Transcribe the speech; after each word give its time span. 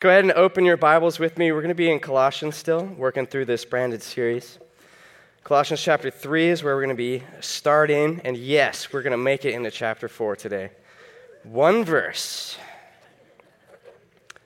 Go 0.00 0.08
ahead 0.08 0.24
and 0.24 0.32
open 0.32 0.64
your 0.64 0.78
Bibles 0.78 1.18
with 1.18 1.36
me. 1.36 1.52
We're 1.52 1.60
going 1.60 1.68
to 1.68 1.74
be 1.74 1.90
in 1.90 2.00
Colossians 2.00 2.56
still, 2.56 2.86
working 2.86 3.26
through 3.26 3.44
this 3.44 3.66
branded 3.66 4.02
series. 4.02 4.58
Colossians 5.44 5.82
chapter 5.82 6.10
3 6.10 6.48
is 6.48 6.64
where 6.64 6.74
we're 6.74 6.80
going 6.80 6.96
to 6.96 6.98
be 6.98 7.22
starting, 7.40 8.18
and 8.24 8.34
yes, 8.34 8.94
we're 8.94 9.02
going 9.02 9.10
to 9.10 9.18
make 9.18 9.44
it 9.44 9.52
into 9.52 9.70
chapter 9.70 10.08
4 10.08 10.36
today. 10.36 10.70
One 11.42 11.84
verse. 11.84 12.56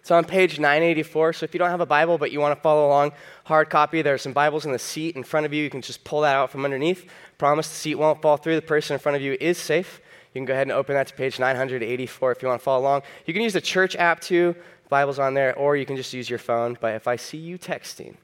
It's 0.00 0.10
on 0.10 0.24
page 0.24 0.58
984, 0.58 1.34
so 1.34 1.44
if 1.44 1.54
you 1.54 1.58
don't 1.60 1.70
have 1.70 1.80
a 1.80 1.86
Bible 1.86 2.18
but 2.18 2.32
you 2.32 2.40
want 2.40 2.58
to 2.58 2.60
follow 2.60 2.88
along, 2.88 3.12
hard 3.44 3.70
copy, 3.70 4.02
there 4.02 4.14
are 4.14 4.18
some 4.18 4.32
Bibles 4.32 4.66
in 4.66 4.72
the 4.72 4.78
seat 4.80 5.14
in 5.14 5.22
front 5.22 5.46
of 5.46 5.52
you. 5.52 5.62
You 5.62 5.70
can 5.70 5.82
just 5.82 6.02
pull 6.02 6.22
that 6.22 6.34
out 6.34 6.50
from 6.50 6.64
underneath. 6.64 7.08
Promise 7.38 7.68
the 7.68 7.76
seat 7.76 7.94
won't 7.94 8.20
fall 8.20 8.38
through. 8.38 8.56
The 8.56 8.62
person 8.62 8.94
in 8.94 8.98
front 8.98 9.14
of 9.14 9.22
you 9.22 9.36
is 9.40 9.56
safe. 9.56 10.00
You 10.34 10.40
can 10.40 10.46
go 10.46 10.52
ahead 10.52 10.66
and 10.66 10.72
open 10.72 10.96
that 10.96 11.06
to 11.06 11.14
page 11.14 11.38
984 11.38 12.32
if 12.32 12.42
you 12.42 12.48
want 12.48 12.60
to 12.60 12.64
follow 12.64 12.82
along. 12.82 13.02
You 13.24 13.32
can 13.32 13.44
use 13.44 13.52
the 13.52 13.60
church 13.60 13.94
app 13.94 14.20
too. 14.20 14.56
Bible's 14.88 15.18
on 15.18 15.34
there, 15.34 15.56
or 15.56 15.76
you 15.76 15.86
can 15.86 15.96
just 15.96 16.12
use 16.12 16.28
your 16.28 16.38
phone. 16.38 16.76
But 16.80 16.94
if 16.94 17.08
I 17.08 17.16
see 17.16 17.38
you 17.38 17.58
texting, 17.58 18.16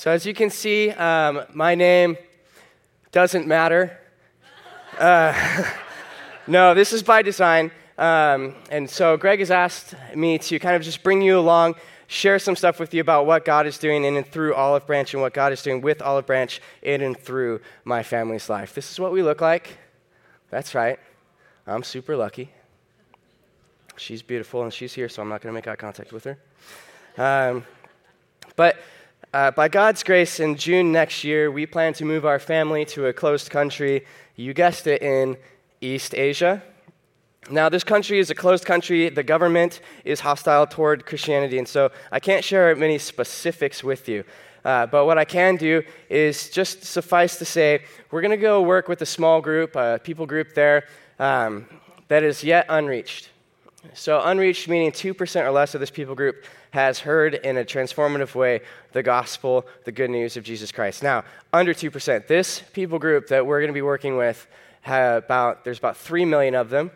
so 0.00 0.10
as 0.10 0.24
you 0.24 0.32
can 0.32 0.48
see, 0.48 0.92
um, 0.92 1.42
my 1.52 1.74
name 1.74 2.16
doesn't 3.12 3.46
matter. 3.46 3.98
Uh, 4.98 5.64
no, 6.46 6.72
this 6.72 6.94
is 6.94 7.02
by 7.02 7.20
design. 7.20 7.70
Um, 7.98 8.54
and 8.70 8.88
so 8.88 9.18
Greg 9.18 9.40
has 9.40 9.50
asked 9.50 9.94
me 10.14 10.38
to 10.38 10.58
kind 10.58 10.74
of 10.74 10.80
just 10.80 11.02
bring 11.02 11.20
you 11.20 11.38
along, 11.38 11.74
share 12.06 12.38
some 12.38 12.56
stuff 12.56 12.80
with 12.80 12.94
you 12.94 13.02
about 13.02 13.26
what 13.26 13.44
God 13.44 13.66
is 13.66 13.76
doing 13.76 14.04
in 14.04 14.16
and 14.16 14.26
through 14.26 14.54
Olive 14.54 14.86
Branch 14.86 15.12
and 15.12 15.20
what 15.20 15.34
God 15.34 15.52
is 15.52 15.62
doing 15.62 15.82
with 15.82 16.00
Olive 16.00 16.24
Branch 16.24 16.62
in 16.80 17.02
and 17.02 17.14
through 17.14 17.60
my 17.84 18.02
family's 18.02 18.48
life. 18.48 18.74
This 18.74 18.90
is 18.90 18.98
what 18.98 19.12
we 19.12 19.22
look 19.22 19.42
like. 19.42 19.76
That's 20.48 20.74
right. 20.74 20.98
I'm 21.66 21.82
super 21.82 22.16
lucky. 22.16 22.50
She's 24.00 24.22
beautiful 24.22 24.62
and 24.62 24.72
she's 24.72 24.94
here, 24.94 25.10
so 25.10 25.20
I'm 25.20 25.28
not 25.28 25.42
going 25.42 25.52
to 25.52 25.54
make 25.54 25.68
eye 25.68 25.76
contact 25.76 26.10
with 26.10 26.24
her. 26.24 26.38
Um, 27.18 27.66
but 28.56 28.76
uh, 29.34 29.50
by 29.50 29.68
God's 29.68 30.02
grace, 30.02 30.40
in 30.40 30.56
June 30.56 30.90
next 30.90 31.22
year, 31.22 31.50
we 31.50 31.66
plan 31.66 31.92
to 31.94 32.06
move 32.06 32.24
our 32.24 32.38
family 32.38 32.86
to 32.86 33.06
a 33.06 33.12
closed 33.12 33.50
country. 33.50 34.06
You 34.36 34.54
guessed 34.54 34.86
it, 34.86 35.02
in 35.02 35.36
East 35.82 36.14
Asia. 36.14 36.62
Now, 37.50 37.68
this 37.68 37.84
country 37.84 38.18
is 38.18 38.30
a 38.30 38.34
closed 38.34 38.64
country. 38.64 39.10
The 39.10 39.22
government 39.22 39.82
is 40.04 40.20
hostile 40.20 40.66
toward 40.66 41.04
Christianity, 41.04 41.58
and 41.58 41.68
so 41.68 41.90
I 42.10 42.20
can't 42.20 42.42
share 42.42 42.74
many 42.76 42.96
specifics 42.96 43.84
with 43.84 44.08
you. 44.08 44.24
Uh, 44.64 44.86
but 44.86 45.04
what 45.04 45.18
I 45.18 45.26
can 45.26 45.56
do 45.56 45.82
is 46.08 46.48
just 46.48 46.84
suffice 46.84 47.36
to 47.38 47.44
say, 47.44 47.84
we're 48.10 48.22
going 48.22 48.30
to 48.30 48.38
go 48.38 48.62
work 48.62 48.88
with 48.88 49.02
a 49.02 49.06
small 49.06 49.42
group, 49.42 49.76
a 49.76 50.00
people 50.02 50.24
group 50.24 50.54
there 50.54 50.86
um, 51.18 51.66
that 52.08 52.22
is 52.22 52.42
yet 52.42 52.64
unreached. 52.70 53.28
So, 53.94 54.20
unreached 54.22 54.68
meaning 54.68 54.92
2% 54.92 55.42
or 55.42 55.50
less 55.50 55.74
of 55.74 55.80
this 55.80 55.90
people 55.90 56.14
group 56.14 56.44
has 56.70 56.98
heard 56.98 57.34
in 57.34 57.56
a 57.56 57.64
transformative 57.64 58.34
way 58.34 58.60
the 58.92 59.02
gospel, 59.02 59.66
the 59.84 59.92
good 59.92 60.10
news 60.10 60.36
of 60.36 60.44
Jesus 60.44 60.70
Christ. 60.70 61.02
Now, 61.02 61.24
under 61.52 61.72
2%, 61.72 62.26
this 62.26 62.62
people 62.72 62.98
group 62.98 63.28
that 63.28 63.46
we're 63.46 63.60
going 63.60 63.70
to 63.70 63.74
be 63.74 63.82
working 63.82 64.16
with, 64.16 64.46
about, 64.84 65.64
there's 65.64 65.78
about 65.78 65.96
3 65.96 66.26
million 66.26 66.54
of 66.54 66.68
them. 66.70 66.90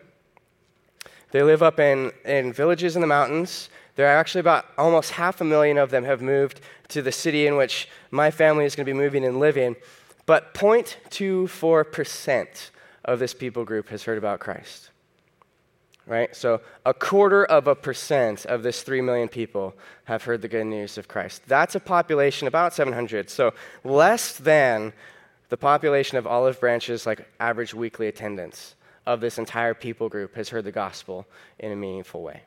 They 1.31 1.41
live 1.41 1.63
up 1.63 1.79
in, 1.79 2.11
in 2.23 2.53
villages 2.53 2.95
in 2.95 3.01
the 3.01 3.07
mountains. 3.07 3.69
There 3.95 4.07
are 4.07 4.17
actually 4.17 4.41
about 4.41 4.65
almost 4.77 5.11
half 5.11 5.41
a 5.41 5.43
million 5.43 5.77
of 5.77 5.89
them 5.89 6.03
have 6.03 6.21
moved 6.21 6.61
to 6.89 7.01
the 7.01 7.11
city 7.11 7.47
in 7.47 7.57
which 7.57 7.89
my 8.11 8.29
family 8.31 8.65
is 8.65 8.75
going 8.75 8.85
to 8.85 8.91
be 8.91 8.97
moving 8.97 9.25
and 9.25 9.39
living. 9.39 9.75
But 10.25 10.53
0.24% 10.53 12.69
of 13.05 13.19
this 13.19 13.33
people 13.33 13.65
group 13.65 13.89
has 13.89 14.03
heard 14.03 14.17
about 14.17 14.39
Christ 14.39 14.89
right? 16.07 16.35
So 16.35 16.61
a 16.85 16.93
quarter 16.93 17.45
of 17.45 17.67
a 17.67 17.75
percent 17.75 18.45
of 18.45 18.63
this 18.63 18.83
3 18.83 19.01
million 19.01 19.27
people 19.27 19.75
have 20.05 20.23
heard 20.23 20.41
the 20.41 20.47
good 20.47 20.65
news 20.65 20.97
of 20.97 21.07
Christ. 21.07 21.41
That's 21.47 21.75
a 21.75 21.79
population 21.79 22.47
about 22.47 22.73
700. 22.73 23.29
So 23.29 23.53
less 23.83 24.37
than 24.37 24.93
the 25.49 25.57
population 25.57 26.17
of 26.17 26.27
Olive 26.27 26.59
Branch's 26.59 27.05
like 27.05 27.27
average 27.39 27.73
weekly 27.73 28.07
attendance 28.07 28.75
of 29.05 29.21
this 29.21 29.37
entire 29.37 29.73
people 29.73 30.09
group 30.09 30.35
has 30.35 30.49
heard 30.49 30.63
the 30.63 30.71
gospel 30.71 31.25
in 31.59 31.71
a 31.71 31.75
meaningful 31.75 32.21
way. 32.21 32.41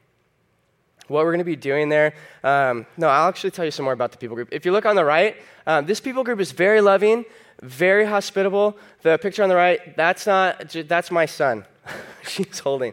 What 1.06 1.24
we're 1.24 1.32
going 1.32 1.38
to 1.38 1.44
be 1.44 1.56
doing 1.56 1.88
there, 1.88 2.14
um, 2.44 2.84
no, 2.96 3.08
I'll 3.08 3.28
actually 3.28 3.52
tell 3.52 3.64
you 3.64 3.70
some 3.70 3.84
more 3.84 3.94
about 3.94 4.12
the 4.12 4.18
people 4.18 4.34
group. 4.34 4.48
If 4.52 4.66
you 4.66 4.72
look 4.72 4.84
on 4.84 4.94
the 4.94 5.04
right, 5.04 5.36
um, 5.66 5.86
this 5.86 6.00
people 6.00 6.22
group 6.22 6.38
is 6.38 6.52
very 6.52 6.82
loving, 6.82 7.24
very 7.62 8.04
hospitable. 8.04 8.76
The 9.02 9.16
picture 9.16 9.42
on 9.42 9.48
the 9.48 9.56
right, 9.56 9.96
that's 9.96 10.26
not, 10.26 10.68
that's 10.86 11.10
my 11.10 11.24
son. 11.24 11.64
She's 12.28 12.58
holding. 12.58 12.92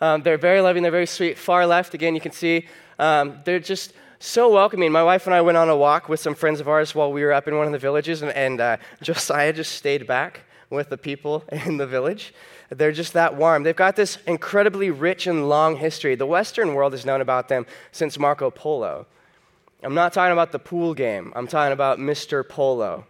Um, 0.00 0.22
they're 0.22 0.38
very 0.38 0.60
loving, 0.60 0.82
they're 0.82 0.92
very 0.92 1.06
sweet. 1.06 1.38
Far 1.38 1.66
left, 1.66 1.94
again, 1.94 2.14
you 2.14 2.20
can 2.20 2.32
see 2.32 2.66
um, 2.98 3.40
they're 3.44 3.60
just 3.60 3.92
so 4.18 4.50
welcoming. 4.50 4.90
My 4.92 5.02
wife 5.02 5.26
and 5.26 5.34
I 5.34 5.40
went 5.40 5.56
on 5.56 5.68
a 5.68 5.76
walk 5.76 6.08
with 6.08 6.20
some 6.20 6.34
friends 6.34 6.60
of 6.60 6.68
ours 6.68 6.94
while 6.94 7.12
we 7.12 7.22
were 7.22 7.32
up 7.32 7.48
in 7.48 7.56
one 7.56 7.66
of 7.66 7.72
the 7.72 7.78
villages, 7.78 8.22
and, 8.22 8.32
and 8.32 8.60
uh, 8.60 8.76
Josiah 9.02 9.52
just 9.52 9.72
stayed 9.72 10.06
back 10.06 10.40
with 10.70 10.88
the 10.88 10.98
people 10.98 11.44
in 11.52 11.76
the 11.76 11.86
village. 11.86 12.34
They're 12.70 12.92
just 12.92 13.12
that 13.12 13.36
warm. 13.36 13.62
They've 13.62 13.76
got 13.76 13.96
this 13.96 14.18
incredibly 14.26 14.90
rich 14.90 15.26
and 15.26 15.48
long 15.48 15.76
history. 15.76 16.14
The 16.14 16.26
Western 16.26 16.74
world 16.74 16.92
has 16.92 17.06
known 17.06 17.20
about 17.20 17.48
them 17.48 17.66
since 17.92 18.18
Marco 18.18 18.50
Polo. 18.50 19.06
I'm 19.82 19.94
not 19.94 20.12
talking 20.12 20.32
about 20.32 20.52
the 20.52 20.58
pool 20.58 20.94
game, 20.94 21.32
I'm 21.36 21.46
talking 21.46 21.72
about 21.72 21.98
Mr. 21.98 22.46
Polo. 22.46 23.06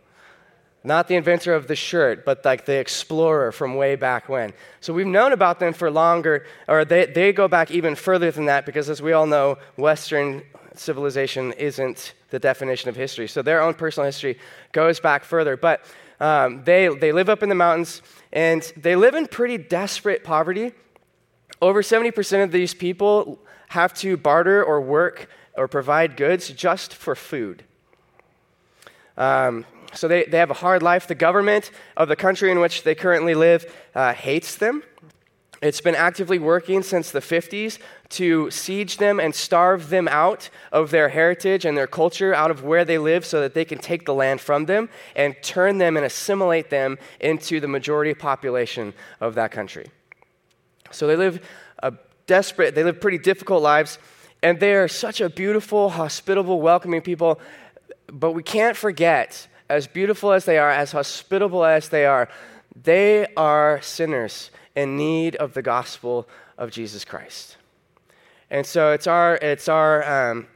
Not 0.86 1.08
the 1.08 1.16
inventor 1.16 1.52
of 1.52 1.66
the 1.66 1.74
shirt, 1.74 2.24
but 2.24 2.44
like 2.44 2.64
the 2.64 2.78
explorer 2.78 3.50
from 3.50 3.74
way 3.74 3.96
back 3.96 4.28
when. 4.28 4.52
So 4.80 4.94
we've 4.94 5.04
known 5.04 5.32
about 5.32 5.58
them 5.58 5.72
for 5.72 5.90
longer, 5.90 6.46
or 6.68 6.84
they, 6.84 7.06
they 7.06 7.32
go 7.32 7.48
back 7.48 7.72
even 7.72 7.96
further 7.96 8.30
than 8.30 8.44
that 8.44 8.64
because, 8.64 8.88
as 8.88 9.02
we 9.02 9.12
all 9.12 9.26
know, 9.26 9.58
Western 9.76 10.44
civilization 10.74 11.52
isn't 11.54 12.14
the 12.30 12.38
definition 12.38 12.88
of 12.88 12.94
history. 12.94 13.26
So 13.26 13.42
their 13.42 13.60
own 13.60 13.74
personal 13.74 14.04
history 14.04 14.38
goes 14.70 15.00
back 15.00 15.24
further. 15.24 15.56
But 15.56 15.84
um, 16.20 16.62
they, 16.62 16.86
they 16.86 17.10
live 17.10 17.28
up 17.28 17.42
in 17.42 17.48
the 17.48 17.56
mountains 17.56 18.00
and 18.32 18.62
they 18.76 18.94
live 18.94 19.16
in 19.16 19.26
pretty 19.26 19.58
desperate 19.58 20.22
poverty. 20.22 20.70
Over 21.60 21.82
70% 21.82 22.44
of 22.44 22.52
these 22.52 22.74
people 22.74 23.40
have 23.70 23.92
to 23.94 24.16
barter 24.16 24.62
or 24.62 24.80
work 24.80 25.28
or 25.56 25.66
provide 25.66 26.16
goods 26.16 26.48
just 26.50 26.94
for 26.94 27.16
food. 27.16 27.64
Um, 29.16 29.64
so 29.94 30.08
they, 30.08 30.24
they 30.24 30.38
have 30.38 30.50
a 30.50 30.54
hard 30.54 30.82
life. 30.82 31.06
The 31.06 31.14
government 31.14 31.70
of 31.96 32.08
the 32.08 32.16
country 32.16 32.50
in 32.50 32.60
which 32.60 32.82
they 32.82 32.94
currently 32.94 33.34
live 33.34 33.72
uh, 33.94 34.12
hates 34.12 34.56
them. 34.56 34.82
It's 35.62 35.80
been 35.80 35.94
actively 35.94 36.38
working 36.38 36.82
since 36.82 37.10
the 37.10 37.20
50s 37.20 37.78
to 38.10 38.50
siege 38.50 38.98
them 38.98 39.18
and 39.18 39.34
starve 39.34 39.88
them 39.88 40.06
out 40.08 40.50
of 40.70 40.90
their 40.90 41.08
heritage 41.08 41.64
and 41.64 41.76
their 41.76 41.86
culture, 41.86 42.34
out 42.34 42.50
of 42.50 42.62
where 42.62 42.84
they 42.84 42.98
live, 42.98 43.24
so 43.24 43.40
that 43.40 43.54
they 43.54 43.64
can 43.64 43.78
take 43.78 44.04
the 44.04 44.12
land 44.12 44.40
from 44.40 44.66
them 44.66 44.90
and 45.14 45.34
turn 45.42 45.78
them 45.78 45.96
and 45.96 46.04
assimilate 46.04 46.68
them 46.68 46.98
into 47.20 47.58
the 47.58 47.68
majority 47.68 48.12
population 48.12 48.92
of 49.20 49.34
that 49.36 49.50
country. 49.50 49.86
So 50.90 51.06
they 51.06 51.16
live 51.16 51.44
a 51.82 51.94
desperate, 52.26 52.74
they 52.74 52.84
live 52.84 53.00
pretty 53.00 53.18
difficult 53.18 53.62
lives, 53.62 53.98
and 54.42 54.60
they 54.60 54.74
are 54.74 54.88
such 54.88 55.22
a 55.22 55.30
beautiful, 55.30 55.88
hospitable, 55.88 56.60
welcoming 56.60 57.00
people. 57.00 57.40
But 58.08 58.32
we 58.32 58.42
can't 58.42 58.76
forget 58.76 59.48
as 59.68 59.86
beautiful 59.86 60.32
as 60.32 60.44
they 60.44 60.58
are, 60.58 60.70
as 60.70 60.92
hospitable 60.92 61.64
as 61.64 61.88
they 61.88 62.06
are, 62.06 62.28
they 62.82 63.26
are 63.36 63.80
sinners 63.82 64.50
in 64.74 64.96
need 64.96 65.36
of 65.36 65.54
the 65.54 65.62
gospel 65.62 66.28
of 66.58 66.70
Jesus 66.70 67.04
Christ. 67.04 67.56
And 68.50 68.64
so 68.64 68.92
it's 68.92 69.06
our, 69.06 69.36
it's 69.36 69.68
our 69.68 70.30
um, 70.30 70.46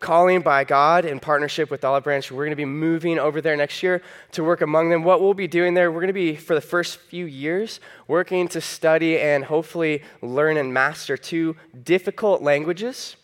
calling 0.00 0.40
by 0.40 0.64
God 0.64 1.04
in 1.04 1.20
partnership 1.20 1.70
with 1.70 1.84
Olive 1.84 2.04
Branch. 2.04 2.30
We're 2.30 2.44
going 2.44 2.50
to 2.50 2.56
be 2.56 2.64
moving 2.64 3.18
over 3.18 3.40
there 3.40 3.56
next 3.56 3.82
year 3.82 4.02
to 4.32 4.42
work 4.42 4.62
among 4.62 4.90
them. 4.90 5.04
What 5.04 5.20
we'll 5.20 5.34
be 5.34 5.46
doing 5.46 5.74
there, 5.74 5.92
we're 5.92 6.00
going 6.00 6.08
to 6.08 6.12
be, 6.12 6.34
for 6.34 6.54
the 6.54 6.60
first 6.60 6.98
few 6.98 7.26
years, 7.26 7.78
working 8.08 8.48
to 8.48 8.60
study 8.60 9.18
and 9.18 9.44
hopefully 9.44 10.02
learn 10.20 10.56
and 10.56 10.74
master 10.74 11.16
two 11.16 11.56
difficult 11.84 12.42
languages. 12.42 13.16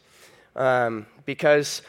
Um, 0.57 1.07
because 1.27 1.83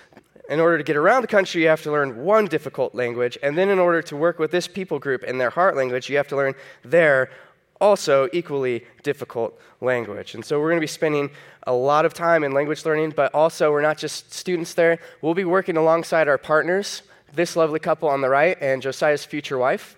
in 0.51 0.59
order 0.59 0.77
to 0.77 0.83
get 0.83 0.97
around 0.97 1.21
the 1.21 1.29
country, 1.29 1.61
you 1.61 1.69
have 1.69 1.81
to 1.81 1.91
learn 1.91 2.25
one 2.25 2.45
difficult 2.45 2.93
language. 2.93 3.37
And 3.41 3.57
then, 3.57 3.69
in 3.69 3.79
order 3.79 4.01
to 4.01 4.17
work 4.17 4.37
with 4.37 4.51
this 4.51 4.67
people 4.67 4.99
group 4.99 5.23
in 5.23 5.37
their 5.37 5.49
heart 5.49 5.77
language, 5.77 6.09
you 6.09 6.17
have 6.17 6.27
to 6.27 6.35
learn 6.35 6.55
their 6.83 7.31
also 7.79 8.27
equally 8.33 8.85
difficult 9.01 9.57
language. 9.79 10.35
And 10.35 10.43
so, 10.43 10.59
we're 10.59 10.67
going 10.67 10.81
to 10.81 10.81
be 10.81 10.87
spending 10.87 11.31
a 11.65 11.71
lot 11.71 12.03
of 12.03 12.13
time 12.13 12.43
in 12.43 12.51
language 12.51 12.85
learning, 12.85 13.13
but 13.15 13.33
also, 13.33 13.71
we're 13.71 13.81
not 13.81 13.97
just 13.97 14.33
students 14.33 14.73
there. 14.73 14.99
We'll 15.21 15.33
be 15.33 15.45
working 15.45 15.77
alongside 15.77 16.27
our 16.27 16.37
partners, 16.37 17.03
this 17.33 17.55
lovely 17.55 17.79
couple 17.79 18.09
on 18.09 18.19
the 18.19 18.29
right, 18.29 18.57
and 18.59 18.81
Josiah's 18.81 19.23
future 19.23 19.57
wife. 19.57 19.95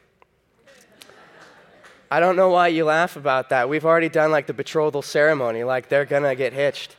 I 2.12 2.20
don't 2.20 2.36
know 2.36 2.50
why 2.50 2.68
you 2.68 2.86
laugh 2.86 3.16
about 3.16 3.50
that. 3.50 3.70
We've 3.70 3.86
already 3.86 4.10
done 4.10 4.30
like 4.30 4.46
the 4.46 4.54
betrothal 4.54 5.02
ceremony, 5.02 5.64
like 5.64 5.90
they're 5.90 6.06
gonna 6.06 6.36
get 6.36 6.54
hitched. 6.54 6.96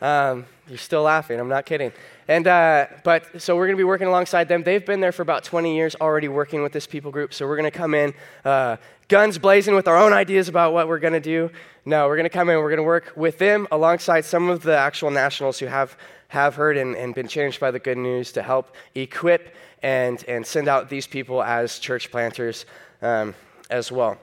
Um, 0.00 0.46
you're 0.68 0.78
still 0.78 1.02
laughing. 1.02 1.38
I'm 1.38 1.48
not 1.48 1.66
kidding. 1.66 1.92
And 2.26 2.46
uh, 2.46 2.86
but 3.02 3.40
so 3.40 3.54
we're 3.54 3.66
going 3.66 3.76
to 3.76 3.80
be 3.80 3.84
working 3.84 4.06
alongside 4.06 4.48
them. 4.48 4.62
They've 4.62 4.84
been 4.84 5.00
there 5.00 5.12
for 5.12 5.22
about 5.22 5.44
20 5.44 5.76
years 5.76 5.94
already, 6.00 6.28
working 6.28 6.62
with 6.62 6.72
this 6.72 6.86
people 6.86 7.10
group. 7.10 7.34
So 7.34 7.46
we're 7.46 7.56
going 7.56 7.70
to 7.70 7.76
come 7.76 7.94
in, 7.94 8.14
uh, 8.44 8.76
guns 9.08 9.36
blazing, 9.38 9.74
with 9.74 9.88
our 9.88 9.96
own 9.96 10.12
ideas 10.12 10.48
about 10.48 10.72
what 10.72 10.88
we're 10.88 10.98
going 10.98 11.12
to 11.12 11.20
do. 11.20 11.50
No, 11.84 12.08
we're 12.08 12.16
going 12.16 12.24
to 12.24 12.30
come 12.30 12.48
in. 12.48 12.56
We're 12.58 12.70
going 12.70 12.78
to 12.78 12.82
work 12.82 13.12
with 13.14 13.38
them 13.38 13.68
alongside 13.70 14.24
some 14.24 14.48
of 14.48 14.62
the 14.62 14.76
actual 14.76 15.10
nationals 15.10 15.58
who 15.58 15.66
have 15.66 15.96
have 16.28 16.54
heard 16.54 16.76
and, 16.76 16.96
and 16.96 17.14
been 17.14 17.28
changed 17.28 17.60
by 17.60 17.70
the 17.70 17.78
good 17.78 17.98
news 17.98 18.32
to 18.32 18.42
help 18.42 18.74
equip 18.94 19.54
and 19.82 20.24
and 20.26 20.46
send 20.46 20.66
out 20.66 20.88
these 20.88 21.06
people 21.06 21.42
as 21.42 21.78
church 21.78 22.10
planters 22.10 22.64
um, 23.02 23.34
as 23.70 23.92
well. 23.92 24.18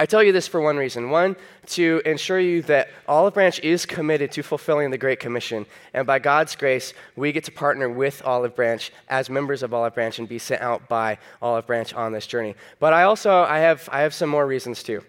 I 0.00 0.06
tell 0.06 0.22
you 0.22 0.30
this 0.30 0.46
for 0.46 0.60
one 0.60 0.76
reason. 0.76 1.10
One, 1.10 1.34
to 1.70 2.00
ensure 2.06 2.38
you 2.38 2.62
that 2.62 2.88
Olive 3.08 3.34
Branch 3.34 3.58
is 3.60 3.84
committed 3.84 4.30
to 4.32 4.44
fulfilling 4.44 4.92
the 4.92 4.98
Great 4.98 5.18
Commission. 5.18 5.66
And 5.92 6.06
by 6.06 6.20
God's 6.20 6.54
grace, 6.54 6.94
we 7.16 7.32
get 7.32 7.42
to 7.44 7.52
partner 7.52 7.88
with 7.88 8.22
Olive 8.24 8.54
Branch 8.54 8.92
as 9.08 9.28
members 9.28 9.64
of 9.64 9.74
Olive 9.74 9.94
Branch 9.94 10.16
and 10.20 10.28
be 10.28 10.38
sent 10.38 10.62
out 10.62 10.88
by 10.88 11.18
Olive 11.42 11.66
Branch 11.66 11.92
on 11.94 12.12
this 12.12 12.28
journey. 12.28 12.54
But 12.78 12.92
I 12.92 13.02
also 13.02 13.42
I 13.42 13.58
have, 13.58 13.88
I 13.90 14.02
have 14.02 14.14
some 14.14 14.30
more 14.30 14.46
reasons 14.46 14.84
too. 14.84 15.02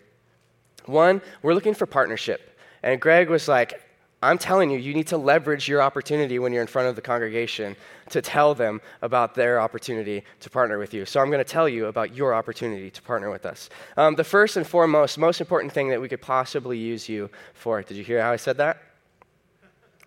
One, 0.85 1.21
we're 1.43 1.53
looking 1.53 1.75
for 1.75 1.85
partnership. 1.85 2.57
And 2.81 2.99
Greg 2.99 3.29
was 3.29 3.47
like, 3.47 3.83
I'm 4.21 4.37
telling 4.37 4.69
you, 4.69 4.77
you 4.77 4.93
need 4.93 5.07
to 5.07 5.17
leverage 5.17 5.69
your 5.69 5.81
opportunity 5.81 6.39
when 6.39 6.51
you're 6.51 6.61
in 6.61 6.67
front 6.67 6.89
of 6.89 6.95
the 6.95 7.01
congregation 7.01 7.77
to 8.09 8.21
tell 8.21 8.53
them 8.53 8.81
about 9.01 9.33
their 9.33 9.61
opportunity 9.61 10.23
to 10.41 10.49
partner 10.49 10.77
with 10.77 10.93
you. 10.93 11.05
So 11.05 11.21
I'm 11.21 11.27
going 11.27 11.43
to 11.43 11.49
tell 11.49 11.69
you 11.69 11.85
about 11.85 12.13
your 12.13 12.33
opportunity 12.33 12.91
to 12.91 13.01
partner 13.01 13.29
with 13.29 13.45
us. 13.45 13.69
Um, 13.95 14.15
the 14.15 14.25
first 14.25 14.57
and 14.57 14.67
foremost, 14.67 15.17
most 15.17 15.39
important 15.39 15.71
thing 15.71 15.89
that 15.89 16.01
we 16.01 16.09
could 16.09 16.21
possibly 16.21 16.77
use 16.77 17.07
you 17.07 17.29
for, 17.53 17.81
did 17.81 17.95
you 17.95 18.03
hear 18.03 18.21
how 18.21 18.31
I 18.31 18.35
said 18.35 18.57
that? 18.57 18.81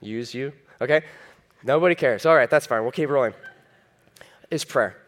Use 0.02 0.34
you? 0.34 0.52
Okay? 0.82 1.02
Nobody 1.64 1.94
cares. 1.94 2.26
All 2.26 2.36
right, 2.36 2.50
that's 2.50 2.66
fine. 2.66 2.82
We'll 2.82 2.92
keep 2.92 3.08
rolling. 3.08 3.34
Is 4.50 4.64
prayer. 4.64 5.01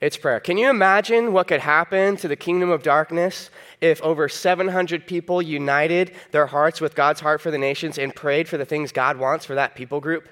It's 0.00 0.16
prayer. 0.16 0.38
Can 0.38 0.58
you 0.58 0.70
imagine 0.70 1.32
what 1.32 1.48
could 1.48 1.58
happen 1.58 2.16
to 2.18 2.28
the 2.28 2.36
kingdom 2.36 2.70
of 2.70 2.84
darkness 2.84 3.50
if 3.80 4.00
over 4.02 4.28
700 4.28 5.08
people 5.08 5.42
united 5.42 6.12
their 6.30 6.46
hearts 6.46 6.80
with 6.80 6.94
God's 6.94 7.20
heart 7.20 7.40
for 7.40 7.50
the 7.50 7.58
nations 7.58 7.98
and 7.98 8.14
prayed 8.14 8.48
for 8.48 8.56
the 8.56 8.64
things 8.64 8.92
God 8.92 9.16
wants 9.16 9.44
for 9.44 9.56
that 9.56 9.74
people 9.74 10.00
group? 10.00 10.28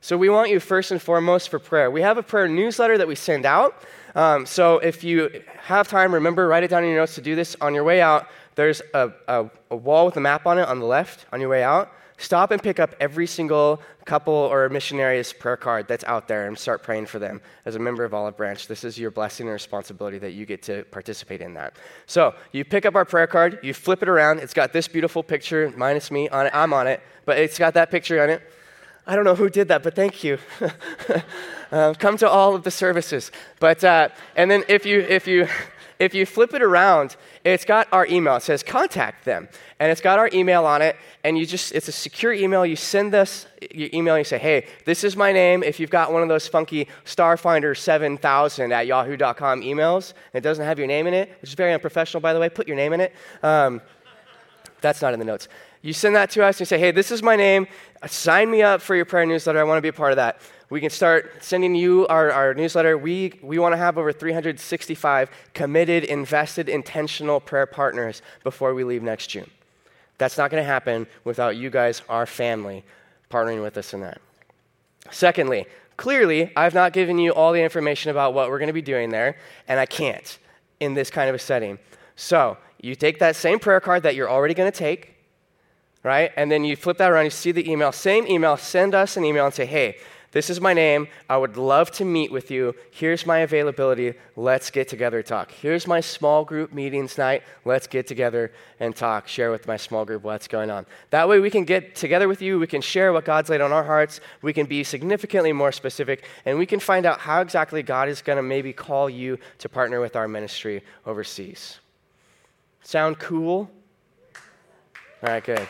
So, 0.00 0.16
we 0.16 0.28
want 0.28 0.50
you 0.50 0.60
first 0.60 0.92
and 0.92 1.02
foremost 1.02 1.48
for 1.48 1.58
prayer. 1.58 1.90
We 1.90 2.02
have 2.02 2.18
a 2.18 2.22
prayer 2.22 2.46
newsletter 2.46 2.98
that 2.98 3.08
we 3.08 3.14
send 3.14 3.44
out. 3.46 3.82
Um, 4.14 4.46
so, 4.46 4.78
if 4.78 5.02
you 5.02 5.42
have 5.62 5.88
time, 5.88 6.14
remember, 6.14 6.46
write 6.46 6.62
it 6.62 6.68
down 6.68 6.84
in 6.84 6.90
your 6.90 7.00
notes 7.00 7.16
to 7.16 7.22
do 7.22 7.34
this. 7.34 7.56
On 7.60 7.74
your 7.74 7.84
way 7.84 8.02
out, 8.02 8.28
there's 8.54 8.82
a, 8.92 9.10
a, 9.26 9.50
a 9.70 9.76
wall 9.76 10.04
with 10.04 10.16
a 10.16 10.20
map 10.20 10.46
on 10.46 10.58
it 10.58 10.68
on 10.68 10.78
the 10.78 10.86
left 10.86 11.26
on 11.32 11.40
your 11.40 11.48
way 11.48 11.64
out 11.64 11.90
stop 12.16 12.50
and 12.50 12.62
pick 12.62 12.78
up 12.78 12.94
every 13.00 13.26
single 13.26 13.80
couple 14.04 14.34
or 14.34 14.68
missionary's 14.68 15.32
prayer 15.32 15.56
card 15.56 15.88
that's 15.88 16.04
out 16.04 16.28
there 16.28 16.46
and 16.46 16.58
start 16.58 16.82
praying 16.82 17.06
for 17.06 17.18
them 17.18 17.40
as 17.64 17.74
a 17.74 17.78
member 17.78 18.04
of 18.04 18.14
Olive 18.14 18.36
Branch. 18.36 18.66
This 18.66 18.84
is 18.84 18.98
your 18.98 19.10
blessing 19.10 19.46
and 19.46 19.52
responsibility 19.52 20.18
that 20.18 20.32
you 20.32 20.46
get 20.46 20.62
to 20.64 20.84
participate 20.84 21.40
in 21.40 21.54
that. 21.54 21.76
So 22.06 22.34
you 22.52 22.64
pick 22.64 22.86
up 22.86 22.94
our 22.94 23.04
prayer 23.04 23.26
card, 23.26 23.60
you 23.62 23.74
flip 23.74 24.02
it 24.02 24.08
around. 24.08 24.40
It's 24.40 24.54
got 24.54 24.72
this 24.72 24.88
beautiful 24.88 25.22
picture, 25.22 25.72
minus 25.76 26.10
me 26.10 26.28
on 26.28 26.46
it. 26.46 26.54
I'm 26.54 26.72
on 26.72 26.86
it, 26.86 27.00
but 27.24 27.38
it's 27.38 27.58
got 27.58 27.74
that 27.74 27.90
picture 27.90 28.22
on 28.22 28.30
it. 28.30 28.42
I 29.06 29.16
don't 29.16 29.24
know 29.24 29.34
who 29.34 29.50
did 29.50 29.68
that, 29.68 29.82
but 29.82 29.94
thank 29.94 30.24
you. 30.24 30.38
uh, 31.70 31.94
come 31.98 32.16
to 32.18 32.28
all 32.28 32.54
of 32.54 32.62
the 32.62 32.70
services. 32.70 33.30
But 33.60 33.84
uh, 33.84 34.08
and 34.34 34.50
then 34.50 34.64
if 34.66 34.86
you 34.86 35.00
if 35.00 35.26
you 35.26 35.46
if 35.98 36.14
you 36.14 36.26
flip 36.26 36.54
it 36.54 36.62
around, 36.62 37.16
it's 37.44 37.64
got 37.64 37.88
our 37.92 38.06
email. 38.06 38.36
It 38.36 38.42
says 38.42 38.62
contact 38.62 39.24
them. 39.24 39.48
And 39.78 39.90
it's 39.90 40.00
got 40.00 40.18
our 40.18 40.30
email 40.32 40.64
on 40.64 40.82
it. 40.82 40.96
And 41.22 41.38
you 41.38 41.46
just, 41.46 41.72
it's 41.72 41.88
a 41.88 41.92
secure 41.92 42.32
email. 42.32 42.64
You 42.64 42.76
send 42.76 43.12
this 43.12 43.46
your 43.70 43.88
email 43.92 44.14
and 44.14 44.20
you 44.20 44.24
say, 44.24 44.38
hey, 44.38 44.66
this 44.84 45.04
is 45.04 45.16
my 45.16 45.32
name. 45.32 45.62
If 45.62 45.78
you've 45.80 45.90
got 45.90 46.12
one 46.12 46.22
of 46.22 46.28
those 46.28 46.48
funky 46.48 46.88
Starfinder 47.04 47.76
7000 47.76 48.72
at 48.72 48.86
yahoo.com 48.86 49.62
emails, 49.62 50.12
and 50.32 50.38
it 50.38 50.42
doesn't 50.42 50.64
have 50.64 50.78
your 50.78 50.88
name 50.88 51.06
in 51.06 51.14
it, 51.14 51.30
which 51.40 51.50
is 51.50 51.54
very 51.54 51.72
unprofessional, 51.72 52.20
by 52.20 52.32
the 52.32 52.40
way, 52.40 52.48
put 52.48 52.66
your 52.66 52.76
name 52.76 52.92
in 52.92 53.00
it. 53.00 53.14
Um, 53.42 53.80
that's 54.80 55.00
not 55.00 55.12
in 55.14 55.18
the 55.18 55.24
notes. 55.24 55.48
You 55.80 55.92
send 55.92 56.16
that 56.16 56.30
to 56.30 56.42
us 56.42 56.56
and 56.56 56.60
you 56.60 56.66
say, 56.66 56.78
hey, 56.78 56.90
this 56.92 57.10
is 57.10 57.22
my 57.22 57.36
name. 57.36 57.66
Sign 58.06 58.50
me 58.50 58.62
up 58.62 58.80
for 58.80 58.96
your 58.96 59.04
prayer 59.04 59.26
newsletter. 59.26 59.58
I 59.58 59.64
want 59.64 59.78
to 59.78 59.82
be 59.82 59.88
a 59.88 59.92
part 59.92 60.12
of 60.12 60.16
that 60.16 60.40
we 60.70 60.80
can 60.80 60.90
start 60.90 61.42
sending 61.42 61.74
you 61.74 62.06
our, 62.08 62.30
our 62.30 62.54
newsletter. 62.54 62.96
We, 62.96 63.38
we 63.42 63.58
want 63.58 63.72
to 63.72 63.76
have 63.76 63.98
over 63.98 64.12
365 64.12 65.30
committed, 65.52 66.04
invested, 66.04 66.68
intentional 66.68 67.40
prayer 67.40 67.66
partners 67.66 68.22
before 68.42 68.74
we 68.74 68.84
leave 68.84 69.02
next 69.02 69.28
June. 69.28 69.50
That's 70.18 70.38
not 70.38 70.50
going 70.50 70.62
to 70.62 70.66
happen 70.66 71.06
without 71.24 71.56
you 71.56 71.70
guys, 71.70 72.02
our 72.08 72.26
family, 72.26 72.84
partnering 73.30 73.62
with 73.62 73.76
us 73.76 73.92
in 73.92 74.00
that. 74.00 74.20
Secondly, 75.10 75.66
clearly, 75.96 76.52
I've 76.56 76.74
not 76.74 76.92
given 76.92 77.18
you 77.18 77.32
all 77.32 77.52
the 77.52 77.62
information 77.62 78.10
about 78.10 78.32
what 78.32 78.48
we're 78.48 78.58
going 78.58 78.68
to 78.68 78.72
be 78.72 78.82
doing 78.82 79.10
there, 79.10 79.36
and 79.68 79.78
I 79.78 79.86
can't 79.86 80.38
in 80.80 80.94
this 80.94 81.10
kind 81.10 81.28
of 81.28 81.34
a 81.34 81.38
setting. 81.38 81.78
So, 82.16 82.56
you 82.80 82.94
take 82.94 83.18
that 83.18 83.34
same 83.34 83.58
prayer 83.58 83.80
card 83.80 84.02
that 84.02 84.14
you're 84.14 84.30
already 84.30 84.54
going 84.54 84.70
to 84.70 84.78
take, 84.78 85.14
right? 86.02 86.32
And 86.36 86.50
then 86.50 86.64
you 86.64 86.76
flip 86.76 86.98
that 86.98 87.10
around, 87.10 87.24
you 87.24 87.30
see 87.30 87.50
the 87.50 87.68
email, 87.70 87.92
same 87.92 88.26
email, 88.26 88.56
send 88.56 88.94
us 88.94 89.16
an 89.16 89.24
email 89.24 89.46
and 89.46 89.54
say, 89.54 89.64
hey, 89.64 89.96
this 90.34 90.50
is 90.50 90.60
my 90.60 90.74
name. 90.74 91.06
I 91.30 91.36
would 91.36 91.56
love 91.56 91.92
to 91.92 92.04
meet 92.04 92.32
with 92.32 92.50
you. 92.50 92.74
Here's 92.90 93.24
my 93.24 93.38
availability. 93.38 94.14
Let's 94.34 94.68
get 94.68 94.88
together 94.88 95.18
and 95.18 95.26
talk. 95.26 95.52
Here's 95.52 95.86
my 95.86 96.00
small 96.00 96.44
group 96.44 96.72
meetings 96.72 97.16
night. 97.16 97.44
Let's 97.64 97.86
get 97.86 98.08
together 98.08 98.52
and 98.80 98.96
talk. 98.96 99.28
Share 99.28 99.52
with 99.52 99.68
my 99.68 99.76
small 99.76 100.04
group 100.04 100.24
what's 100.24 100.48
going 100.48 100.70
on. 100.70 100.86
That 101.10 101.28
way, 101.28 101.38
we 101.38 101.50
can 101.50 101.64
get 101.64 101.94
together 101.94 102.26
with 102.26 102.42
you. 102.42 102.58
We 102.58 102.66
can 102.66 102.82
share 102.82 103.12
what 103.12 103.24
God's 103.24 103.48
laid 103.48 103.60
on 103.60 103.72
our 103.72 103.84
hearts. 103.84 104.20
We 104.42 104.52
can 104.52 104.66
be 104.66 104.82
significantly 104.82 105.52
more 105.52 105.70
specific, 105.70 106.24
and 106.44 106.58
we 106.58 106.66
can 106.66 106.80
find 106.80 107.06
out 107.06 107.20
how 107.20 107.40
exactly 107.40 107.84
God 107.84 108.08
is 108.08 108.20
going 108.20 108.36
to 108.36 108.42
maybe 108.42 108.72
call 108.72 109.08
you 109.08 109.38
to 109.58 109.68
partner 109.68 110.00
with 110.00 110.16
our 110.16 110.26
ministry 110.26 110.82
overseas. 111.06 111.78
Sound 112.82 113.20
cool? 113.20 113.70
All 115.22 115.30
right, 115.30 115.44
good. 115.44 115.66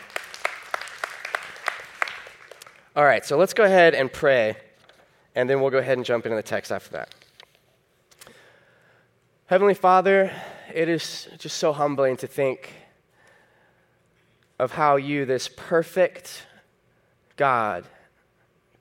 All 2.97 3.05
right, 3.05 3.25
so 3.27 3.37
let's 3.37 3.55
go 3.55 3.65
ahead 3.65 3.93
and 3.93 4.13
pray, 4.13 4.57
and 5.35 5.51
then 5.51 5.61
we'll 5.61 5.73
go 5.73 5.79
ahead 5.79 5.99
and 5.99 6.07
jump 6.07 6.27
into 6.27 6.37
the 6.37 6.45
text 6.45 6.71
after 6.71 6.91
that. 6.93 7.13
Heavenly 9.47 9.75
Father, 9.75 10.31
it 10.73 10.89
is 10.89 11.27
just 11.37 11.57
so 11.57 11.73
humbling 11.73 12.17
to 12.19 12.29
think 12.29 12.73
of 14.61 14.71
how 14.71 14.95
you, 14.95 15.25
this 15.25 15.49
perfect 15.49 16.47
God, 17.35 17.85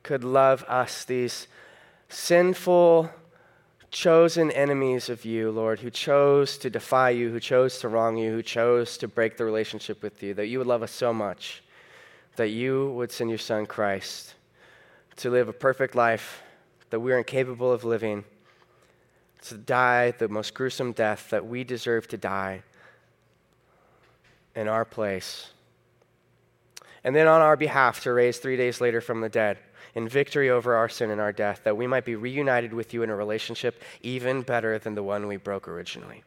could 0.04 0.24
love 0.24 0.64
us, 0.68 1.04
these 1.04 1.48
sinful, 2.08 3.10
chosen 3.90 4.52
enemies 4.52 5.10
of 5.10 5.26
you, 5.26 5.50
Lord, 5.50 5.80
who 5.80 5.90
chose 5.90 6.60
to 6.60 6.70
defy 6.70 7.10
you, 7.10 7.32
who 7.32 7.40
chose 7.40 7.80
to 7.80 7.90
wrong 7.90 8.18
you, 8.18 8.30
who 8.30 8.44
chose 8.44 8.96
to 9.00 9.08
break 9.08 9.38
the 9.38 9.46
relationship 9.46 10.04
with 10.04 10.22
you, 10.22 10.36
that 10.36 10.46
you 10.46 10.60
would 10.60 10.68
love 10.68 10.84
us 10.84 10.92
so 10.92 11.12
much 11.12 11.63
that 12.36 12.50
you 12.50 12.92
would 12.92 13.12
send 13.12 13.30
your 13.30 13.40
son 13.40 13.66
Christ 13.66 14.36
to 15.18 15.30
live 15.30 15.48
a 15.48 15.54
perfect 15.54 15.96
life 15.96 16.42
that 16.90 17.00
we're 17.00 17.18
incapable 17.18 17.72
of 17.72 17.84
living, 17.84 18.24
to 19.44 19.56
die 19.58 20.12
the 20.12 20.28
most 20.28 20.54
gruesome 20.54 20.92
death 20.92 21.30
that 21.30 21.46
we 21.46 21.64
deserve 21.64 22.08
to 22.08 22.18
die 22.18 22.64
in 24.56 24.68
our 24.68 24.86
place. 24.86 25.50
And 27.04 27.16
then 27.16 27.28
on 27.28 27.42
our 27.42 27.58
behalf 27.58 28.02
to 28.04 28.14
raise 28.14 28.38
three 28.38 28.56
days 28.56 28.80
later 28.80 29.02
from 29.02 29.22
the 29.22 29.30
dead 29.30 29.58
in 29.96 30.08
victory 30.08 30.50
over 30.50 30.76
our 30.76 30.90
sin 30.90 31.12
and 31.12 31.20
our 31.20 31.34
death, 31.34 31.62
that 31.64 31.78
we 31.78 31.86
might 31.86 32.06
be 32.06 32.16
reunited 32.16 32.74
with 32.74 32.94
you 32.94 33.04
in 33.04 33.10
a 33.10 33.16
relationship 33.16 33.82
even 34.02 34.42
better 34.42 34.80
than 34.80 34.96
the 34.96 35.04
one 35.04 35.28
we 35.28 35.38
broke 35.38 35.68
originally. 35.68 36.24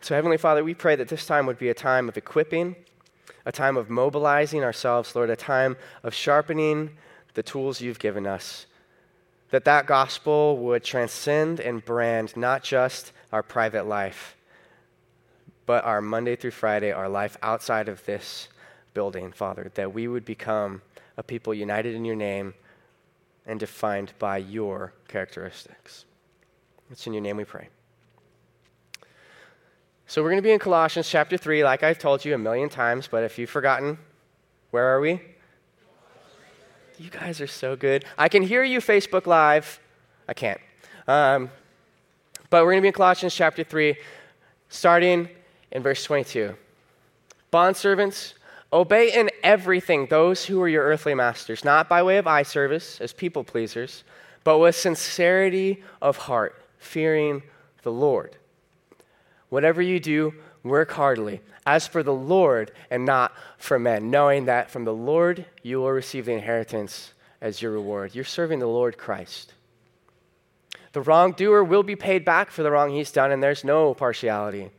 So, 0.00 0.14
Heavenly 0.14 0.36
Father, 0.36 0.62
we 0.62 0.74
pray 0.74 0.96
that 0.96 1.08
this 1.08 1.24
time 1.26 1.46
would 1.46 1.58
be 1.58 1.70
a 1.70 1.74
time 1.74 2.08
of 2.08 2.16
equipping 2.16 2.76
a 3.44 3.52
time 3.52 3.76
of 3.76 3.90
mobilizing 3.90 4.62
ourselves, 4.62 5.14
Lord, 5.14 5.30
a 5.30 5.36
time 5.36 5.76
of 6.02 6.14
sharpening 6.14 6.96
the 7.34 7.42
tools 7.42 7.80
you've 7.80 7.98
given 7.98 8.26
us. 8.26 8.66
That 9.50 9.64
that 9.64 9.86
gospel 9.86 10.56
would 10.58 10.82
transcend 10.82 11.60
and 11.60 11.84
brand 11.84 12.36
not 12.36 12.62
just 12.62 13.12
our 13.32 13.42
private 13.42 13.86
life, 13.86 14.36
but 15.66 15.84
our 15.84 16.00
Monday 16.00 16.36
through 16.36 16.50
Friday, 16.50 16.92
our 16.92 17.08
life 17.08 17.36
outside 17.42 17.88
of 17.88 18.04
this 18.04 18.48
building, 18.94 19.32
Father, 19.32 19.70
that 19.74 19.92
we 19.92 20.08
would 20.08 20.24
become 20.24 20.82
a 21.16 21.22
people 21.22 21.54
united 21.54 21.94
in 21.94 22.04
your 22.04 22.16
name 22.16 22.54
and 23.46 23.60
defined 23.60 24.12
by 24.18 24.38
your 24.38 24.92
characteristics. 25.08 26.04
It's 26.90 27.06
in 27.06 27.12
your 27.12 27.22
name 27.22 27.36
we 27.36 27.44
pray. 27.44 27.68
So 30.06 30.22
we're 30.22 30.30
going 30.30 30.42
to 30.42 30.42
be 30.42 30.52
in 30.52 30.58
Colossians 30.58 31.08
chapter 31.08 31.38
3, 31.38 31.64
like 31.64 31.82
I've 31.82 31.98
told 31.98 32.24
you 32.24 32.34
a 32.34 32.38
million 32.38 32.68
times, 32.68 33.08
but 33.10 33.24
if 33.24 33.38
you've 33.38 33.48
forgotten, 33.48 33.96
where 34.70 34.84
are 34.84 35.00
we? 35.00 35.20
You 36.98 37.10
guys 37.10 37.40
are 37.40 37.46
so 37.46 37.74
good. 37.74 38.04
I 38.18 38.28
can 38.28 38.42
hear 38.42 38.62
you 38.62 38.80
Facebook 38.80 39.26
Live. 39.26 39.80
I 40.28 40.34
can't. 40.34 40.60
Um, 41.08 41.50
but 42.50 42.64
we're 42.64 42.72
going 42.72 42.78
to 42.78 42.82
be 42.82 42.88
in 42.88 42.94
Colossians 42.94 43.34
chapter 43.34 43.64
3, 43.64 43.96
starting 44.68 45.28
in 45.72 45.82
verse 45.82 46.04
22. 46.04 46.54
Bondservants, 47.50 48.34
Obey 48.74 49.12
in 49.12 49.30
everything 49.44 50.06
those 50.06 50.44
who 50.44 50.60
are 50.60 50.68
your 50.68 50.84
earthly 50.84 51.14
masters, 51.14 51.64
not 51.64 51.88
by 51.88 52.02
way 52.02 52.18
of 52.18 52.26
eye 52.26 52.42
service 52.42 53.00
as 53.00 53.12
people 53.12 53.44
pleasers, 53.44 54.02
but 54.42 54.58
with 54.58 54.74
sincerity 54.74 55.82
of 56.02 56.16
heart, 56.16 56.60
fearing 56.78 57.42
the 57.82 57.92
Lord. 57.92 58.36
Whatever 59.54 59.80
you 59.80 60.00
do, 60.00 60.34
work 60.64 60.90
heartily, 60.90 61.40
as 61.64 61.86
for 61.86 62.02
the 62.02 62.12
Lord 62.12 62.72
and 62.90 63.04
not 63.04 63.32
for 63.56 63.78
men, 63.78 64.10
knowing 64.10 64.46
that 64.46 64.68
from 64.68 64.84
the 64.84 64.92
Lord 64.92 65.46
you 65.62 65.78
will 65.78 65.92
receive 65.92 66.26
the 66.26 66.32
inheritance 66.32 67.12
as 67.40 67.62
your 67.62 67.70
reward. 67.70 68.16
You're 68.16 68.24
serving 68.24 68.58
the 68.58 68.66
Lord 68.66 68.98
Christ. 68.98 69.54
The 70.90 71.02
wrongdoer 71.02 71.62
will 71.62 71.84
be 71.84 71.94
paid 71.94 72.24
back 72.24 72.50
for 72.50 72.64
the 72.64 72.70
wrong 72.72 72.90
he's 72.90 73.12
done, 73.12 73.30
and 73.30 73.40
there's 73.40 73.62
no 73.62 73.94
partiality. 73.94 74.70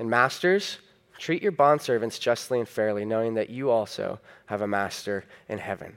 And 0.00 0.10
masters, 0.10 0.78
Treat 1.16 1.40
your 1.40 1.52
bondservants 1.52 2.18
justly 2.18 2.58
and 2.58 2.68
fairly, 2.68 3.04
knowing 3.04 3.34
that 3.34 3.50
you 3.50 3.70
also 3.70 4.18
have 4.46 4.62
a 4.62 4.66
master 4.66 5.26
in 5.48 5.58
heaven. 5.58 5.96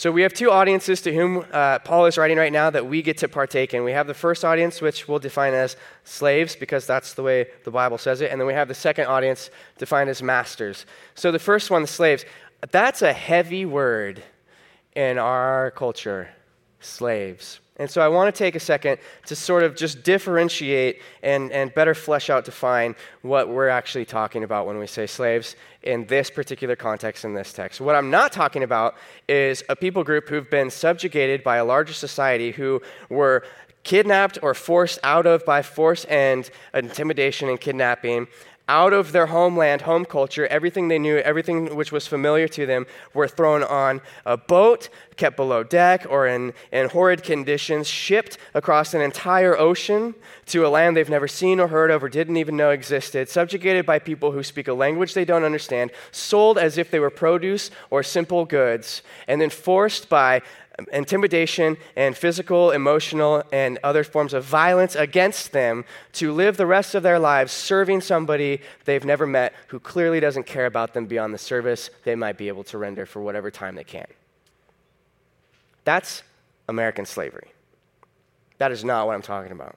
So, 0.00 0.10
we 0.10 0.22
have 0.22 0.32
two 0.32 0.50
audiences 0.50 1.02
to 1.02 1.14
whom 1.14 1.44
uh, 1.52 1.78
Paul 1.80 2.06
is 2.06 2.16
writing 2.16 2.38
right 2.38 2.50
now 2.50 2.70
that 2.70 2.86
we 2.86 3.02
get 3.02 3.18
to 3.18 3.28
partake 3.28 3.74
in. 3.74 3.84
We 3.84 3.92
have 3.92 4.06
the 4.06 4.14
first 4.14 4.46
audience, 4.46 4.80
which 4.80 5.06
we'll 5.06 5.18
define 5.18 5.52
as 5.52 5.76
slaves, 6.04 6.56
because 6.56 6.86
that's 6.86 7.12
the 7.12 7.22
way 7.22 7.48
the 7.66 7.70
Bible 7.70 7.98
says 7.98 8.22
it. 8.22 8.30
And 8.30 8.40
then 8.40 8.48
we 8.48 8.54
have 8.54 8.66
the 8.66 8.74
second 8.74 9.08
audience, 9.08 9.50
defined 9.76 10.08
as 10.08 10.22
masters. 10.22 10.86
So, 11.16 11.30
the 11.30 11.38
first 11.38 11.70
one, 11.70 11.82
the 11.82 11.86
slaves, 11.86 12.24
that's 12.70 13.02
a 13.02 13.12
heavy 13.12 13.66
word 13.66 14.22
in 14.96 15.18
our 15.18 15.70
culture 15.72 16.30
slaves. 16.80 17.60
And 17.80 17.90
so 17.90 18.02
I 18.02 18.08
want 18.08 18.32
to 18.32 18.38
take 18.38 18.54
a 18.54 18.60
second 18.60 18.98
to 19.24 19.34
sort 19.34 19.62
of 19.62 19.74
just 19.74 20.02
differentiate 20.02 21.00
and, 21.22 21.50
and 21.50 21.74
better 21.74 21.94
flesh 21.94 22.28
out, 22.28 22.44
define 22.44 22.94
what 23.22 23.48
we're 23.48 23.70
actually 23.70 24.04
talking 24.04 24.44
about 24.44 24.66
when 24.66 24.78
we 24.78 24.86
say 24.86 25.06
slaves 25.06 25.56
in 25.82 26.04
this 26.04 26.28
particular 26.28 26.76
context 26.76 27.24
in 27.24 27.32
this 27.32 27.54
text. 27.54 27.80
What 27.80 27.96
I'm 27.96 28.10
not 28.10 28.32
talking 28.32 28.64
about 28.64 28.96
is 29.28 29.64
a 29.70 29.74
people 29.74 30.04
group 30.04 30.28
who've 30.28 30.50
been 30.50 30.68
subjugated 30.68 31.42
by 31.42 31.56
a 31.56 31.64
larger 31.64 31.94
society 31.94 32.50
who 32.50 32.82
were 33.08 33.44
kidnapped 33.82 34.38
or 34.42 34.52
forced 34.52 34.98
out 35.02 35.26
of 35.26 35.42
by 35.46 35.62
force 35.62 36.04
and 36.04 36.50
intimidation 36.74 37.48
and 37.48 37.58
kidnapping 37.58 38.28
out 38.70 38.92
of 38.92 39.10
their 39.10 39.26
homeland, 39.26 39.82
home 39.82 40.04
culture, 40.04 40.46
everything 40.46 40.86
they 40.86 40.98
knew, 40.98 41.16
everything 41.16 41.74
which 41.74 41.90
was 41.90 42.06
familiar 42.06 42.46
to 42.46 42.66
them, 42.66 42.86
were 43.12 43.26
thrown 43.26 43.64
on 43.64 44.00
a 44.24 44.36
boat, 44.36 44.88
kept 45.16 45.34
below 45.34 45.64
deck, 45.64 46.06
or 46.08 46.28
in, 46.28 46.54
in 46.70 46.88
horrid 46.88 47.24
conditions, 47.24 47.88
shipped 47.88 48.38
across 48.54 48.94
an 48.94 49.00
entire 49.00 49.58
ocean 49.58 50.14
to 50.46 50.64
a 50.64 50.68
land 50.68 50.96
they've 50.96 51.10
never 51.10 51.26
seen 51.26 51.58
or 51.58 51.66
heard 51.66 51.90
of 51.90 52.04
or 52.04 52.08
didn't 52.08 52.36
even 52.36 52.56
know 52.56 52.70
existed, 52.70 53.28
subjugated 53.28 53.84
by 53.84 53.98
people 53.98 54.30
who 54.30 54.42
speak 54.44 54.68
a 54.68 54.72
language 54.72 55.14
they 55.14 55.24
don't 55.24 55.42
understand, 55.42 55.90
sold 56.12 56.56
as 56.56 56.78
if 56.78 56.92
they 56.92 57.00
were 57.00 57.10
produce 57.10 57.72
or 57.90 58.04
simple 58.04 58.44
goods, 58.44 59.02
and 59.26 59.40
then 59.40 59.50
forced 59.50 60.08
by 60.08 60.40
intimidation 60.92 61.76
and 61.96 62.16
physical, 62.16 62.70
emotional, 62.70 63.42
and 63.52 63.78
other 63.82 64.04
forms 64.04 64.34
of 64.34 64.44
violence 64.44 64.94
against 64.94 65.52
them 65.52 65.84
to 66.12 66.32
live 66.32 66.56
the 66.56 66.66
rest 66.66 66.94
of 66.94 67.02
their 67.02 67.18
lives 67.18 67.52
serving 67.52 68.00
somebody 68.00 68.60
they've 68.84 69.04
never 69.04 69.26
met 69.26 69.52
who 69.68 69.78
clearly 69.80 70.20
doesn't 70.20 70.46
care 70.46 70.66
about 70.66 70.94
them 70.94 71.06
beyond 71.06 71.34
the 71.34 71.38
service 71.38 71.90
they 72.04 72.14
might 72.14 72.36
be 72.36 72.48
able 72.48 72.64
to 72.64 72.78
render 72.78 73.06
for 73.06 73.20
whatever 73.20 73.50
time 73.50 73.74
they 73.74 73.84
can. 73.84 74.06
That's 75.84 76.22
American 76.68 77.06
slavery. 77.06 77.52
That 78.58 78.72
is 78.72 78.84
not 78.84 79.06
what 79.06 79.14
I'm 79.14 79.22
talking 79.22 79.52
about. 79.52 79.76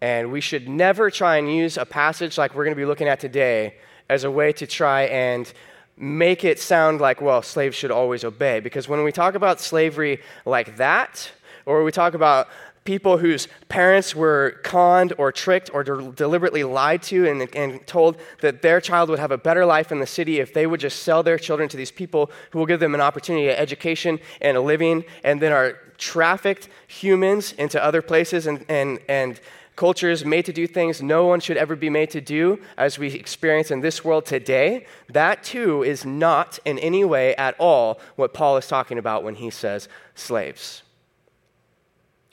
And 0.00 0.32
we 0.32 0.40
should 0.40 0.68
never 0.68 1.10
try 1.10 1.36
and 1.36 1.54
use 1.54 1.76
a 1.76 1.84
passage 1.84 2.38
like 2.38 2.54
we're 2.54 2.64
going 2.64 2.74
to 2.74 2.80
be 2.80 2.86
looking 2.86 3.08
at 3.08 3.20
today 3.20 3.76
as 4.08 4.24
a 4.24 4.30
way 4.30 4.52
to 4.52 4.66
try 4.66 5.02
and 5.02 5.52
make 5.96 6.44
it 6.44 6.58
sound 6.58 7.00
like, 7.00 7.20
well, 7.20 7.42
slaves 7.42 7.76
should 7.76 7.90
always 7.90 8.24
obey. 8.24 8.60
Because 8.60 8.88
when 8.88 9.04
we 9.04 9.12
talk 9.12 9.34
about 9.34 9.60
slavery 9.60 10.20
like 10.44 10.76
that, 10.76 11.30
or 11.66 11.84
we 11.84 11.92
talk 11.92 12.14
about 12.14 12.48
people 12.84 13.18
whose 13.18 13.46
parents 13.68 14.14
were 14.14 14.58
conned 14.64 15.12
or 15.16 15.30
tricked 15.30 15.70
or 15.72 15.84
de- 15.84 16.12
deliberately 16.12 16.64
lied 16.64 17.02
to 17.02 17.28
and, 17.28 17.54
and 17.54 17.86
told 17.86 18.16
that 18.40 18.62
their 18.62 18.80
child 18.80 19.08
would 19.08 19.20
have 19.20 19.30
a 19.30 19.38
better 19.38 19.64
life 19.64 19.92
in 19.92 20.00
the 20.00 20.06
city 20.06 20.40
if 20.40 20.52
they 20.52 20.66
would 20.66 20.80
just 20.80 21.02
sell 21.02 21.22
their 21.22 21.38
children 21.38 21.68
to 21.68 21.76
these 21.76 21.92
people 21.92 22.30
who 22.50 22.58
will 22.58 22.66
give 22.66 22.80
them 22.80 22.94
an 22.94 23.00
opportunity, 23.00 23.48
an 23.48 23.56
education, 23.56 24.18
and 24.40 24.56
a 24.56 24.60
living, 24.60 25.04
and 25.22 25.40
then 25.40 25.52
are 25.52 25.78
trafficked 25.98 26.68
humans 26.88 27.52
into 27.52 27.82
other 27.82 28.02
places 28.02 28.48
and, 28.48 28.64
and, 28.68 28.98
and 29.08 29.40
cultures 29.76 30.24
made 30.24 30.44
to 30.46 30.52
do 30.52 30.66
things 30.66 31.02
no 31.02 31.26
one 31.26 31.40
should 31.40 31.56
ever 31.56 31.74
be 31.76 31.90
made 31.90 32.10
to 32.10 32.20
do, 32.20 32.60
as 32.76 32.98
we 32.98 33.08
experience 33.08 33.70
in 33.70 33.80
this 33.80 34.04
world 34.04 34.26
today, 34.26 34.86
that 35.08 35.42
too 35.42 35.82
is 35.82 36.04
not 36.04 36.58
in 36.64 36.78
any 36.78 37.04
way 37.04 37.34
at 37.36 37.54
all 37.58 38.00
what 38.16 38.34
Paul 38.34 38.56
is 38.56 38.66
talking 38.66 38.98
about 38.98 39.24
when 39.24 39.36
he 39.36 39.50
says 39.50 39.88
slaves. 40.14 40.82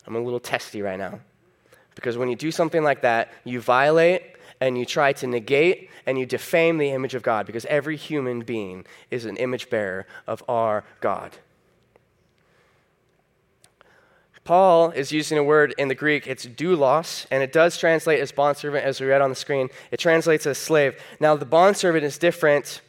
I'm 0.05 0.15
a 0.15 0.19
little 0.19 0.39
testy 0.39 0.81
right 0.81 0.99
now. 0.99 1.19
Because 1.95 2.17
when 2.17 2.29
you 2.29 2.35
do 2.35 2.51
something 2.51 2.83
like 2.83 3.01
that, 3.01 3.31
you 3.43 3.59
violate 3.59 4.23
and 4.61 4.77
you 4.77 4.85
try 4.85 5.13
to 5.13 5.27
negate 5.27 5.89
and 6.05 6.17
you 6.17 6.25
defame 6.25 6.77
the 6.77 6.89
image 6.89 7.15
of 7.15 7.23
God 7.23 7.45
because 7.45 7.65
every 7.65 7.95
human 7.95 8.41
being 8.41 8.85
is 9.11 9.25
an 9.25 9.37
image 9.37 9.69
bearer 9.69 10.05
of 10.27 10.43
our 10.47 10.83
God. 11.01 11.37
Paul 14.49 14.89
is 14.89 15.11
using 15.11 15.37
a 15.37 15.43
word 15.43 15.75
in 15.77 15.89
the 15.89 15.93
Greek, 15.93 16.25
it's 16.25 16.47
doulos, 16.47 17.27
and 17.29 17.43
it 17.43 17.53
does 17.53 17.77
translate 17.77 18.19
as 18.19 18.31
bondservant, 18.31 18.83
as 18.83 18.99
we 18.99 19.05
read 19.05 19.21
on 19.21 19.29
the 19.29 19.35
screen. 19.35 19.69
It 19.91 19.99
translates 19.99 20.47
as 20.47 20.57
slave. 20.57 20.99
Now, 21.19 21.35
the 21.35 21.45
bondservant 21.45 22.03
is 22.03 22.17
different. 22.17 22.81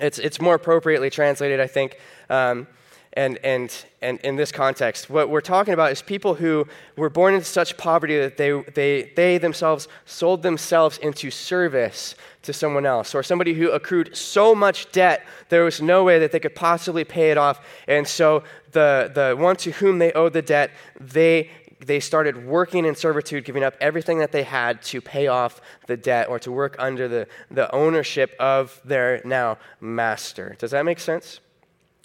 It's, 0.00 0.18
it's 0.18 0.40
more 0.40 0.56
appropriately 0.56 1.08
translated, 1.08 1.60
I 1.60 1.68
think, 1.68 1.96
um, 2.28 2.66
and, 3.12 3.38
and, 3.44 3.72
and 4.02 4.18
in 4.22 4.34
this 4.34 4.50
context. 4.50 5.08
What 5.08 5.30
we're 5.30 5.40
talking 5.42 5.74
about 5.74 5.92
is 5.92 6.02
people 6.02 6.34
who 6.34 6.66
were 6.96 7.08
born 7.08 7.34
into 7.34 7.46
such 7.46 7.76
poverty 7.76 8.18
that 8.18 8.36
they, 8.36 8.60
they, 8.74 9.12
they 9.14 9.38
themselves 9.38 9.86
sold 10.06 10.42
themselves 10.42 10.98
into 10.98 11.30
service 11.30 12.16
to 12.42 12.52
someone 12.52 12.86
else, 12.86 13.14
or 13.14 13.22
somebody 13.22 13.54
who 13.54 13.70
accrued 13.70 14.16
so 14.16 14.54
much 14.54 14.90
debt 14.92 15.26
there 15.50 15.64
was 15.64 15.82
no 15.82 16.04
way 16.04 16.18
that 16.18 16.32
they 16.32 16.40
could 16.40 16.54
possibly 16.54 17.04
pay 17.04 17.30
it 17.30 17.38
off. 17.38 17.60
And 17.86 18.06
so 18.06 18.44
the, 18.72 19.10
the 19.14 19.36
one 19.36 19.56
to 19.56 19.72
whom 19.72 19.98
they 19.98 20.12
owed 20.12 20.32
the 20.32 20.42
debt, 20.42 20.70
they, 20.98 21.50
they 21.84 22.00
started 22.00 22.46
working 22.46 22.84
in 22.84 22.94
servitude, 22.94 23.44
giving 23.44 23.62
up 23.62 23.74
everything 23.80 24.18
that 24.18 24.32
they 24.32 24.42
had 24.42 24.80
to 24.82 25.00
pay 25.00 25.26
off 25.26 25.60
the 25.86 25.96
debt 25.96 26.28
or 26.28 26.38
to 26.38 26.50
work 26.50 26.76
under 26.78 27.08
the, 27.08 27.26
the 27.50 27.72
ownership 27.74 28.34
of 28.38 28.80
their 28.84 29.20
now 29.24 29.58
master. 29.80 30.56
Does 30.58 30.70
that 30.70 30.84
make 30.84 31.00
sense? 31.00 31.40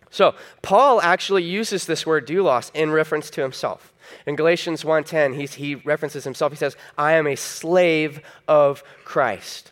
So, 0.09 0.35
Paul 0.61 1.01
actually 1.01 1.43
uses 1.43 1.85
this 1.85 2.05
word 2.05 2.25
doulos 2.25 2.71
in 2.73 2.91
reference 2.91 3.29
to 3.31 3.41
himself. 3.41 3.91
In 4.25 4.35
Galatians 4.35 4.83
1:10, 4.83 5.33
he 5.55 5.75
references 5.75 6.23
himself. 6.23 6.53
He 6.53 6.57
says, 6.57 6.77
"I 6.97 7.13
am 7.13 7.27
a 7.27 7.35
slave 7.35 8.21
of 8.47 8.83
Christ." 9.03 9.71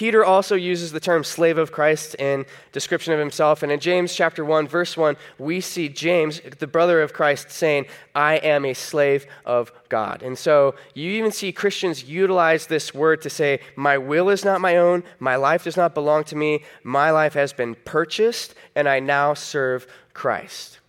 Peter 0.00 0.24
also 0.24 0.54
uses 0.54 0.92
the 0.92 0.98
term 0.98 1.22
slave 1.22 1.58
of 1.58 1.72
Christ 1.72 2.14
in 2.14 2.46
description 2.72 3.12
of 3.12 3.18
himself. 3.18 3.62
And 3.62 3.70
in 3.70 3.80
James 3.80 4.14
chapter 4.14 4.42
1, 4.42 4.66
verse 4.66 4.96
1, 4.96 5.14
we 5.38 5.60
see 5.60 5.90
James, 5.90 6.40
the 6.58 6.66
brother 6.66 7.02
of 7.02 7.12
Christ, 7.12 7.50
saying, 7.50 7.84
I 8.14 8.36
am 8.36 8.64
a 8.64 8.72
slave 8.72 9.26
of 9.44 9.70
God. 9.90 10.22
And 10.22 10.38
so 10.38 10.74
you 10.94 11.10
even 11.10 11.30
see 11.30 11.52
Christians 11.52 12.02
utilize 12.02 12.66
this 12.66 12.94
word 12.94 13.20
to 13.20 13.28
say, 13.28 13.60
My 13.76 13.98
will 13.98 14.30
is 14.30 14.42
not 14.42 14.62
my 14.62 14.78
own, 14.78 15.04
my 15.18 15.36
life 15.36 15.64
does 15.64 15.76
not 15.76 15.92
belong 15.92 16.24
to 16.24 16.34
me, 16.34 16.64
my 16.82 17.10
life 17.10 17.34
has 17.34 17.52
been 17.52 17.74
purchased, 17.84 18.54
and 18.74 18.88
I 18.88 19.00
now 19.00 19.34
serve 19.34 19.86
Christ. 20.14 20.80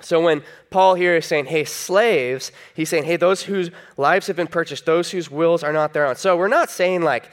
So 0.00 0.20
when 0.20 0.42
Paul 0.70 0.96
here 0.96 1.14
is 1.14 1.24
saying, 1.24 1.46
hey, 1.46 1.64
slaves, 1.64 2.50
he's 2.74 2.88
saying, 2.88 3.04
hey, 3.04 3.14
those 3.14 3.44
whose 3.44 3.70
lives 3.96 4.26
have 4.26 4.34
been 4.34 4.48
purchased, 4.48 4.86
those 4.86 5.12
whose 5.12 5.30
wills 5.30 5.62
are 5.62 5.72
not 5.72 5.92
their 5.92 6.04
own. 6.04 6.16
So 6.16 6.36
we're 6.36 6.48
not 6.48 6.68
saying 6.68 7.02
like, 7.02 7.30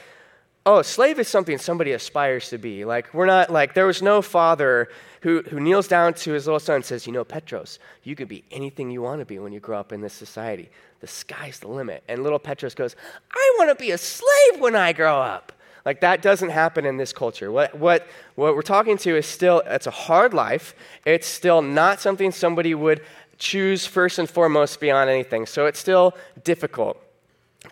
oh, 0.64 0.78
a 0.78 0.84
slave 0.84 1.18
is 1.18 1.28
something 1.28 1.58
somebody 1.58 1.92
aspires 1.92 2.50
to 2.50 2.58
be. 2.58 2.84
Like, 2.84 3.12
we're 3.12 3.26
not, 3.26 3.50
like, 3.50 3.74
there 3.74 3.86
was 3.86 4.02
no 4.02 4.22
father 4.22 4.88
who, 5.22 5.42
who 5.42 5.60
kneels 5.60 5.88
down 5.88 6.14
to 6.14 6.32
his 6.32 6.46
little 6.46 6.60
son 6.60 6.76
and 6.76 6.84
says, 6.84 7.06
you 7.06 7.12
know, 7.12 7.24
Petros, 7.24 7.78
you 8.04 8.14
could 8.14 8.28
be 8.28 8.44
anything 8.50 8.90
you 8.90 9.02
want 9.02 9.20
to 9.20 9.24
be 9.24 9.38
when 9.38 9.52
you 9.52 9.60
grow 9.60 9.78
up 9.78 9.92
in 9.92 10.00
this 10.00 10.12
society. 10.12 10.70
The 11.00 11.06
sky's 11.06 11.58
the 11.58 11.68
limit. 11.68 12.04
And 12.08 12.22
little 12.22 12.38
Petros 12.38 12.74
goes, 12.74 12.94
I 13.32 13.54
want 13.58 13.70
to 13.70 13.74
be 13.74 13.90
a 13.90 13.98
slave 13.98 14.60
when 14.60 14.76
I 14.76 14.92
grow 14.92 15.20
up. 15.20 15.52
Like, 15.84 16.00
that 16.02 16.22
doesn't 16.22 16.50
happen 16.50 16.86
in 16.86 16.96
this 16.96 17.12
culture. 17.12 17.50
What, 17.50 17.76
what, 17.76 18.06
what 18.36 18.54
we're 18.54 18.62
talking 18.62 18.96
to 18.98 19.16
is 19.16 19.26
still, 19.26 19.62
it's 19.66 19.88
a 19.88 19.92
hard 19.92 20.32
life. 20.32 20.76
It's 21.04 21.26
still 21.26 21.60
not 21.60 22.00
something 22.00 22.30
somebody 22.30 22.72
would 22.72 23.02
choose 23.36 23.84
first 23.84 24.20
and 24.20 24.30
foremost 24.30 24.78
beyond 24.78 25.10
anything. 25.10 25.46
So 25.46 25.66
it's 25.66 25.80
still 25.80 26.16
difficult. 26.44 27.02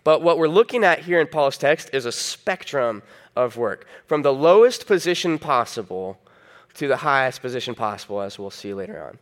But 0.03 0.21
what 0.21 0.37
we're 0.37 0.47
looking 0.47 0.83
at 0.83 0.99
here 0.99 1.19
in 1.19 1.27
Paul's 1.27 1.57
text 1.57 1.89
is 1.93 2.05
a 2.05 2.11
spectrum 2.11 3.03
of 3.35 3.57
work 3.57 3.87
from 4.07 4.21
the 4.21 4.33
lowest 4.33 4.87
position 4.87 5.37
possible 5.37 6.17
to 6.75 6.87
the 6.87 6.97
highest 6.97 7.41
position 7.41 7.75
possible, 7.75 8.21
as 8.21 8.39
we'll 8.39 8.49
see 8.49 8.73
later 8.73 9.03
on. 9.03 9.17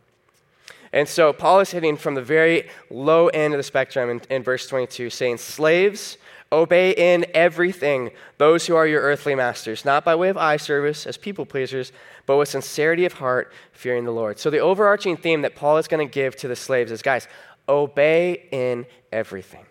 And 0.92 1.08
so 1.08 1.32
Paul 1.32 1.60
is 1.60 1.70
hitting 1.70 1.96
from 1.96 2.14
the 2.14 2.22
very 2.22 2.68
low 2.90 3.28
end 3.28 3.54
of 3.54 3.58
the 3.58 3.64
spectrum 3.64 4.10
in, 4.10 4.20
in 4.28 4.42
verse 4.42 4.66
22, 4.66 5.10
saying, 5.10 5.38
Slaves, 5.38 6.16
Obey 6.52 6.90
in 6.90 7.26
everything 7.32 8.10
those 8.38 8.66
who 8.66 8.74
are 8.74 8.86
your 8.86 9.02
earthly 9.02 9.36
masters, 9.36 9.84
not 9.84 10.04
by 10.04 10.16
way 10.16 10.30
of 10.30 10.36
eye 10.36 10.56
service 10.56 11.06
as 11.06 11.16
people 11.16 11.46
pleasers, 11.46 11.92
but 12.26 12.36
with 12.38 12.48
sincerity 12.48 13.04
of 13.04 13.12
heart, 13.12 13.52
fearing 13.72 14.04
the 14.04 14.10
Lord. 14.10 14.40
So, 14.40 14.50
the 14.50 14.58
overarching 14.58 15.16
theme 15.16 15.42
that 15.42 15.54
Paul 15.54 15.78
is 15.78 15.86
going 15.86 16.04
to 16.04 16.12
give 16.12 16.34
to 16.36 16.48
the 16.48 16.56
slaves 16.56 16.90
is 16.90 17.02
guys, 17.02 17.28
obey 17.68 18.48
in 18.50 18.86
everything. 19.12 19.64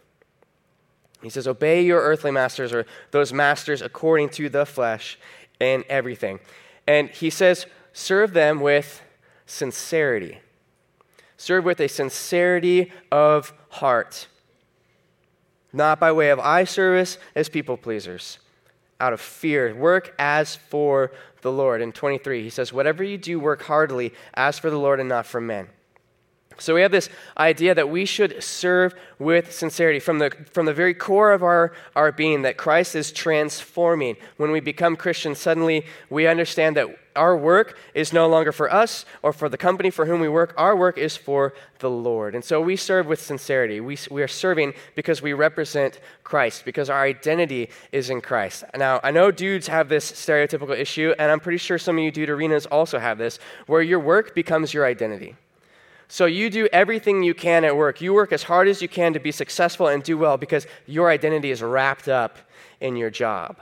He 1.22 1.30
says, 1.30 1.48
Obey 1.48 1.82
your 1.84 2.02
earthly 2.02 2.32
masters 2.32 2.74
or 2.74 2.86
those 3.12 3.34
masters 3.34 3.82
according 3.82 4.30
to 4.30 4.50
the 4.50 4.66
flesh 4.66 5.18
in 5.60 5.84
everything. 5.90 6.40
And 6.88 7.10
he 7.10 7.30
says, 7.30 7.66
Serve 7.92 8.34
them 8.34 8.62
with 8.62 9.02
sincerity. 9.46 10.40
Serve 11.36 11.66
with 11.66 11.80
a 11.80 11.88
sincerity 11.88 12.92
of 13.12 13.54
heart, 13.70 14.28
not 15.72 16.00
by 16.00 16.12
way 16.12 16.30
of 16.30 16.40
eye 16.40 16.66
service 16.66 17.18
as 17.36 17.50
people 17.50 17.78
pleasers, 17.78 18.40
out 19.00 19.14
of 19.14 19.22
fear. 19.22 19.74
Work 19.74 20.14
as 20.20 20.56
for 20.56 21.12
the 21.42 21.52
Lord. 21.52 21.82
In 21.82 21.92
23, 21.92 22.44
he 22.44 22.50
says, 22.50 22.74
Whatever 22.74 23.04
you 23.04 23.18
do, 23.18 23.40
work 23.40 23.64
heartily 23.64 24.14
as 24.34 24.60
for 24.60 24.70
the 24.70 24.80
Lord 24.80 25.00
and 25.00 25.10
not 25.10 25.26
for 25.26 25.42
men 25.42 25.70
so 26.60 26.76
we 26.76 26.82
have 26.82 26.92
this 26.92 27.10
idea 27.38 27.76
that 27.76 27.90
we 27.90 28.06
should 28.06 28.44
serve 28.44 28.94
with 29.18 29.52
sincerity 29.54 30.00
from 30.00 30.20
the, 30.20 30.32
from 30.52 30.66
the 30.66 30.74
very 30.74 30.94
core 30.94 31.34
of 31.34 31.44
our, 31.44 31.74
our 31.96 32.12
being, 32.12 32.42
that 32.44 32.58
Christ 32.58 32.96
is 32.96 33.12
transforming. 33.12 34.18
When 34.38 34.52
we 34.52 34.60
become 34.60 34.96
Christians, 34.96 35.40
suddenly 35.40 35.86
we 36.10 36.28
understand 36.28 36.76
that 36.78 36.88
our 37.16 37.36
work 37.36 37.78
is 37.94 38.14
no 38.14 38.28
longer 38.28 38.52
for 38.52 38.72
us 38.72 39.06
or 39.22 39.34
for 39.34 39.50
the 39.50 39.58
company 39.58 39.90
for 39.90 40.06
whom 40.06 40.22
we 40.22 40.30
work. 40.30 40.54
Our 40.58 40.76
work 40.76 40.98
is 40.98 41.18
for 41.18 41.54
the 41.80 41.90
Lord. 41.90 42.34
And 42.34 42.44
so 42.44 42.62
we 42.62 42.76
serve 42.76 43.08
with 43.08 43.22
sincerity. 43.22 43.82
We, 43.82 43.98
we 44.10 44.22
are 44.22 44.28
serving 44.28 44.74
because 44.96 45.22
we 45.22 45.34
represent 45.34 46.00
Christ, 46.24 46.64
because 46.66 46.90
our 46.90 47.04
identity 47.04 47.70
is 47.92 48.10
in 48.10 48.22
Christ. 48.22 48.64
Now, 48.78 49.00
I 49.04 49.12
know 49.12 49.32
dudes 49.32 49.68
have 49.68 49.90
this 49.90 50.10
stereotypical 50.12 50.78
issue, 50.78 51.14
and 51.20 51.32
I'm 51.32 51.40
pretty 51.40 51.58
sure 51.58 51.78
some 51.78 51.98
of 51.98 52.04
you 52.04 52.12
dude 52.12 52.30
arenas 52.30 52.66
also 52.68 53.00
have 53.00 53.18
this, 53.18 53.40
where 53.68 53.82
your 53.82 54.00
work 54.00 54.34
becomes 54.34 54.74
your 54.74 54.86
identity. 54.86 55.36
So 56.12 56.26
you 56.26 56.50
do 56.50 56.68
everything 56.74 57.22
you 57.22 57.36
can 57.36 57.64
at 57.64 57.78
work. 57.78 58.02
You 58.02 58.14
work 58.16 58.34
as 58.34 58.44
hard 58.44 58.68
as 58.68 58.82
you 58.82 58.88
can 58.90 59.14
to 59.14 59.20
be 59.20 59.32
successful 59.32 59.88
and 59.88 60.02
do 60.02 60.18
well 60.18 60.38
because 60.38 60.66
your 60.88 61.12
identity 61.12 61.52
is 61.52 61.62
wrapped 61.62 62.08
up 62.08 62.40
in 62.82 62.96
your 62.96 63.12
job. 63.12 63.58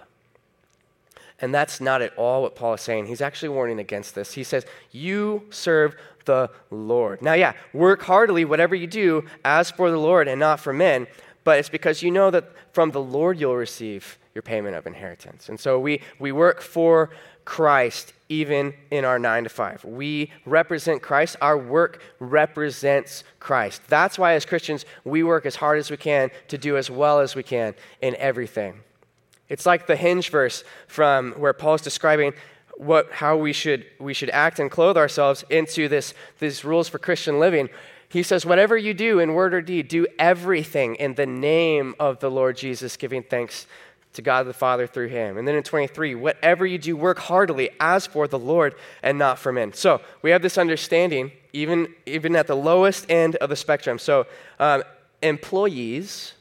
And 1.40 1.54
that's 1.54 1.82
not 1.82 2.02
at 2.02 2.18
all 2.18 2.44
what 2.44 2.56
Paul 2.56 2.76
is 2.76 2.82
saying. 2.82 3.08
He's 3.08 3.22
actually 3.22 3.50
warning 3.50 3.80
against 3.80 4.16
this. 4.16 4.34
He 4.34 4.44
says, 4.44 4.66
You 4.92 5.44
serve 5.50 5.98
the 6.24 6.50
Lord. 6.72 7.22
Now, 7.22 7.34
yeah, 7.34 7.54
work 7.74 8.02
heartily, 8.02 8.46
whatever 8.46 8.76
you 8.76 8.88
do, 8.88 9.26
as 9.44 9.70
for 9.70 9.92
the 9.92 10.00
Lord 10.00 10.30
and 10.30 10.40
not 10.40 10.62
for 10.62 10.72
men, 10.72 11.06
but 11.44 11.60
it's 11.60 11.70
because 11.70 12.02
you 12.02 12.12
know 12.12 12.32
that 12.32 12.50
from 12.72 12.92
the 12.92 13.02
Lord 13.02 13.40
you'll 13.40 13.58
receive 13.58 14.18
your 14.38 14.44
payment 14.44 14.76
of 14.76 14.86
inheritance. 14.86 15.50
And 15.50 15.60
so 15.60 15.80
we, 15.80 16.00
we 16.20 16.32
work 16.32 16.62
for 16.62 17.10
Christ 17.44 18.14
even 18.30 18.76
in 18.92 19.04
our 19.04 19.18
nine 19.18 19.46
to 19.46 19.50
five. 19.50 19.84
We 19.84 20.32
represent 20.46 21.02
Christ. 21.02 21.38
Our 21.42 21.58
work 21.58 22.04
represents 22.20 23.24
Christ. 23.40 23.82
That's 23.88 24.20
why, 24.20 24.34
as 24.34 24.46
Christians, 24.46 24.86
we 25.04 25.24
work 25.24 25.48
as 25.48 25.56
hard 25.56 25.80
as 25.80 25.90
we 25.90 25.98
can 25.98 26.30
to 26.50 26.58
do 26.60 26.78
as 26.78 26.92
well 26.92 27.20
as 27.20 27.34
we 27.34 27.42
can 27.42 27.74
in 28.00 28.16
everything. 28.18 28.82
It's 29.50 29.66
like 29.66 29.88
the 29.88 29.96
hinge 29.96 30.30
verse 30.30 30.64
from 30.86 31.32
where 31.32 31.54
Paul's 31.54 31.82
describing 31.82 32.34
what, 32.76 33.12
how 33.12 33.38
we 33.38 33.54
should, 33.54 33.88
we 34.00 34.14
should 34.14 34.30
act 34.30 34.60
and 34.60 34.70
clothe 34.70 34.98
ourselves 34.98 35.44
into 35.50 35.88
this, 35.88 36.14
these 36.38 36.64
rules 36.64 36.88
for 36.88 37.00
Christian 37.00 37.40
living. 37.40 37.70
He 38.10 38.24
says, 38.24 38.46
Whatever 38.46 38.78
you 38.78 38.94
do 38.94 39.20
in 39.20 39.34
word 39.34 39.54
or 39.54 39.62
deed, 39.62 39.88
do 39.88 40.06
everything 40.20 40.96
in 40.96 41.16
the 41.16 41.26
name 41.26 41.96
of 42.00 42.20
the 42.20 42.32
Lord 42.32 42.58
Jesus, 42.58 42.96
giving 42.96 43.24
thanks 43.24 43.68
to 44.18 44.22
God 44.24 44.48
the 44.48 44.54
Father 44.54 44.88
through 44.88 45.08
him. 45.08 45.38
And 45.38 45.48
then 45.48 45.56
in 45.56 45.64
23, 45.64 46.16
whatever 46.16 46.66
you 46.66 46.78
do, 46.78 46.98
work 46.98 47.20
heartily 47.20 47.70
as 47.80 48.06
for 48.06 48.28
the 48.28 48.38
Lord 48.38 48.76
and 49.02 49.18
not 49.18 49.40
for 49.40 49.54
men. 49.54 49.74
So 49.74 50.02
we 50.24 50.32
have 50.32 50.42
this 50.42 50.58
understanding, 50.58 51.32
even, 51.54 51.94
even 52.06 52.36
at 52.36 52.48
the 52.48 52.56
lowest 52.56 53.10
end 53.10 53.36
of 53.38 53.50
the 53.50 53.56
spectrum. 53.56 54.00
So 54.00 54.26
um, 54.60 54.84
employees, 55.22 56.34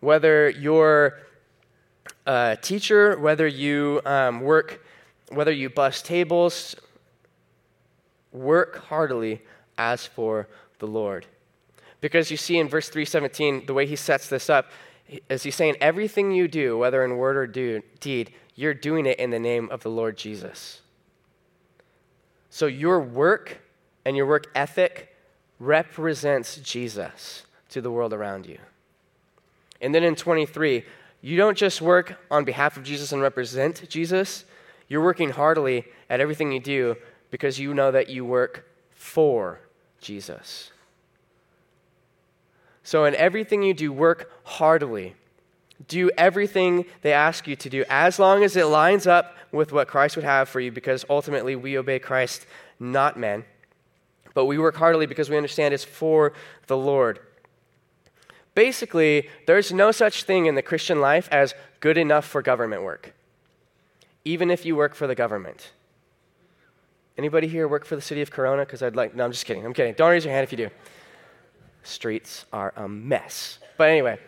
whether 0.00 0.50
you're 0.50 1.18
a 2.26 2.58
teacher, 2.60 3.18
whether 3.18 3.46
you 3.46 4.02
um, 4.04 4.42
work, 4.42 4.84
whether 5.30 5.52
you 5.52 5.70
bus 5.70 6.02
tables, 6.02 6.76
work 8.32 8.84
heartily 8.84 9.40
as 9.78 10.04
for 10.04 10.46
the 10.78 10.86
Lord. 10.86 11.24
Because 12.02 12.30
you 12.30 12.36
see 12.36 12.58
in 12.58 12.68
verse 12.68 12.90
317, 12.90 13.64
the 13.64 13.72
way 13.72 13.86
he 13.86 13.96
sets 13.96 14.28
this 14.28 14.50
up, 14.50 14.70
is 15.28 15.42
he's 15.42 15.54
saying 15.54 15.76
everything 15.80 16.32
you 16.32 16.48
do, 16.48 16.76
whether 16.76 17.04
in 17.04 17.16
word 17.16 17.36
or 17.36 17.46
do, 17.46 17.82
deed, 18.00 18.32
you're 18.54 18.74
doing 18.74 19.06
it 19.06 19.18
in 19.18 19.30
the 19.30 19.38
name 19.38 19.68
of 19.70 19.82
the 19.82 19.90
Lord 19.90 20.16
Jesus. 20.16 20.80
So 22.50 22.66
your 22.66 23.00
work 23.00 23.60
and 24.04 24.16
your 24.16 24.26
work 24.26 24.46
ethic 24.54 25.14
represents 25.58 26.56
Jesus 26.56 27.44
to 27.70 27.80
the 27.80 27.90
world 27.90 28.12
around 28.12 28.46
you. 28.46 28.58
And 29.80 29.94
then 29.94 30.02
in 30.02 30.14
23, 30.14 30.84
you 31.20 31.36
don't 31.36 31.56
just 31.56 31.82
work 31.82 32.18
on 32.30 32.44
behalf 32.44 32.76
of 32.76 32.82
Jesus 32.82 33.12
and 33.12 33.20
represent 33.20 33.88
Jesus, 33.88 34.44
you're 34.88 35.02
working 35.02 35.30
heartily 35.30 35.84
at 36.08 36.20
everything 36.20 36.52
you 36.52 36.60
do 36.60 36.96
because 37.30 37.58
you 37.58 37.74
know 37.74 37.90
that 37.90 38.08
you 38.08 38.24
work 38.24 38.64
for 38.92 39.60
Jesus. 40.00 40.70
So, 42.86 43.04
in 43.04 43.16
everything 43.16 43.64
you 43.64 43.74
do, 43.74 43.92
work 43.92 44.30
heartily. 44.44 45.16
Do 45.88 46.08
everything 46.16 46.84
they 47.02 47.12
ask 47.12 47.48
you 47.48 47.56
to 47.56 47.68
do, 47.68 47.84
as 47.90 48.20
long 48.20 48.44
as 48.44 48.54
it 48.54 48.66
lines 48.66 49.08
up 49.08 49.36
with 49.50 49.72
what 49.72 49.88
Christ 49.88 50.14
would 50.14 50.24
have 50.24 50.48
for 50.48 50.60
you, 50.60 50.70
because 50.70 51.04
ultimately 51.10 51.56
we 51.56 51.76
obey 51.76 51.98
Christ, 51.98 52.46
not 52.78 53.18
men. 53.18 53.44
But 54.34 54.44
we 54.44 54.56
work 54.56 54.76
heartily 54.76 55.06
because 55.06 55.28
we 55.28 55.36
understand 55.36 55.74
it's 55.74 55.82
for 55.82 56.32
the 56.68 56.76
Lord. 56.76 57.18
Basically, 58.54 59.30
there's 59.48 59.72
no 59.72 59.90
such 59.90 60.22
thing 60.22 60.46
in 60.46 60.54
the 60.54 60.62
Christian 60.62 61.00
life 61.00 61.28
as 61.32 61.54
good 61.80 61.98
enough 61.98 62.24
for 62.24 62.40
government 62.40 62.84
work, 62.84 63.14
even 64.24 64.48
if 64.48 64.64
you 64.64 64.76
work 64.76 64.94
for 64.94 65.08
the 65.08 65.16
government. 65.16 65.72
Anybody 67.18 67.48
here 67.48 67.66
work 67.66 67.84
for 67.84 67.96
the 67.96 68.02
city 68.02 68.22
of 68.22 68.30
Corona? 68.30 68.64
Because 68.64 68.80
I'd 68.80 68.94
like, 68.94 69.12
no, 69.12 69.24
I'm 69.24 69.32
just 69.32 69.44
kidding. 69.44 69.66
I'm 69.66 69.74
kidding. 69.74 69.94
Don't 69.94 70.10
raise 70.10 70.24
your 70.24 70.32
hand 70.32 70.44
if 70.44 70.52
you 70.52 70.68
do 70.68 70.70
streets 71.86 72.44
are 72.52 72.72
a 72.76 72.88
mess. 72.88 73.58
But 73.76 73.90
anyway, 73.90 74.18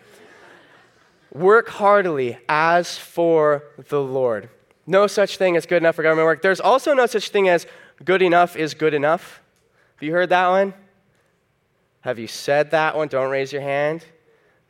work 1.32 1.68
heartily 1.68 2.38
as 2.48 2.96
for 2.96 3.64
the 3.88 4.00
Lord. 4.00 4.48
No 4.86 5.06
such 5.06 5.36
thing 5.36 5.56
as 5.56 5.66
good 5.66 5.82
enough 5.82 5.96
for 5.96 6.02
government 6.02 6.26
work. 6.26 6.42
There's 6.42 6.60
also 6.60 6.94
no 6.94 7.06
such 7.06 7.28
thing 7.28 7.48
as 7.48 7.66
good 8.04 8.22
enough 8.22 8.56
is 8.56 8.74
good 8.74 8.94
enough. 8.94 9.42
Have 9.96 10.02
you 10.02 10.12
heard 10.12 10.30
that 10.30 10.48
one? 10.48 10.74
Have 12.02 12.18
you 12.18 12.26
said 12.26 12.70
that 12.70 12.96
one? 12.96 13.08
Don't 13.08 13.30
raise 13.30 13.52
your 13.52 13.62
hand. 13.62 14.04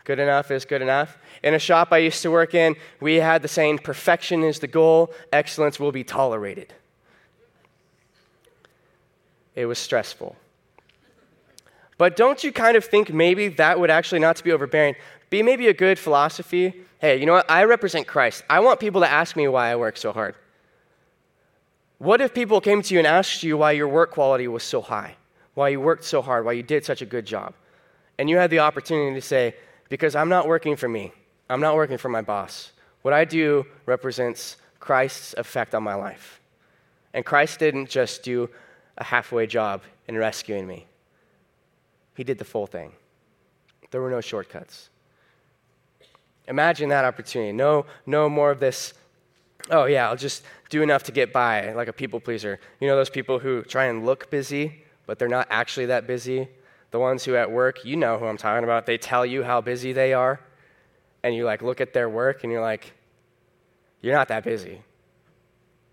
Good 0.04 0.18
enough 0.18 0.50
is 0.50 0.64
good 0.64 0.80
enough. 0.80 1.18
In 1.42 1.54
a 1.54 1.58
shop 1.58 1.92
I 1.92 1.98
used 1.98 2.22
to 2.22 2.30
work 2.30 2.54
in, 2.54 2.76
we 2.98 3.16
had 3.16 3.42
the 3.42 3.48
saying 3.48 3.78
perfection 3.78 4.42
is 4.42 4.58
the 4.58 4.66
goal, 4.66 5.12
excellence 5.32 5.78
will 5.78 5.92
be 5.92 6.02
tolerated. 6.02 6.72
It 9.54 9.66
was 9.66 9.78
stressful. 9.78 10.34
But 11.98 12.16
don't 12.16 12.42
you 12.42 12.52
kind 12.52 12.76
of 12.76 12.84
think 12.84 13.12
maybe 13.12 13.48
that 13.48 13.78
would 13.78 13.90
actually 13.90 14.20
not 14.20 14.36
to 14.36 14.44
be 14.44 14.52
overbearing, 14.52 14.94
be 15.30 15.42
maybe 15.42 15.66
a 15.66 15.74
good 15.74 15.98
philosophy? 15.98 16.72
Hey, 17.00 17.18
you 17.18 17.26
know 17.26 17.34
what? 17.34 17.50
I 17.50 17.64
represent 17.64 18.06
Christ. 18.06 18.44
I 18.48 18.60
want 18.60 18.80
people 18.80 19.00
to 19.02 19.08
ask 19.08 19.36
me 19.36 19.48
why 19.48 19.70
I 19.70 19.76
work 19.76 19.96
so 19.96 20.12
hard. 20.12 20.34
What 21.98 22.20
if 22.20 22.32
people 22.32 22.60
came 22.60 22.80
to 22.82 22.94
you 22.94 23.00
and 23.00 23.06
asked 23.06 23.42
you 23.42 23.56
why 23.56 23.72
your 23.72 23.88
work 23.88 24.12
quality 24.12 24.46
was 24.46 24.62
so 24.62 24.80
high, 24.80 25.16
why 25.54 25.70
you 25.70 25.80
worked 25.80 26.04
so 26.04 26.22
hard, 26.22 26.44
why 26.44 26.52
you 26.52 26.62
did 26.62 26.84
such 26.84 27.02
a 27.02 27.06
good 27.06 27.26
job? 27.26 27.54
And 28.18 28.30
you 28.30 28.36
had 28.36 28.50
the 28.50 28.60
opportunity 28.60 29.14
to 29.14 29.20
say, 29.20 29.56
because 29.88 30.14
I'm 30.14 30.28
not 30.28 30.46
working 30.46 30.76
for 30.76 30.88
me, 30.88 31.12
I'm 31.50 31.60
not 31.60 31.74
working 31.74 31.98
for 31.98 32.08
my 32.08 32.22
boss. 32.22 32.72
What 33.02 33.14
I 33.14 33.24
do 33.24 33.66
represents 33.86 34.56
Christ's 34.78 35.34
effect 35.36 35.74
on 35.74 35.82
my 35.82 35.94
life. 35.94 36.40
And 37.14 37.24
Christ 37.24 37.58
didn't 37.58 37.88
just 37.88 38.22
do 38.22 38.48
a 38.96 39.04
halfway 39.04 39.46
job 39.46 39.82
in 40.06 40.16
rescuing 40.16 40.66
me. 40.66 40.86
He 42.18 42.24
did 42.24 42.36
the 42.36 42.44
full 42.44 42.66
thing. 42.66 42.90
There 43.92 44.02
were 44.02 44.10
no 44.10 44.20
shortcuts. 44.20 44.90
Imagine 46.48 46.88
that 46.88 47.04
opportunity. 47.04 47.52
No, 47.52 47.86
no 48.06 48.28
more 48.28 48.50
of 48.50 48.58
this, 48.58 48.92
oh, 49.70 49.84
yeah, 49.84 50.08
I'll 50.08 50.16
just 50.16 50.42
do 50.68 50.82
enough 50.82 51.04
to 51.04 51.12
get 51.12 51.32
by, 51.32 51.72
like 51.74 51.86
a 51.86 51.92
people 51.92 52.18
pleaser. 52.18 52.58
You 52.80 52.88
know, 52.88 52.96
those 52.96 53.08
people 53.08 53.38
who 53.38 53.62
try 53.62 53.84
and 53.84 54.04
look 54.04 54.30
busy, 54.30 54.82
but 55.06 55.20
they're 55.20 55.28
not 55.28 55.46
actually 55.48 55.86
that 55.86 56.08
busy? 56.08 56.48
The 56.90 56.98
ones 56.98 57.24
who 57.24 57.36
at 57.36 57.52
work, 57.52 57.84
you 57.84 57.94
know 57.94 58.18
who 58.18 58.26
I'm 58.26 58.36
talking 58.36 58.64
about, 58.64 58.84
they 58.84 58.98
tell 58.98 59.24
you 59.24 59.44
how 59.44 59.60
busy 59.60 59.92
they 59.92 60.12
are, 60.12 60.40
and 61.22 61.36
you 61.36 61.44
like 61.44 61.62
look 61.62 61.80
at 61.80 61.92
their 61.92 62.08
work 62.08 62.42
and 62.42 62.50
you're 62.50 62.60
like, 62.60 62.94
you're 64.00 64.14
not 64.14 64.26
that 64.26 64.42
busy. 64.42 64.82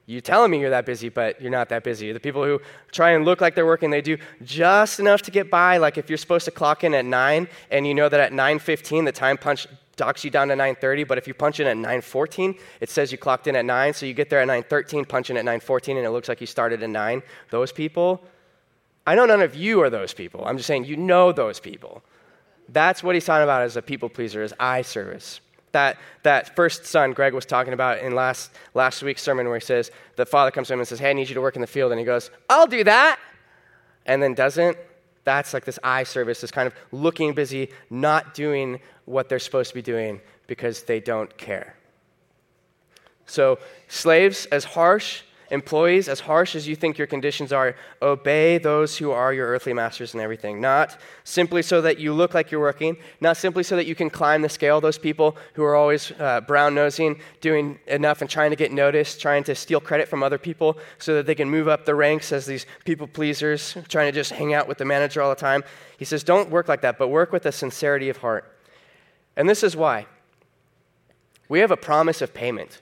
You 0.07 0.21
telling 0.21 0.51
me 0.51 0.59
you're 0.59 0.69
that 0.69 0.85
busy, 0.85 1.09
but 1.09 1.41
you're 1.41 1.51
not 1.51 1.69
that 1.69 1.83
busy. 1.83 2.11
The 2.11 2.19
people 2.19 2.43
who 2.43 2.61
try 2.91 3.11
and 3.11 3.25
look 3.25 3.41
like 3.41 3.55
they're 3.55 3.65
working, 3.65 3.89
they 3.89 4.01
do 4.01 4.17
just 4.43 4.99
enough 4.99 5.23
to 5.23 5.31
get 5.31 5.49
by. 5.49 5.77
Like 5.77 5.97
if 5.97 6.09
you're 6.09 6.17
supposed 6.17 6.45
to 6.45 6.51
clock 6.51 6.83
in 6.83 6.93
at 6.93 7.05
9 7.05 7.47
and 7.71 7.87
you 7.87 7.95
know 7.95 8.07
that 8.07 8.19
at 8.19 8.31
9:15 8.31 9.05
the 9.05 9.11
time 9.11 9.37
punch 9.37 9.67
docks 9.95 10.23
you 10.23 10.29
down 10.29 10.49
to 10.49 10.55
9.30 10.55 11.07
but 11.07 11.17
if 11.17 11.27
you 11.27 11.33
punch 11.33 11.59
in 11.59 11.67
at 11.67 11.77
9.14 11.77 12.59
it 12.81 12.89
says 12.89 13.11
you 13.11 13.17
clocked 13.17 13.47
in 13.47 13.55
at 13.55 13.63
9 13.63 13.93
so 13.93 14.05
you 14.05 14.13
get 14.13 14.29
there 14.29 14.41
at 14.41 14.47
9.13 14.47 15.07
punch 15.07 15.29
in 15.29 15.37
at 15.37 15.45
9.14 15.45 15.95
and 15.95 16.05
it 16.05 16.09
looks 16.09 16.27
like 16.27 16.41
you 16.41 16.47
started 16.47 16.83
at 16.83 16.89
9 16.89 17.23
those 17.49 17.71
people 17.71 18.21
i 19.07 19.15
know 19.15 19.25
none 19.25 19.41
of 19.41 19.55
you 19.55 19.81
are 19.81 19.89
those 19.89 20.13
people 20.13 20.43
i'm 20.45 20.57
just 20.57 20.67
saying 20.67 20.83
you 20.83 20.97
know 20.97 21.31
those 21.31 21.61
people 21.61 22.03
that's 22.69 23.03
what 23.03 23.15
he's 23.15 23.23
talking 23.23 23.43
about 23.43 23.61
as 23.61 23.77
a 23.77 23.81
people 23.81 24.09
pleaser 24.09 24.41
as 24.41 24.53
eye 24.59 24.81
service 24.81 25.39
that, 25.75 25.97
that 26.23 26.55
first 26.55 26.85
son 26.85 27.11
greg 27.11 27.33
was 27.33 27.45
talking 27.45 27.73
about 27.73 27.99
in 27.99 28.15
last, 28.15 28.51
last 28.73 29.03
week's 29.03 29.21
sermon 29.21 29.45
where 29.47 29.59
he 29.59 29.65
says 29.65 29.91
the 30.15 30.25
father 30.25 30.49
comes 30.49 30.67
to 30.67 30.73
him 30.73 30.79
and 30.79 30.87
says 30.87 30.99
hey 30.99 31.09
i 31.09 31.13
need 31.13 31.27
you 31.27 31.35
to 31.35 31.41
work 31.41 31.55
in 31.55 31.61
the 31.61 31.67
field. 31.67 31.91
And 31.91 31.99
he 31.99 32.05
goes 32.05 32.31
i'll 32.49 32.67
do 32.67 32.83
that. 32.85 33.19
And 34.05 34.23
then 34.23 34.33
doesn't? 34.33 34.77
That's 35.25 35.53
like 35.53 35.65
this 35.65 35.79
eye 35.83 36.03
service, 36.03 36.39
this 36.41 36.51
kind 36.51 36.67
of 36.67 36.73
looking 36.91 37.33
busy, 37.33 37.71
not 37.89 38.33
doing 38.33 38.79
what 39.05 39.27
they're 39.27 39.39
supposed 39.39 39.69
to 39.69 39.75
be 39.75 39.81
doing 39.81 40.21
because 40.47 40.83
they 40.83 40.99
don't 40.99 41.35
care. 41.37 41.75
So, 43.25 43.57
slaves, 43.87 44.45
as 44.47 44.63
harsh, 44.63 45.23
employees, 45.51 46.09
as 46.09 46.21
harsh 46.21 46.55
as 46.55 46.67
you 46.67 46.75
think 46.75 46.97
your 46.97 47.07
conditions 47.07 47.51
are, 47.53 47.75
obey 48.01 48.57
those 48.57 48.97
who 48.97 49.11
are 49.11 49.33
your 49.33 49.47
earthly 49.47 49.73
masters 49.73 50.13
and 50.13 50.21
everything. 50.21 50.59
Not 50.59 50.97
simply 51.23 51.61
so 51.61 51.81
that 51.81 51.99
you 51.99 52.13
look 52.13 52.33
like 52.33 52.51
you're 52.51 52.61
working, 52.61 52.97
not 53.21 53.37
simply 53.37 53.63
so 53.63 53.75
that 53.75 53.85
you 53.85 53.95
can 53.95 54.09
climb 54.09 54.41
the 54.41 54.49
scale, 54.49 54.81
those 54.81 54.97
people 54.97 55.37
who 55.53 55.63
are 55.63 55.75
always 55.75 56.11
uh, 56.19 56.41
brown 56.41 56.75
nosing, 56.75 57.19
doing 57.41 57.79
enough 57.87 58.21
and 58.21 58.29
trying 58.29 58.49
to 58.49 58.55
get 58.55 58.71
noticed, 58.71 59.21
trying 59.21 59.43
to 59.43 59.55
steal 59.55 59.79
credit 59.79 60.07
from 60.07 60.23
other 60.23 60.37
people 60.37 60.77
so 60.97 61.13
that 61.15 61.25
they 61.25 61.35
can 61.35 61.49
move 61.49 61.67
up 61.67 61.85
the 61.85 61.95
ranks 61.95 62.31
as 62.31 62.45
these 62.45 62.65
people 62.85 63.07
pleasers, 63.07 63.77
trying 63.87 64.07
to 64.07 64.11
just 64.11 64.31
hang 64.31 64.53
out 64.53 64.67
with 64.67 64.77
the 64.77 64.85
manager 64.85 65.21
all 65.21 65.29
the 65.29 65.35
time. 65.35 65.63
He 65.97 66.05
says, 66.05 66.23
don't 66.23 66.49
work 66.49 66.67
like 66.67 66.81
that, 66.81 66.97
but 66.97 67.09
work 67.09 67.31
with 67.31 67.45
a 67.45 67.51
sincerity 67.51 68.09
of 68.09 68.17
heart. 68.17 68.51
And 69.35 69.49
this 69.49 69.63
is 69.63 69.75
why. 69.75 70.07
We 71.47 71.59
have 71.59 71.71
a 71.71 71.77
promise 71.77 72.21
of 72.21 72.33
payment. 72.33 72.81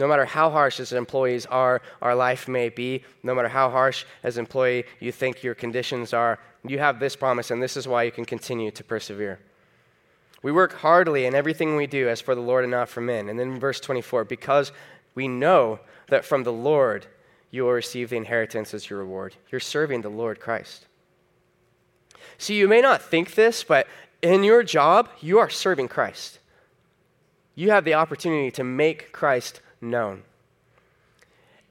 No 0.00 0.08
matter 0.08 0.24
how 0.24 0.48
harsh 0.48 0.80
as 0.80 0.94
employees 0.94 1.44
are, 1.44 1.82
our 2.00 2.14
life 2.14 2.48
may 2.48 2.70
be, 2.70 3.04
no 3.22 3.34
matter 3.34 3.50
how 3.50 3.68
harsh 3.68 4.06
as 4.22 4.38
employee 4.38 4.84
you 4.98 5.12
think 5.12 5.42
your 5.42 5.54
conditions 5.54 6.14
are, 6.14 6.38
you 6.66 6.78
have 6.78 6.98
this 6.98 7.14
promise, 7.14 7.50
and 7.50 7.62
this 7.62 7.76
is 7.76 7.86
why 7.86 8.04
you 8.04 8.10
can 8.10 8.24
continue 8.24 8.70
to 8.70 8.82
persevere. 8.82 9.40
We 10.42 10.52
work 10.52 10.72
heartily 10.72 11.26
in 11.26 11.34
everything 11.34 11.76
we 11.76 11.86
do 11.86 12.08
as 12.08 12.22
for 12.22 12.34
the 12.34 12.40
Lord 12.40 12.64
and 12.64 12.70
not 12.70 12.88
for 12.88 13.02
men. 13.02 13.28
And 13.28 13.38
then 13.38 13.52
in 13.52 13.60
verse 13.60 13.78
24, 13.78 14.24
because 14.24 14.72
we 15.14 15.28
know 15.28 15.80
that 16.08 16.24
from 16.24 16.44
the 16.44 16.52
Lord 16.52 17.06
you 17.50 17.64
will 17.64 17.72
receive 17.72 18.08
the 18.08 18.16
inheritance 18.16 18.72
as 18.72 18.88
your 18.88 19.00
reward. 19.00 19.36
You're 19.50 19.60
serving 19.60 20.00
the 20.00 20.08
Lord 20.08 20.40
Christ. 20.40 20.86
See, 22.38 22.54
you 22.54 22.68
may 22.68 22.80
not 22.80 23.02
think 23.02 23.34
this, 23.34 23.62
but 23.64 23.86
in 24.22 24.44
your 24.44 24.62
job, 24.62 25.10
you 25.20 25.38
are 25.38 25.50
serving 25.50 25.88
Christ. 25.88 26.38
You 27.54 27.70
have 27.72 27.84
the 27.84 27.94
opportunity 27.94 28.50
to 28.52 28.64
make 28.64 29.12
Christ 29.12 29.60
known. 29.80 30.22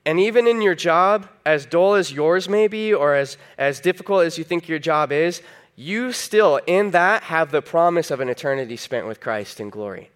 And 0.05 0.19
even 0.19 0.47
in 0.47 0.61
your 0.61 0.75
job, 0.75 1.27
as 1.45 1.65
dull 1.65 1.93
as 1.93 2.11
yours 2.11 2.49
may 2.49 2.67
be, 2.67 2.93
or 2.93 3.15
as, 3.15 3.37
as 3.57 3.79
difficult 3.79 4.25
as 4.25 4.37
you 4.37 4.43
think 4.43 4.67
your 4.67 4.79
job 4.79 5.11
is, 5.11 5.41
you 5.75 6.11
still, 6.11 6.59
in 6.67 6.91
that, 6.91 7.23
have 7.23 7.51
the 7.51 7.61
promise 7.61 8.11
of 8.11 8.19
an 8.19 8.29
eternity 8.29 8.75
spent 8.75 9.07
with 9.07 9.19
Christ 9.19 9.59
in 9.59 9.69
glory. 9.69 10.09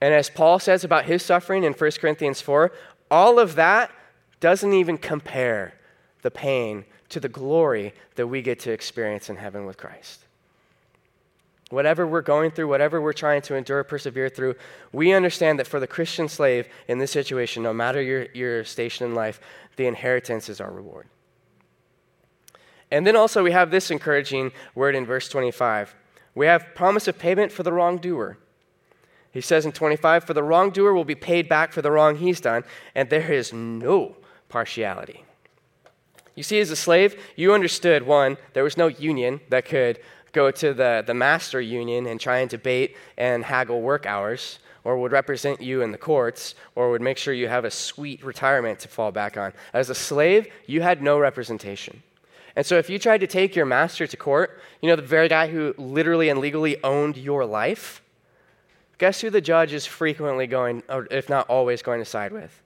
And 0.00 0.12
as 0.12 0.28
Paul 0.28 0.58
says 0.58 0.84
about 0.84 1.04
his 1.04 1.22
suffering 1.22 1.64
in 1.64 1.74
1 1.74 1.90
Corinthians 2.00 2.40
4, 2.40 2.72
all 3.10 3.38
of 3.38 3.54
that 3.54 3.90
doesn't 4.40 4.72
even 4.72 4.98
compare 4.98 5.74
the 6.22 6.30
pain 6.30 6.84
to 7.10 7.20
the 7.20 7.28
glory 7.28 7.94
that 8.16 8.26
we 8.26 8.42
get 8.42 8.58
to 8.60 8.72
experience 8.72 9.30
in 9.30 9.36
heaven 9.36 9.64
with 9.64 9.76
Christ. 9.76 10.21
Whatever 11.72 12.06
we're 12.06 12.20
going 12.20 12.50
through, 12.50 12.68
whatever 12.68 13.00
we're 13.00 13.14
trying 13.14 13.40
to 13.40 13.54
endure, 13.54 13.82
persevere 13.82 14.28
through, 14.28 14.56
we 14.92 15.14
understand 15.14 15.58
that 15.58 15.66
for 15.66 15.80
the 15.80 15.86
Christian 15.86 16.28
slave 16.28 16.68
in 16.86 16.98
this 16.98 17.10
situation, 17.10 17.62
no 17.62 17.72
matter 17.72 18.02
your, 18.02 18.26
your 18.34 18.62
station 18.62 19.06
in 19.06 19.14
life, 19.14 19.40
the 19.76 19.86
inheritance 19.86 20.50
is 20.50 20.60
our 20.60 20.70
reward. 20.70 21.06
And 22.90 23.06
then 23.06 23.16
also 23.16 23.42
we 23.42 23.52
have 23.52 23.70
this 23.70 23.90
encouraging 23.90 24.52
word 24.74 24.94
in 24.94 25.06
verse 25.06 25.30
25. 25.30 25.94
We 26.34 26.44
have 26.44 26.74
promise 26.74 27.08
of 27.08 27.18
payment 27.18 27.50
for 27.50 27.62
the 27.62 27.72
wrongdoer. 27.72 28.36
He 29.30 29.40
says 29.40 29.64
in 29.64 29.72
25, 29.72 30.24
For 30.24 30.34
the 30.34 30.42
wrongdoer 30.42 30.92
will 30.92 31.06
be 31.06 31.14
paid 31.14 31.48
back 31.48 31.72
for 31.72 31.80
the 31.80 31.90
wrong 31.90 32.16
he's 32.16 32.42
done, 32.42 32.64
and 32.94 33.08
there 33.08 33.32
is 33.32 33.50
no 33.50 34.16
partiality. 34.50 35.24
You 36.34 36.42
see, 36.42 36.60
as 36.60 36.70
a 36.70 36.76
slave, 36.76 37.18
you 37.34 37.54
understood 37.54 38.02
one, 38.02 38.36
there 38.52 38.64
was 38.64 38.76
no 38.76 38.88
union 38.88 39.40
that 39.48 39.64
could 39.64 39.98
go 40.32 40.50
to 40.50 40.74
the, 40.74 41.04
the 41.06 41.14
master 41.14 41.60
union 41.60 42.06
and 42.06 42.20
try 42.20 42.38
and 42.38 42.50
debate 42.50 42.96
and 43.16 43.44
haggle 43.44 43.82
work 43.82 44.06
hours, 44.06 44.58
or 44.84 44.98
would 44.98 45.12
represent 45.12 45.62
you 45.62 45.82
in 45.82 45.92
the 45.92 45.98
courts, 45.98 46.54
or 46.74 46.90
would 46.90 47.02
make 47.02 47.16
sure 47.16 47.32
you 47.32 47.48
have 47.48 47.64
a 47.64 47.70
sweet 47.70 48.24
retirement 48.24 48.80
to 48.80 48.88
fall 48.88 49.12
back 49.12 49.36
on. 49.36 49.52
As 49.72 49.90
a 49.90 49.94
slave, 49.94 50.48
you 50.66 50.82
had 50.82 51.02
no 51.02 51.18
representation. 51.18 52.02
And 52.56 52.66
so 52.66 52.76
if 52.78 52.90
you 52.90 52.98
tried 52.98 53.18
to 53.18 53.26
take 53.26 53.54
your 53.54 53.64
master 53.64 54.06
to 54.06 54.16
court, 54.16 54.60
you 54.80 54.88
know, 54.88 54.96
the 54.96 55.02
very 55.02 55.28
guy 55.28 55.46
who 55.48 55.74
literally 55.78 56.28
and 56.28 56.40
legally 56.40 56.82
owned 56.82 57.16
your 57.16 57.46
life, 57.46 58.02
guess 58.98 59.20
who 59.20 59.30
the 59.30 59.40
judge 59.40 59.72
is 59.72 59.86
frequently 59.86 60.46
going, 60.46 60.82
or 60.88 61.06
if 61.10 61.28
not 61.28 61.48
always, 61.48 61.82
going 61.82 62.00
to 62.00 62.04
side 62.04 62.32
with? 62.32 62.60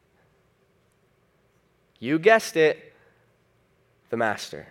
You 1.98 2.18
guessed 2.18 2.56
it, 2.56 2.92
the 4.10 4.16
master. 4.16 4.68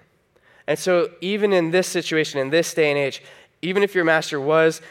And 0.67 0.80
so, 0.80 1.12
even 1.21 1.54
in 1.54 1.71
this 1.71 1.88
situation, 1.88 2.39
in 2.39 2.49
this 2.49 2.73
day 2.73 2.89
and 2.89 2.97
age, 2.97 3.21
even 3.62 3.84
if 3.84 3.93
your 3.93 4.04
master 4.04 4.39
was 4.39 4.82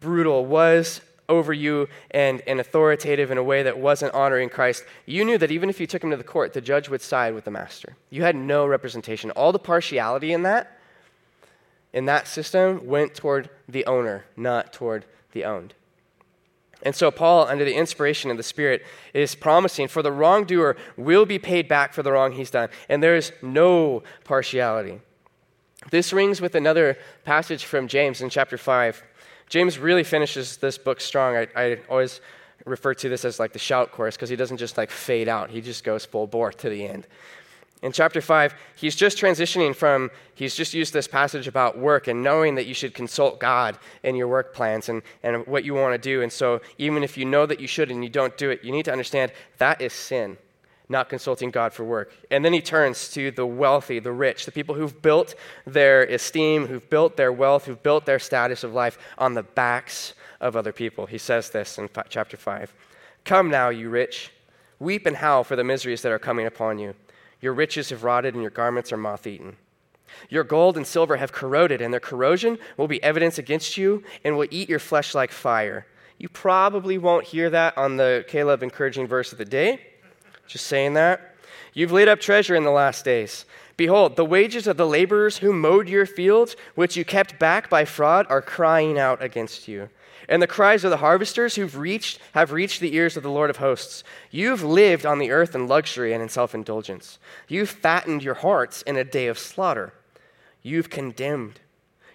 brutal, 0.00 0.44
was 0.44 1.00
over 1.28 1.52
you 1.52 1.88
and, 2.10 2.42
and 2.46 2.60
authoritative 2.60 3.30
in 3.30 3.38
a 3.38 3.42
way 3.42 3.62
that 3.62 3.78
wasn't 3.78 4.12
honoring 4.12 4.48
Christ, 4.48 4.84
you 5.06 5.24
knew 5.24 5.38
that 5.38 5.50
even 5.50 5.70
if 5.70 5.80
you 5.80 5.86
took 5.86 6.02
him 6.02 6.10
to 6.10 6.16
the 6.16 6.24
court, 6.24 6.52
the 6.52 6.60
judge 6.60 6.88
would 6.88 7.00
side 7.00 7.34
with 7.34 7.44
the 7.44 7.50
master. 7.50 7.96
You 8.10 8.22
had 8.22 8.34
no 8.34 8.66
representation. 8.66 9.30
All 9.30 9.52
the 9.52 9.58
partiality 9.58 10.32
in 10.32 10.42
that, 10.42 10.76
in 11.92 12.06
that 12.06 12.26
system, 12.26 12.86
went 12.86 13.14
toward 13.14 13.48
the 13.68 13.86
owner, 13.86 14.24
not 14.36 14.72
toward 14.72 15.06
the 15.32 15.44
owned. 15.44 15.74
And 16.82 16.94
so, 16.94 17.10
Paul, 17.10 17.46
under 17.46 17.64
the 17.64 17.74
inspiration 17.74 18.30
of 18.30 18.36
the 18.36 18.42
Spirit, 18.42 18.84
is 19.12 19.34
promising 19.34 19.86
for 19.86 20.02
the 20.02 20.10
wrongdoer 20.10 20.76
will 20.96 21.26
be 21.26 21.38
paid 21.38 21.68
back 21.68 21.92
for 21.92 22.02
the 22.02 22.10
wrong 22.10 22.32
he's 22.32 22.50
done. 22.50 22.70
And 22.88 23.02
there 23.02 23.16
is 23.16 23.32
no 23.42 24.02
partiality. 24.24 25.00
This 25.88 26.12
rings 26.12 26.40
with 26.40 26.54
another 26.54 26.98
passage 27.24 27.64
from 27.64 27.88
James 27.88 28.20
in 28.20 28.28
chapter 28.28 28.58
5. 28.58 29.02
James 29.48 29.78
really 29.78 30.04
finishes 30.04 30.58
this 30.58 30.76
book 30.76 31.00
strong. 31.00 31.36
I, 31.36 31.48
I 31.56 31.78
always 31.88 32.20
refer 32.66 32.92
to 32.92 33.08
this 33.08 33.24
as 33.24 33.40
like 33.40 33.54
the 33.54 33.58
shout 33.58 33.90
chorus 33.90 34.14
because 34.14 34.28
he 34.28 34.36
doesn't 34.36 34.58
just 34.58 34.76
like 34.76 34.90
fade 34.90 35.26
out, 35.26 35.48
he 35.48 35.62
just 35.62 35.82
goes 35.82 36.04
full 36.04 36.26
bore 36.26 36.52
to 36.52 36.68
the 36.68 36.86
end. 36.86 37.06
In 37.82 37.92
chapter 37.92 38.20
5, 38.20 38.54
he's 38.76 38.94
just 38.94 39.16
transitioning 39.16 39.74
from, 39.74 40.10
he's 40.34 40.54
just 40.54 40.74
used 40.74 40.92
this 40.92 41.08
passage 41.08 41.48
about 41.48 41.78
work 41.78 42.08
and 42.08 42.22
knowing 42.22 42.56
that 42.56 42.66
you 42.66 42.74
should 42.74 42.92
consult 42.92 43.40
God 43.40 43.78
in 44.02 44.16
your 44.16 44.28
work 44.28 44.54
plans 44.54 44.90
and, 44.90 45.00
and 45.22 45.46
what 45.46 45.64
you 45.64 45.72
want 45.72 45.94
to 45.94 45.98
do. 45.98 46.20
And 46.20 46.30
so, 46.30 46.60
even 46.76 47.02
if 47.02 47.16
you 47.16 47.24
know 47.24 47.46
that 47.46 47.58
you 47.58 47.66
should 47.66 47.90
and 47.90 48.04
you 48.04 48.10
don't 48.10 48.36
do 48.36 48.50
it, 48.50 48.62
you 48.62 48.70
need 48.70 48.84
to 48.84 48.92
understand 48.92 49.32
that 49.56 49.80
is 49.80 49.94
sin 49.94 50.36
not 50.90 51.08
consulting 51.08 51.50
God 51.50 51.72
for 51.72 51.84
work. 51.84 52.12
And 52.30 52.44
then 52.44 52.52
he 52.52 52.60
turns 52.60 53.08
to 53.12 53.30
the 53.30 53.46
wealthy, 53.46 54.00
the 54.00 54.12
rich, 54.12 54.44
the 54.44 54.52
people 54.52 54.74
who've 54.74 55.00
built 55.00 55.36
their 55.64 56.02
esteem, 56.02 56.66
who've 56.66 56.90
built 56.90 57.16
their 57.16 57.32
wealth, 57.32 57.66
who've 57.66 57.82
built 57.82 58.06
their 58.06 58.18
status 58.18 58.64
of 58.64 58.74
life 58.74 58.98
on 59.16 59.34
the 59.34 59.44
backs 59.44 60.14
of 60.40 60.56
other 60.56 60.72
people. 60.72 61.06
He 61.06 61.16
says 61.16 61.50
this 61.50 61.78
in 61.78 61.88
chapter 62.08 62.36
5 62.36 62.74
Come 63.24 63.50
now, 63.50 63.68
you 63.68 63.88
rich, 63.88 64.32
weep 64.80 65.06
and 65.06 65.16
howl 65.16 65.44
for 65.44 65.54
the 65.54 65.64
miseries 65.64 66.02
that 66.02 66.12
are 66.12 66.18
coming 66.18 66.46
upon 66.46 66.78
you. 66.78 66.94
Your 67.40 67.54
riches 67.54 67.90
have 67.90 68.02
rotted, 68.02 68.34
and 68.34 68.42
your 68.42 68.50
garments 68.50 68.92
are 68.92 68.96
moth 68.96 69.26
eaten. 69.26 69.56
Your 70.28 70.42
gold 70.42 70.76
and 70.76 70.86
silver 70.86 71.16
have 71.16 71.30
corroded, 71.30 71.80
and 71.80 71.92
their 71.92 72.00
corrosion 72.00 72.58
will 72.76 72.88
be 72.88 73.02
evidence 73.02 73.38
against 73.38 73.76
you 73.76 74.02
and 74.24 74.36
will 74.36 74.48
eat 74.50 74.68
your 74.68 74.80
flesh 74.80 75.14
like 75.14 75.30
fire. 75.30 75.86
You 76.18 76.28
probably 76.28 76.98
won't 76.98 77.26
hear 77.26 77.48
that 77.50 77.78
on 77.78 77.96
the 77.96 78.24
K-LOVE 78.26 78.64
encouraging 78.64 79.06
verse 79.06 79.30
of 79.30 79.38
the 79.38 79.44
day 79.44 79.89
just 80.50 80.66
saying 80.66 80.94
that. 80.94 81.34
You've 81.72 81.92
laid 81.92 82.08
up 82.08 82.20
treasure 82.20 82.54
in 82.56 82.64
the 82.64 82.70
last 82.70 83.04
days. 83.04 83.44
Behold, 83.76 84.16
the 84.16 84.24
wages 84.24 84.66
of 84.66 84.76
the 84.76 84.86
laborers 84.86 85.38
who 85.38 85.52
mowed 85.52 85.88
your 85.88 86.04
fields, 86.04 86.56
which 86.74 86.96
you 86.96 87.04
kept 87.04 87.38
back 87.38 87.70
by 87.70 87.84
fraud, 87.84 88.26
are 88.28 88.42
crying 88.42 88.98
out 88.98 89.22
against 89.22 89.68
you. 89.68 89.88
And 90.28 90.42
the 90.42 90.46
cries 90.46 90.84
of 90.84 90.90
the 90.90 90.98
harvesters 90.98 91.54
who've 91.54 91.76
reached 91.76 92.20
have 92.34 92.52
reached 92.52 92.80
the 92.80 92.94
ears 92.94 93.16
of 93.16 93.22
the 93.22 93.30
Lord 93.30 93.50
of 93.50 93.56
hosts. 93.56 94.04
You've 94.30 94.62
lived 94.62 95.06
on 95.06 95.18
the 95.18 95.30
earth 95.30 95.54
in 95.54 95.66
luxury 95.66 96.12
and 96.12 96.22
in 96.22 96.28
self-indulgence. 96.28 97.18
You've 97.48 97.70
fattened 97.70 98.22
your 98.22 98.34
hearts 98.34 98.82
in 98.82 98.96
a 98.96 99.04
day 99.04 99.28
of 99.28 99.38
slaughter. 99.38 99.92
You've 100.62 100.90
condemned. 100.90 101.60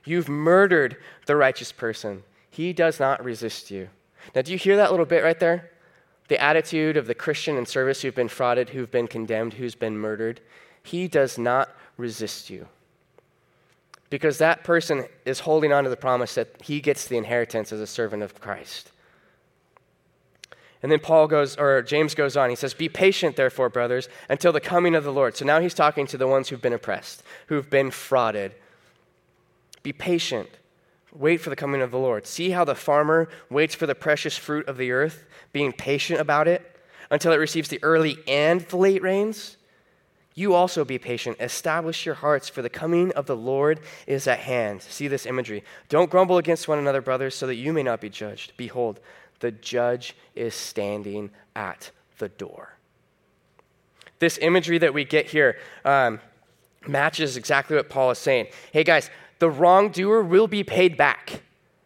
You've 0.06 0.30
murdered 0.30 0.98
the 1.26 1.36
righteous 1.36 1.72
person. 1.72 2.24
He 2.50 2.74
does 2.74 3.00
not 3.00 3.24
resist 3.24 3.72
you. 3.72 3.90
Now, 4.34 4.44
do 4.44 4.52
you 4.52 4.58
hear 4.58 4.78
that 4.78 4.92
little 4.92 5.06
bit 5.06 5.24
right 5.24 5.40
there? 5.40 5.72
The 6.28 6.42
attitude 6.42 6.98
of 6.98 7.08
the 7.08 7.16
Christian 7.16 7.58
in 7.58 7.66
service 7.66 8.02
who've 8.02 8.16
been 8.16 8.28
frauded, 8.30 8.70
who've 8.70 8.92
been 8.92 9.08
condemned, 9.08 9.54
who's 9.54 9.76
been 9.76 9.98
murdered. 9.98 10.42
He 10.84 11.08
does 11.08 11.38
not 11.38 11.70
resist 11.98 12.50
you. 12.50 12.68
because 14.10 14.38
that 14.38 14.64
person 14.64 15.06
is 15.26 15.42
holding 15.42 15.74
on 15.74 15.84
to 15.84 15.90
the 15.90 15.98
promise 15.98 16.36
that 16.36 16.62
he 16.62 16.80
gets 16.80 17.08
the 17.08 17.18
inheritance 17.18 17.74
as 17.74 17.80
a 17.82 17.88
servant 17.88 18.24
of 18.24 18.40
Christ. 18.40 18.92
And 20.84 20.92
then 20.92 21.00
Paul 21.00 21.28
goes, 21.28 21.58
or 21.58 21.82
James 21.82 22.14
goes 22.14 22.38
on. 22.38 22.50
He 22.50 22.56
says, 22.56 22.74
Be 22.74 22.88
patient, 22.88 23.36
therefore, 23.36 23.70
brothers, 23.70 24.08
until 24.30 24.52
the 24.52 24.62
coming 24.62 24.94
of 24.94 25.04
the 25.04 25.12
Lord. 25.12 25.36
So 25.36 25.44
now 25.44 25.60
he's 25.60 25.74
talking 25.74 26.06
to 26.08 26.18
the 26.18 26.28
ones 26.28 26.50
who've 26.50 26.62
been 26.62 26.74
oppressed, 26.74 27.24
who've 27.48 27.70
been 27.70 27.90
frauded. 27.90 28.52
Be 29.82 29.92
patient. 29.92 30.50
Wait 31.16 31.38
for 31.38 31.50
the 31.50 31.56
coming 31.56 31.82
of 31.82 31.92
the 31.92 31.98
Lord. 31.98 32.28
See 32.28 32.52
how 32.52 32.66
the 32.66 32.76
farmer 32.76 33.30
waits 33.50 33.74
for 33.74 33.88
the 33.88 33.96
precious 33.96 34.38
fruit 34.38 34.68
of 34.68 34.78
the 34.78 34.92
earth, 34.92 35.26
being 35.54 35.72
patient 35.72 36.20
about 36.20 36.48
it 36.48 36.80
until 37.10 37.32
it 37.32 37.38
receives 37.38 37.70
the 37.70 37.82
early 37.84 38.18
and 38.28 38.62
the 38.62 38.78
late 38.78 39.02
rains? 39.02 39.58
You 40.34 40.54
also 40.54 40.84
be 40.84 41.00
patient. 41.00 41.38
Establish 41.40 42.06
your 42.06 42.16
hearts, 42.16 42.50
for 42.50 42.62
the 42.62 42.70
coming 42.70 43.14
of 43.14 43.26
the 43.26 43.38
Lord 43.38 43.80
is 44.06 44.28
at 44.28 44.40
hand. 44.40 44.82
See 44.82 45.08
this 45.08 45.26
imagery. 45.26 45.64
Don't 45.88 46.10
grumble 46.12 46.38
against 46.38 46.68
one 46.68 46.78
another, 46.78 47.02
brothers, 47.02 47.36
so 47.36 47.48
that 47.48 47.56
you 47.56 47.72
may 47.72 47.84
not 47.84 48.02
be 48.02 48.10
judged. 48.10 48.52
Behold, 48.58 49.00
the 49.40 49.52
judge 49.52 50.14
is 50.36 50.54
standing 50.54 51.32
at 51.56 51.92
the 52.18 52.28
door. 52.28 52.74
This 54.20 54.38
imagery 54.40 54.78
that 54.80 54.94
we 54.94 55.06
get 55.06 55.28
here 55.28 55.58
um, 55.86 56.20
matches 56.86 57.38
exactly 57.38 57.78
what 57.78 57.90
Paul 57.90 58.12
is 58.12 58.18
saying. 58.18 58.48
Hey, 58.74 58.84
guys, 58.84 59.10
the 59.40 59.50
wrongdoer 59.50 60.24
will 60.24 60.48
be 60.48 60.64
paid 60.64 60.98
back 60.98 61.42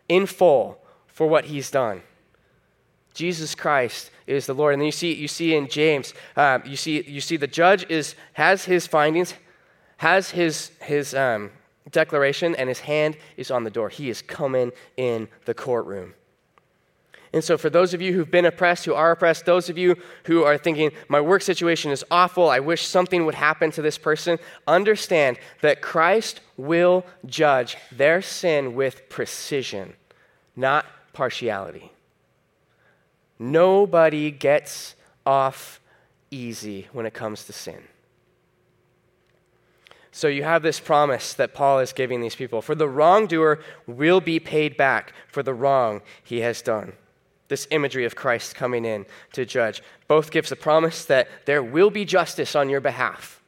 in 0.07 0.25
full 0.25 0.79
for 1.07 1.27
what 1.27 1.45
he's 1.45 1.71
done. 1.71 2.01
Jesus 3.13 3.55
Christ 3.55 4.11
is 4.27 4.45
the 4.45 4.53
Lord. 4.53 4.73
And 4.73 4.81
then 4.81 4.85
you 4.85 4.91
see, 4.91 5.13
you 5.13 5.27
see 5.27 5.55
in 5.55 5.67
James, 5.67 6.13
uh, 6.35 6.59
you, 6.63 6.75
see, 6.75 7.01
you 7.01 7.21
see 7.21 7.37
the 7.37 7.47
judge 7.47 7.85
is, 7.89 8.15
has 8.33 8.65
his 8.65 8.87
findings, 8.87 9.33
has 9.97 10.29
his, 10.29 10.71
his 10.81 11.13
um, 11.13 11.51
declaration, 11.91 12.55
and 12.55 12.69
his 12.69 12.79
hand 12.79 13.17
is 13.35 13.51
on 13.51 13.63
the 13.63 13.69
door. 13.69 13.89
He 13.89 14.09
is 14.09 14.21
coming 14.21 14.71
in 14.95 15.27
the 15.45 15.53
courtroom. 15.53 16.13
And 17.31 17.43
so, 17.43 17.57
for 17.57 17.69
those 17.69 17.93
of 17.93 18.01
you 18.01 18.13
who've 18.13 18.29
been 18.29 18.45
oppressed, 18.45 18.85
who 18.85 18.93
are 18.93 19.11
oppressed, 19.11 19.45
those 19.45 19.69
of 19.69 19.77
you 19.77 19.95
who 20.23 20.43
are 20.43 20.57
thinking, 20.57 20.91
my 21.09 21.21
work 21.21 21.43
situation 21.43 21.91
is 21.91 22.03
awful, 22.09 22.49
I 22.49 22.59
wish 22.59 22.87
something 22.87 23.25
would 23.25 23.35
happen 23.35 23.69
to 23.71 23.83
this 23.83 23.99
person, 23.99 24.39
understand 24.65 25.37
that 25.61 25.81
Christ 25.81 26.41
will 26.57 27.05
judge 27.27 27.77
their 27.91 28.21
sin 28.23 28.73
with 28.73 29.07
precision, 29.09 29.93
not 30.55 30.87
partiality. 31.13 31.91
Nobody 33.37 34.31
gets 34.31 34.95
off 35.25 35.79
easy 36.31 36.87
when 36.91 37.05
it 37.05 37.13
comes 37.13 37.43
to 37.45 37.53
sin. 37.53 37.83
So 40.11 40.27
you 40.27 40.43
have 40.43 40.63
this 40.63 40.79
promise 40.79 41.33
that 41.35 41.53
Paul 41.53 41.79
is 41.79 41.93
giving 41.93 42.21
these 42.21 42.35
people. 42.35 42.61
For 42.61 42.75
the 42.75 42.89
wrongdoer 42.89 43.59
will 43.85 44.19
be 44.19 44.39
paid 44.39 44.75
back 44.75 45.13
for 45.27 45.43
the 45.43 45.53
wrong 45.53 46.01
he 46.23 46.41
has 46.41 46.61
done. 46.61 46.93
This 47.49 47.67
imagery 47.71 48.05
of 48.05 48.15
Christ 48.15 48.55
coming 48.55 48.85
in 48.85 49.05
to 49.33 49.45
judge 49.45 49.83
both 50.07 50.31
gives 50.31 50.49
the 50.49 50.55
promise 50.55 51.03
that 51.05 51.27
there 51.45 51.61
will 51.61 51.89
be 51.89 52.05
justice 52.05 52.55
on 52.55 52.69
your 52.69 52.79
behalf, 52.79 53.41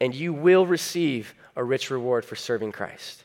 and 0.00 0.14
you 0.14 0.32
will 0.32 0.66
receive 0.66 1.34
a 1.54 1.62
rich 1.62 1.90
reward 1.90 2.24
for 2.24 2.34
serving 2.34 2.72
Christ. 2.72 3.24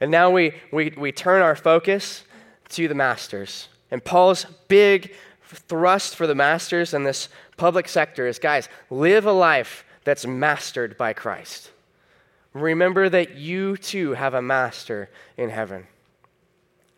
And 0.00 0.10
now 0.10 0.30
we, 0.30 0.54
we, 0.72 0.92
we 0.96 1.12
turn 1.12 1.42
our 1.42 1.54
focus 1.54 2.24
to 2.70 2.88
the 2.88 2.94
masters. 2.94 3.68
And 3.90 4.02
Paul's 4.02 4.46
big 4.66 5.14
thrust 5.44 6.16
for 6.16 6.26
the 6.26 6.34
masters 6.34 6.94
in 6.94 7.04
this 7.04 7.28
public 7.56 7.88
sector 7.88 8.26
is 8.26 8.38
guys, 8.38 8.68
live 8.90 9.26
a 9.26 9.32
life 9.32 9.84
that's 10.04 10.26
mastered 10.26 10.96
by 10.96 11.12
Christ. 11.12 11.70
Remember 12.54 13.08
that 13.08 13.36
you 13.36 13.76
too 13.76 14.14
have 14.14 14.34
a 14.34 14.42
master 14.42 15.08
in 15.36 15.50
heaven. 15.50 15.86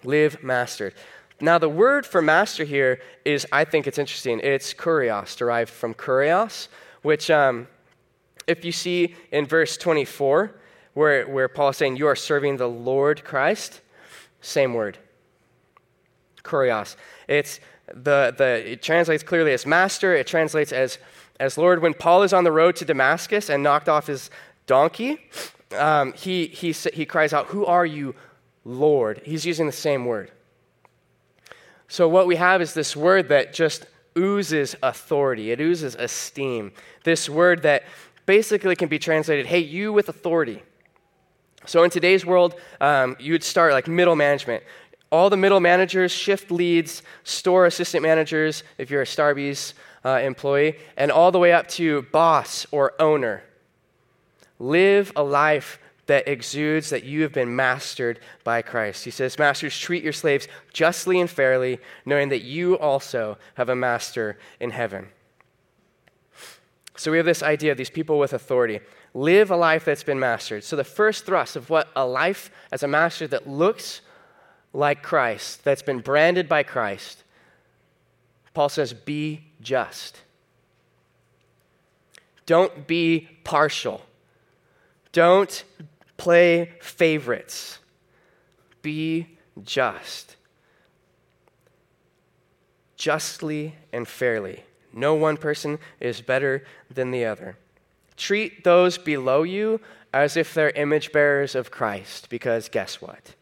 Live 0.04 0.42
mastered. 0.42 0.94
Now, 1.40 1.58
the 1.58 1.68
word 1.68 2.06
for 2.06 2.22
master 2.22 2.64
here 2.64 3.00
is, 3.24 3.46
I 3.50 3.64
think 3.64 3.86
it's 3.86 3.98
interesting. 3.98 4.40
It's 4.40 4.72
kurios, 4.72 5.36
derived 5.36 5.70
from 5.70 5.94
kurios, 5.94 6.68
which, 7.02 7.30
um, 7.30 7.66
if 8.46 8.64
you 8.64 8.72
see 8.72 9.14
in 9.32 9.46
verse 9.46 9.76
24, 9.76 10.54
where, 10.94 11.26
where 11.26 11.48
Paul 11.48 11.70
is 11.70 11.76
saying, 11.76 11.96
You 11.96 12.06
are 12.06 12.16
serving 12.16 12.56
the 12.56 12.68
Lord 12.68 13.24
Christ, 13.24 13.80
same 14.40 14.74
word 14.74 14.98
kurios. 16.44 16.96
It's 17.26 17.58
the, 17.92 18.34
the, 18.36 18.72
it 18.72 18.82
translates 18.82 19.22
clearly 19.22 19.52
as 19.52 19.66
master, 19.66 20.14
it 20.14 20.26
translates 20.26 20.72
as, 20.72 20.98
as 21.40 21.58
Lord. 21.58 21.82
When 21.82 21.94
Paul 21.94 22.22
is 22.22 22.32
on 22.32 22.44
the 22.44 22.52
road 22.52 22.76
to 22.76 22.84
Damascus 22.84 23.50
and 23.50 23.62
knocked 23.62 23.88
off 23.88 24.06
his 24.06 24.30
donkey, 24.66 25.18
um, 25.76 26.12
he, 26.12 26.46
he, 26.46 26.72
he 26.72 27.04
cries 27.04 27.32
out, 27.32 27.46
Who 27.46 27.66
are 27.66 27.84
you, 27.84 28.14
Lord? 28.64 29.22
He's 29.24 29.44
using 29.44 29.66
the 29.66 29.72
same 29.72 30.04
word. 30.04 30.30
So, 31.88 32.08
what 32.08 32.26
we 32.26 32.36
have 32.36 32.62
is 32.62 32.74
this 32.74 32.96
word 32.96 33.28
that 33.28 33.52
just 33.52 33.86
oozes 34.16 34.74
authority, 34.82 35.50
it 35.50 35.60
oozes 35.60 35.94
esteem. 35.94 36.72
This 37.04 37.28
word 37.28 37.62
that 37.62 37.84
basically 38.26 38.76
can 38.76 38.88
be 38.88 38.98
translated, 38.98 39.46
Hey, 39.46 39.60
you 39.60 39.92
with 39.92 40.08
authority. 40.08 40.62
So, 41.66 41.82
in 41.82 41.90
today's 41.90 42.24
world, 42.24 42.54
um, 42.80 43.16
you 43.18 43.32
would 43.32 43.44
start 43.44 43.72
like 43.72 43.86
middle 43.86 44.16
management 44.16 44.62
all 45.14 45.30
the 45.30 45.36
middle 45.36 45.60
managers, 45.60 46.10
shift 46.10 46.50
leads, 46.50 47.04
store 47.22 47.66
assistant 47.66 48.02
managers, 48.02 48.64
if 48.78 48.90
you're 48.90 49.02
a 49.02 49.06
Starbucks 49.06 49.72
uh, 50.04 50.18
employee, 50.20 50.76
and 50.96 51.12
all 51.12 51.30
the 51.30 51.38
way 51.38 51.52
up 51.52 51.68
to 51.68 52.02
boss 52.10 52.66
or 52.72 53.00
owner. 53.00 53.44
Live 54.58 55.12
a 55.14 55.22
life 55.22 55.78
that 56.06 56.28
exudes 56.28 56.90
that 56.90 57.04
you 57.04 57.22
have 57.22 57.32
been 57.32 57.54
mastered 57.54 58.20
by 58.42 58.62
Christ. 58.62 59.04
He 59.04 59.10
says, 59.10 59.38
Masters, 59.38 59.78
treat 59.78 60.04
your 60.04 60.12
slaves 60.12 60.48
justly 60.72 61.20
and 61.20 61.30
fairly, 61.30 61.78
knowing 62.04 62.28
that 62.28 62.42
you 62.42 62.78
also 62.78 63.38
have 63.54 63.68
a 63.68 63.76
master 63.76 64.38
in 64.60 64.70
heaven. 64.70 65.08
So 66.96 67.10
we 67.10 67.16
have 67.16 67.26
this 67.26 67.42
idea 67.42 67.72
of 67.72 67.78
these 67.78 67.90
people 67.90 68.18
with 68.18 68.32
authority. 68.32 68.80
Live 69.14 69.50
a 69.50 69.56
life 69.56 69.84
that's 69.84 70.04
been 70.04 70.20
mastered. 70.20 70.62
So 70.64 70.76
the 70.76 70.84
first 70.84 71.24
thrust 71.24 71.56
of 71.56 71.70
what 71.70 71.88
a 71.96 72.06
life 72.06 72.50
as 72.70 72.82
a 72.82 72.88
master 72.88 73.26
that 73.28 73.48
looks 73.48 74.00
like 74.72 75.02
Christ, 75.02 75.64
that's 75.64 75.82
been 75.82 76.00
branded 76.00 76.48
by 76.48 76.62
Christ, 76.64 77.22
Paul 78.52 78.68
says, 78.68 78.92
be 78.92 79.44
just. 79.60 80.20
Don't 82.46 82.86
be 82.86 83.28
partial. 83.42 84.02
Don't 85.12 85.64
play 86.16 86.72
favorites. 86.80 87.78
Be 88.82 89.38
just. 89.62 90.36
Justly 92.96 93.74
and 93.92 94.06
fairly. 94.06 94.64
No 94.92 95.14
one 95.14 95.36
person 95.36 95.78
is 96.00 96.20
better 96.20 96.64
than 96.90 97.10
the 97.10 97.24
other. 97.24 97.56
Treat 98.16 98.64
those 98.64 98.96
below 98.98 99.42
you 99.42 99.80
as 100.12 100.36
if 100.36 100.54
they're 100.54 100.70
image 100.70 101.10
bearers 101.10 101.54
of 101.54 101.70
Christ, 101.70 102.28
because 102.30 102.68
guess 102.68 103.00
what? 103.00 103.34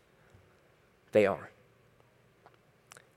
they 1.13 1.27
are. 1.27 1.51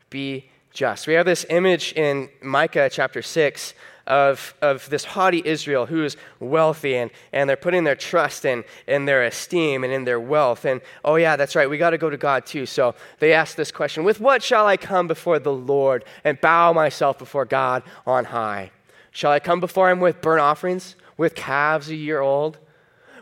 Be 0.09 0.49
just. 0.71 1.07
We 1.07 1.13
have 1.13 1.25
this 1.25 1.45
image 1.49 1.93
in 1.93 2.29
Micah 2.41 2.89
chapter 2.91 3.21
6 3.21 3.73
of, 4.07 4.53
of 4.61 4.89
this 4.89 5.03
haughty 5.03 5.41
Israel 5.45 5.85
who 5.85 6.03
is 6.03 6.17
wealthy 6.39 6.95
and, 6.95 7.11
and 7.33 7.49
they're 7.49 7.57
putting 7.57 7.83
their 7.83 7.95
trust 7.95 8.45
in, 8.45 8.63
in 8.87 9.05
their 9.05 9.23
esteem 9.23 9.83
and 9.83 9.91
in 9.91 10.03
their 10.05 10.19
wealth. 10.19 10.65
And 10.65 10.81
oh, 11.03 11.15
yeah, 11.15 11.35
that's 11.35 11.55
right, 11.55 11.69
we 11.69 11.77
got 11.77 11.91
to 11.91 11.97
go 11.97 12.09
to 12.09 12.17
God 12.17 12.45
too. 12.45 12.65
So 12.65 12.95
they 13.19 13.33
ask 13.33 13.55
this 13.55 13.71
question 13.71 14.03
With 14.03 14.19
what 14.19 14.43
shall 14.43 14.67
I 14.67 14.77
come 14.77 15.07
before 15.07 15.39
the 15.39 15.53
Lord 15.53 16.05
and 16.23 16.39
bow 16.39 16.73
myself 16.73 17.17
before 17.17 17.45
God 17.45 17.83
on 18.05 18.25
high? 18.25 18.71
Shall 19.11 19.31
I 19.31 19.39
come 19.39 19.59
before 19.59 19.89
him 19.89 19.99
with 19.99 20.21
burnt 20.21 20.41
offerings, 20.41 20.95
with 21.17 21.35
calves 21.35 21.89
a 21.89 21.95
year 21.95 22.19
old? 22.19 22.57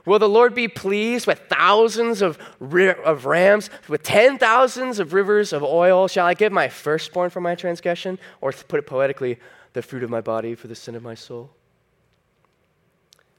Will 0.06 0.20
the 0.20 0.28
Lord 0.28 0.54
be 0.54 0.68
pleased 0.68 1.28
with 1.28 1.40
thousands 1.48 2.22
of, 2.22 2.38
of 2.60 3.26
rams, 3.26 3.70
with 3.88 4.04
ten 4.04 4.38
thousands 4.38 5.00
of 5.00 5.14
rivers 5.14 5.54
of 5.54 5.64
oil? 5.64 6.10
Shall 6.10 6.26
I 6.26 6.34
give 6.34 6.52
my 6.52 6.68
firstborn 6.68 7.30
for 7.30 7.40
my 7.40 7.56
transgression? 7.56 8.20
Or 8.42 8.52
to 8.52 8.66
put 8.66 8.80
it 8.80 8.86
poetically, 8.86 9.40
the 9.74 9.82
fruit 9.82 10.04
of 10.04 10.10
my 10.10 10.22
body 10.22 10.56
for 10.56 10.68
the 10.68 10.76
sin 10.76 10.96
of 10.96 11.04
my 11.04 11.16
soul? 11.16 11.52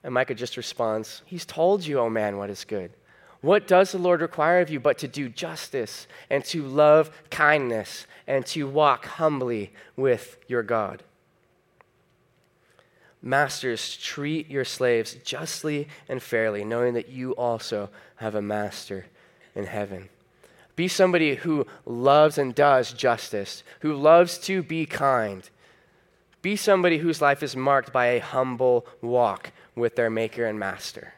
And 0.03 0.13
Micah 0.13 0.35
just 0.35 0.57
responds, 0.57 1.23
He's 1.25 1.47
told 1.47 1.87
you, 1.87 1.99
O 1.99 2.05
oh 2.05 2.11
man, 2.11 2.37
what 2.37 2.51
is 2.51 2.65
good. 2.65 2.93
What 3.41 3.67
does 3.67 3.93
the 3.93 3.99
Lord 3.99 4.21
require 4.21 4.61
of 4.61 4.71
you 4.71 4.81
but 4.81 4.99
to 4.99 5.09
do 5.09 5.29
justice 5.29 6.07
and 6.31 6.45
to 6.47 6.63
love 6.63 7.11
kindness 7.31 8.07
and 8.27 8.47
to 8.47 8.67
walk 8.67 9.05
humbly 9.05 9.73
with 9.97 10.39
your 10.49 10.63
God? 10.63 11.03
Masters, 13.21 13.97
treat 13.97 14.51
your 14.51 14.65
slaves 14.65 15.15
justly 15.25 15.89
and 16.09 16.23
fairly, 16.23 16.65
knowing 16.65 16.95
that 16.95 17.09
you 17.09 17.33
also 17.33 17.89
have 18.17 18.35
a 18.35 18.43
master 18.43 19.07
in 19.55 19.65
heaven. 19.65 20.11
Be 20.77 20.89
somebody 20.89 21.37
who 21.37 21.67
loves 21.87 22.37
and 22.37 22.55
does 22.55 22.93
justice, 22.93 23.63
who 23.81 23.95
loves 23.95 24.39
to 24.39 24.63
be 24.63 24.85
kind. 24.87 25.49
Be 26.45 26.57
somebody 26.57 26.99
whose 26.99 27.23
life 27.23 27.43
is 27.43 27.57
marked 27.57 27.91
by 27.91 28.09
a 28.09 28.21
humble 28.21 28.87
walk 29.01 29.51
with 29.75 29.97
their 29.97 30.11
Maker 30.11 30.45
and 30.45 30.59
Master. 30.59 31.15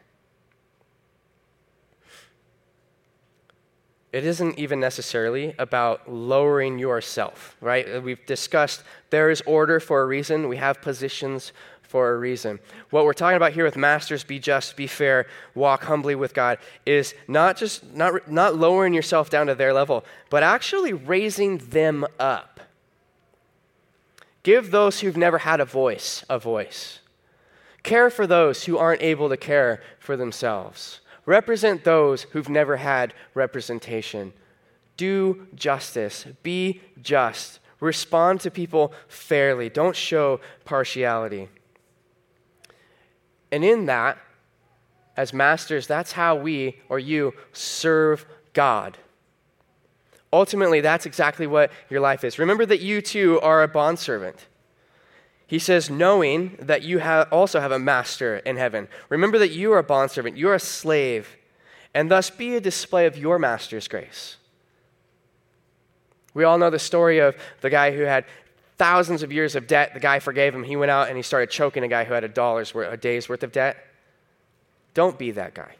it 4.13 4.25
isn't 4.25 4.57
even 4.57 4.79
necessarily 4.79 5.53
about 5.59 6.11
lowering 6.11 6.79
yourself, 6.79 7.57
right? 7.59 8.01
We've 8.01 8.25
discussed 8.25 8.81
there 9.09 9.29
is 9.29 9.41
order 9.45 9.79
for 9.79 10.01
a 10.01 10.05
reason, 10.05 10.47
we 10.47 10.57
have 10.57 10.81
positions 10.81 11.51
for 11.83 12.13
a 12.13 12.17
reason. 12.17 12.59
What 12.89 13.05
we're 13.05 13.13
talking 13.13 13.37
about 13.37 13.51
here 13.51 13.65
with 13.65 13.77
masters, 13.77 14.23
be 14.23 14.39
just, 14.39 14.75
be 14.75 14.87
fair, 14.87 15.27
walk 15.55 15.83
humbly 15.83 16.15
with 16.15 16.33
God, 16.33 16.57
is 16.85 17.13
not 17.27 17.57
just 17.57 17.93
not, 17.93 18.31
not 18.31 18.55
lowering 18.55 18.93
yourself 18.93 19.29
down 19.29 19.47
to 19.47 19.55
their 19.55 19.73
level, 19.73 20.03
but 20.29 20.41
actually 20.41 20.93
raising 20.93 21.57
them 21.57 22.05
up. 22.19 22.57
Give 24.47 24.71
those 24.71 25.01
who've 25.01 25.17
never 25.17 25.39
had 25.39 25.59
a 25.59 25.65
voice 25.65 26.23
a 26.29 26.39
voice. 26.39 26.99
Care 27.83 28.09
for 28.09 28.25
those 28.25 28.63
who 28.63 28.77
aren't 28.77 29.01
able 29.01 29.27
to 29.27 29.35
care 29.35 29.81
for 29.99 30.15
themselves. 30.15 31.01
Represent 31.25 31.83
those 31.83 32.23
who've 32.31 32.47
never 32.47 32.77
had 32.77 33.13
representation. 33.33 34.31
Do 34.95 35.47
justice. 35.53 36.25
Be 36.43 36.79
just. 37.01 37.59
Respond 37.81 38.39
to 38.39 38.49
people 38.49 38.93
fairly. 39.09 39.67
Don't 39.69 39.97
show 39.97 40.39
partiality. 40.63 41.49
And 43.51 43.65
in 43.65 43.87
that, 43.87 44.17
as 45.17 45.33
masters, 45.33 45.87
that's 45.87 46.13
how 46.13 46.37
we 46.37 46.79
or 46.87 46.99
you 46.99 47.33
serve 47.51 48.25
God. 48.53 48.97
Ultimately, 50.33 50.81
that's 50.81 51.05
exactly 51.05 51.47
what 51.47 51.71
your 51.89 52.01
life 52.01 52.23
is. 52.23 52.37
Remember 52.37 52.65
that 52.65 52.81
you 52.81 53.01
too 53.01 53.39
are 53.41 53.63
a 53.63 53.67
bondservant. 53.67 54.47
He 55.45 55.59
says, 55.59 55.89
knowing 55.89 56.57
that 56.59 56.83
you 56.83 56.99
have 56.99 57.31
also 57.31 57.61
have 57.61 57.71
a 57.71 57.79
master 57.79 58.37
in 58.37 58.57
heaven. 58.57 58.89
Remember 59.07 59.37
that 59.39 59.51
you 59.51 59.71
are 59.71 59.79
a 59.79 59.83
bondservant, 59.83 60.35
you're 60.37 60.55
a 60.55 60.59
slave, 60.59 61.37
and 61.93 62.11
thus 62.11 62.29
be 62.29 62.55
a 62.55 62.61
display 62.61 63.05
of 63.05 63.17
your 63.17 63.39
master's 63.39 63.87
grace. 63.87 64.35
We 66.33 66.43
all 66.43 66.57
know 66.57 66.69
the 66.69 66.77
story 66.77 67.19
of 67.19 67.35
the 67.61 67.69
guy 67.69 67.95
who 67.95 68.03
had 68.03 68.25
thousands 68.77 69.23
of 69.23 69.31
years 69.31 69.55
of 69.55 69.65
debt. 69.65 69.93
The 69.93 69.99
guy 69.99 70.19
forgave 70.19 70.53
him. 70.53 70.63
He 70.63 70.75
went 70.75 70.91
out 70.91 71.07
and 71.07 71.17
he 71.17 71.23
started 71.23 71.49
choking 71.49 71.83
a 71.83 71.87
guy 71.87 72.03
who 72.03 72.13
had 72.13 72.23
a 72.23 72.27
dollar's 72.27 72.75
worth, 72.75 72.93
a 72.93 72.97
day's 72.97 73.27
worth 73.27 73.41
of 73.41 73.51
debt. 73.51 73.77
Don't 74.93 75.17
be 75.17 75.31
that 75.31 75.55
guy. 75.55 75.77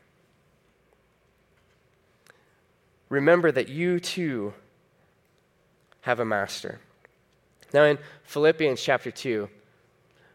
Remember 3.10 3.52
that 3.52 3.70
you 3.70 4.00
too 4.00 4.54
have 6.02 6.20
a 6.20 6.26
master. 6.26 6.80
Now, 7.74 7.84
in 7.84 7.98
Philippians 8.24 8.82
chapter 8.82 9.12
2, 9.12 9.50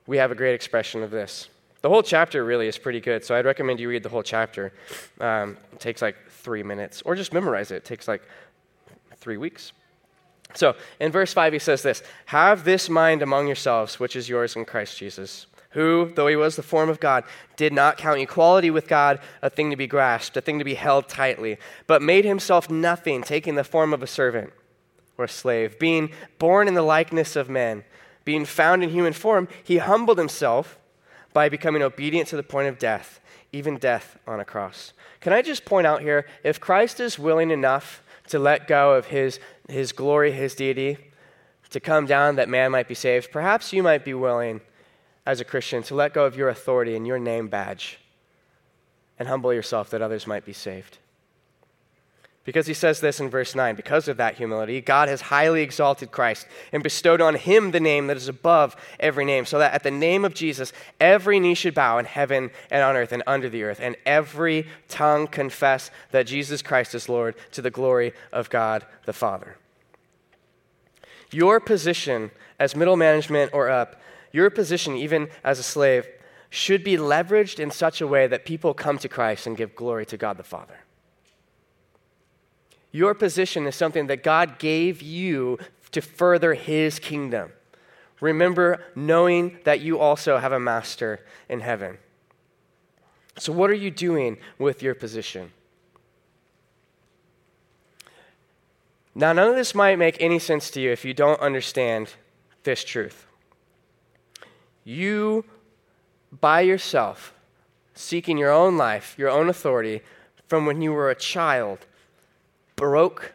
we 0.06 0.18
have 0.18 0.30
a 0.30 0.35
great 0.35 0.54
expression 0.54 1.02
of 1.02 1.11
this. 1.11 1.48
The 1.80 1.88
whole 1.88 2.02
chapter 2.02 2.44
really 2.44 2.68
is 2.68 2.78
pretty 2.78 3.00
good, 3.00 3.24
so 3.24 3.35
I'd 3.35 3.44
recommend 3.44 3.80
you 3.80 3.88
read 3.88 4.02
the 4.02 4.08
whole 4.08 4.22
chapter. 4.22 4.72
Um, 5.20 5.56
it 5.72 5.80
takes 5.80 6.00
like 6.00 6.16
three 6.28 6.62
minutes, 6.62 7.02
or 7.02 7.14
just 7.14 7.32
memorize 7.32 7.70
it. 7.70 7.76
It 7.76 7.85
takes 7.85 8.06
like 8.06 8.22
three 9.16 9.37
weeks. 9.37 9.72
So 10.54 10.76
in 11.00 11.11
verse 11.11 11.32
5, 11.32 11.52
he 11.52 11.58
says 11.58 11.82
this 11.82 12.02
Have 12.26 12.64
this 12.64 12.88
mind 12.88 13.22
among 13.22 13.46
yourselves, 13.46 13.98
which 13.98 14.16
is 14.16 14.28
yours 14.28 14.56
in 14.56 14.64
Christ 14.64 14.98
Jesus, 14.98 15.46
who, 15.72 16.12
though 16.14 16.26
he 16.26 16.37
was 16.37 16.56
the 16.56 16.62
form 16.62 16.88
of 16.88 17.00
God, 17.00 17.24
did 17.56 17.72
not 17.72 17.98
count 17.98 18.20
equality 18.20 18.70
with 18.70 18.88
God 18.88 19.20
a 19.40 19.50
thing 19.50 19.70
to 19.70 19.76
be 19.76 19.87
grasped, 19.87 20.37
a 20.37 20.40
thing 20.40 20.58
to 20.58 20.64
be 20.64 20.74
held 20.74 21.08
tightly, 21.08 21.58
but 21.87 22.02
made 22.02 22.24
himself 22.24 22.70
nothing, 22.70 23.22
taking 23.22 23.54
the 23.54 23.64
form 23.64 23.92
of 23.92 24.02
a 24.02 24.06
servant 24.06 24.52
or 25.18 25.24
a 25.26 25.28
slave. 25.28 25.78
Being 25.78 26.11
born 26.38 26.68
in 26.68 26.74
the 26.74 26.82
likeness 26.82 27.37
of 27.37 27.48
men, 27.50 27.85
being 28.24 28.44
found 28.44 28.82
in 28.82 28.90
human 28.90 29.12
form, 29.12 29.48
he 29.62 29.78
humbled 29.78 30.18
himself 30.18 30.78
by 31.32 31.48
becoming 31.48 31.82
obedient 31.82 32.28
to 32.28 32.37
the 32.37 32.42
point 32.42 32.68
of 32.68 32.78
death, 32.78 33.20
even 33.52 33.78
death 33.78 34.18
on 34.26 34.40
a 34.40 34.44
cross. 34.44 34.92
Can 35.20 35.32
I 35.32 35.42
just 35.42 35.64
point 35.64 35.87
out 35.87 36.02
here 36.02 36.26
if 36.44 36.61
Christ 36.61 37.00
is 37.00 37.18
willing 37.18 37.50
enough 37.50 38.02
to 38.28 38.38
let 38.38 38.68
go 38.68 38.94
of 38.94 39.06
his 39.06 39.40
his 39.68 39.92
glory, 39.92 40.32
his 40.32 40.54
deity, 40.54 40.98
to 41.70 41.80
come 41.80 42.06
down 42.06 42.37
that 42.37 42.48
man 42.48 42.70
might 42.70 42.88
be 42.88 42.94
saved, 42.94 43.32
perhaps 43.32 43.72
you 43.72 43.82
might 43.82 44.04
be 44.04 44.14
willing, 44.14 44.61
as 45.24 45.40
a 45.40 45.44
Christian, 45.44 45.82
to 45.85 45.94
let 45.94 46.14
go 46.14 46.24
of 46.24 46.37
your 46.37 46.48
authority 46.48 46.96
and 46.96 47.06
your 47.06 47.18
name 47.18 47.48
badge 47.48 47.98
and 49.18 49.28
humble 49.28 49.52
yourself 49.52 49.90
that 49.90 50.02
others 50.02 50.26
might 50.26 50.44
be 50.44 50.52
saved. 50.52 50.98
Because 52.44 52.66
he 52.66 52.74
says 52.74 53.00
this 53.00 53.20
in 53.20 53.30
verse 53.30 53.54
9 53.54 53.76
because 53.76 54.08
of 54.08 54.16
that 54.16 54.37
humility, 54.37 54.80
God 54.80 55.08
has 55.08 55.20
highly 55.20 55.62
exalted 55.62 56.11
Christ 56.11 56.48
and 56.72 56.82
bestowed 56.82 57.20
on 57.20 57.37
him 57.37 57.70
the 57.70 57.78
name 57.78 58.08
that 58.08 58.16
is 58.16 58.26
above 58.26 58.74
every 58.98 59.24
name, 59.24 59.46
so 59.46 59.58
that 59.58 59.72
at 59.72 59.85
the 59.85 59.92
name 59.92 60.24
of 60.24 60.35
Jesus, 60.35 60.72
every 61.00 61.38
knee 61.38 61.54
should 61.54 61.74
bow 61.74 61.98
in 61.98 62.04
heaven 62.04 62.50
and 62.70 62.82
on 62.82 62.96
earth 62.96 63.12
and 63.12 63.22
under 63.28 63.48
the 63.48 63.62
earth, 63.62 63.78
and 63.80 63.96
every 64.04 64.66
tongue 64.88 65.28
confess 65.28 65.92
that 66.11 66.26
Jesus 66.26 66.62
Christ 66.62 66.96
is 66.96 67.08
Lord 67.08 67.37
to 67.52 67.62
the 67.62 67.70
glory 67.70 68.12
of 68.32 68.50
God 68.50 68.85
the 69.04 69.12
Father. 69.12 69.56
Your 71.30 71.61
position 71.61 72.32
as 72.58 72.74
middle 72.74 72.96
management 72.96 73.52
or 73.54 73.70
up, 73.70 74.00
your 74.33 74.51
position 74.51 74.97
even 74.97 75.29
as 75.45 75.59
a 75.59 75.62
slave, 75.62 76.09
should 76.51 76.85
be 76.85 76.97
leveraged 76.97 77.59
in 77.59 77.71
such 77.71 78.01
a 78.01 78.07
way 78.07 78.27
that 78.27 78.45
people 78.45 78.75
come 78.75 78.99
to 78.99 79.09
Christ 79.09 79.47
and 79.47 79.57
give 79.57 79.75
glory 79.75 80.05
to 80.07 80.16
God 80.16 80.37
the 80.37 80.42
Father. 80.42 80.81
Your 82.90 83.14
position 83.14 83.66
is 83.66 83.75
something 83.75 84.07
that 84.09 84.23
God 84.23 84.59
gave 84.59 85.01
you 85.01 85.59
to 85.92 86.03
further 86.03 86.53
His 86.53 86.99
kingdom. 86.99 87.53
Remember 88.21 88.85
knowing 88.95 89.59
that 89.64 89.81
you 89.81 89.99
also 89.99 90.38
have 90.38 90.53
a 90.53 90.61
master 90.61 91.21
in 91.49 91.61
heaven. 91.61 91.99
So, 93.38 93.53
what 93.53 93.71
are 93.71 93.75
you 93.75 93.90
doing 93.90 94.37
with 94.59 94.83
your 94.83 94.95
position? 94.95 95.53
Now, 99.14 99.33
none 99.33 99.49
of 99.49 99.57
this 99.57 99.75
might 99.75 99.99
make 99.99 100.21
any 100.21 100.38
sense 100.38 100.71
to 100.73 100.81
you 100.81 100.90
if 100.90 101.05
you 101.05 101.14
don't 101.14 101.40
understand 101.40 102.14
this 102.62 102.85
truth. 102.85 103.27
You, 104.85 105.45
by 106.40 106.62
yourself, 106.62 107.35
seeking 107.95 108.38
your 108.38 108.51
own 108.51 108.77
life, 108.77 109.14
your 109.18 109.29
own 109.29 109.49
authority, 109.49 110.03
from 110.49 110.66
when 110.66 110.83
you 110.83 110.92
were 110.92 111.11
a 111.11 111.14
child, 111.14 111.87
broke 112.77 113.35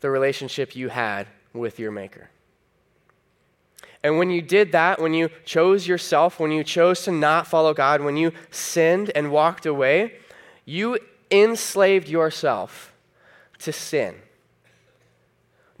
the 0.00 0.10
relationship 0.10 0.74
you 0.74 0.88
had 0.88 1.26
with 1.52 1.78
your 1.78 1.90
Maker. 1.90 2.30
And 4.02 4.16
when 4.16 4.30
you 4.30 4.40
did 4.40 4.72
that, 4.72 5.00
when 5.00 5.12
you 5.12 5.28
chose 5.44 5.86
yourself, 5.86 6.40
when 6.40 6.52
you 6.52 6.64
chose 6.64 7.02
to 7.04 7.12
not 7.12 7.46
follow 7.46 7.74
God, 7.74 8.00
when 8.00 8.16
you 8.16 8.32
sinned 8.50 9.10
and 9.14 9.30
walked 9.30 9.66
away, 9.66 10.14
you 10.64 10.98
enslaved 11.30 12.08
yourself 12.08 12.94
to 13.58 13.72
sin 13.72 14.14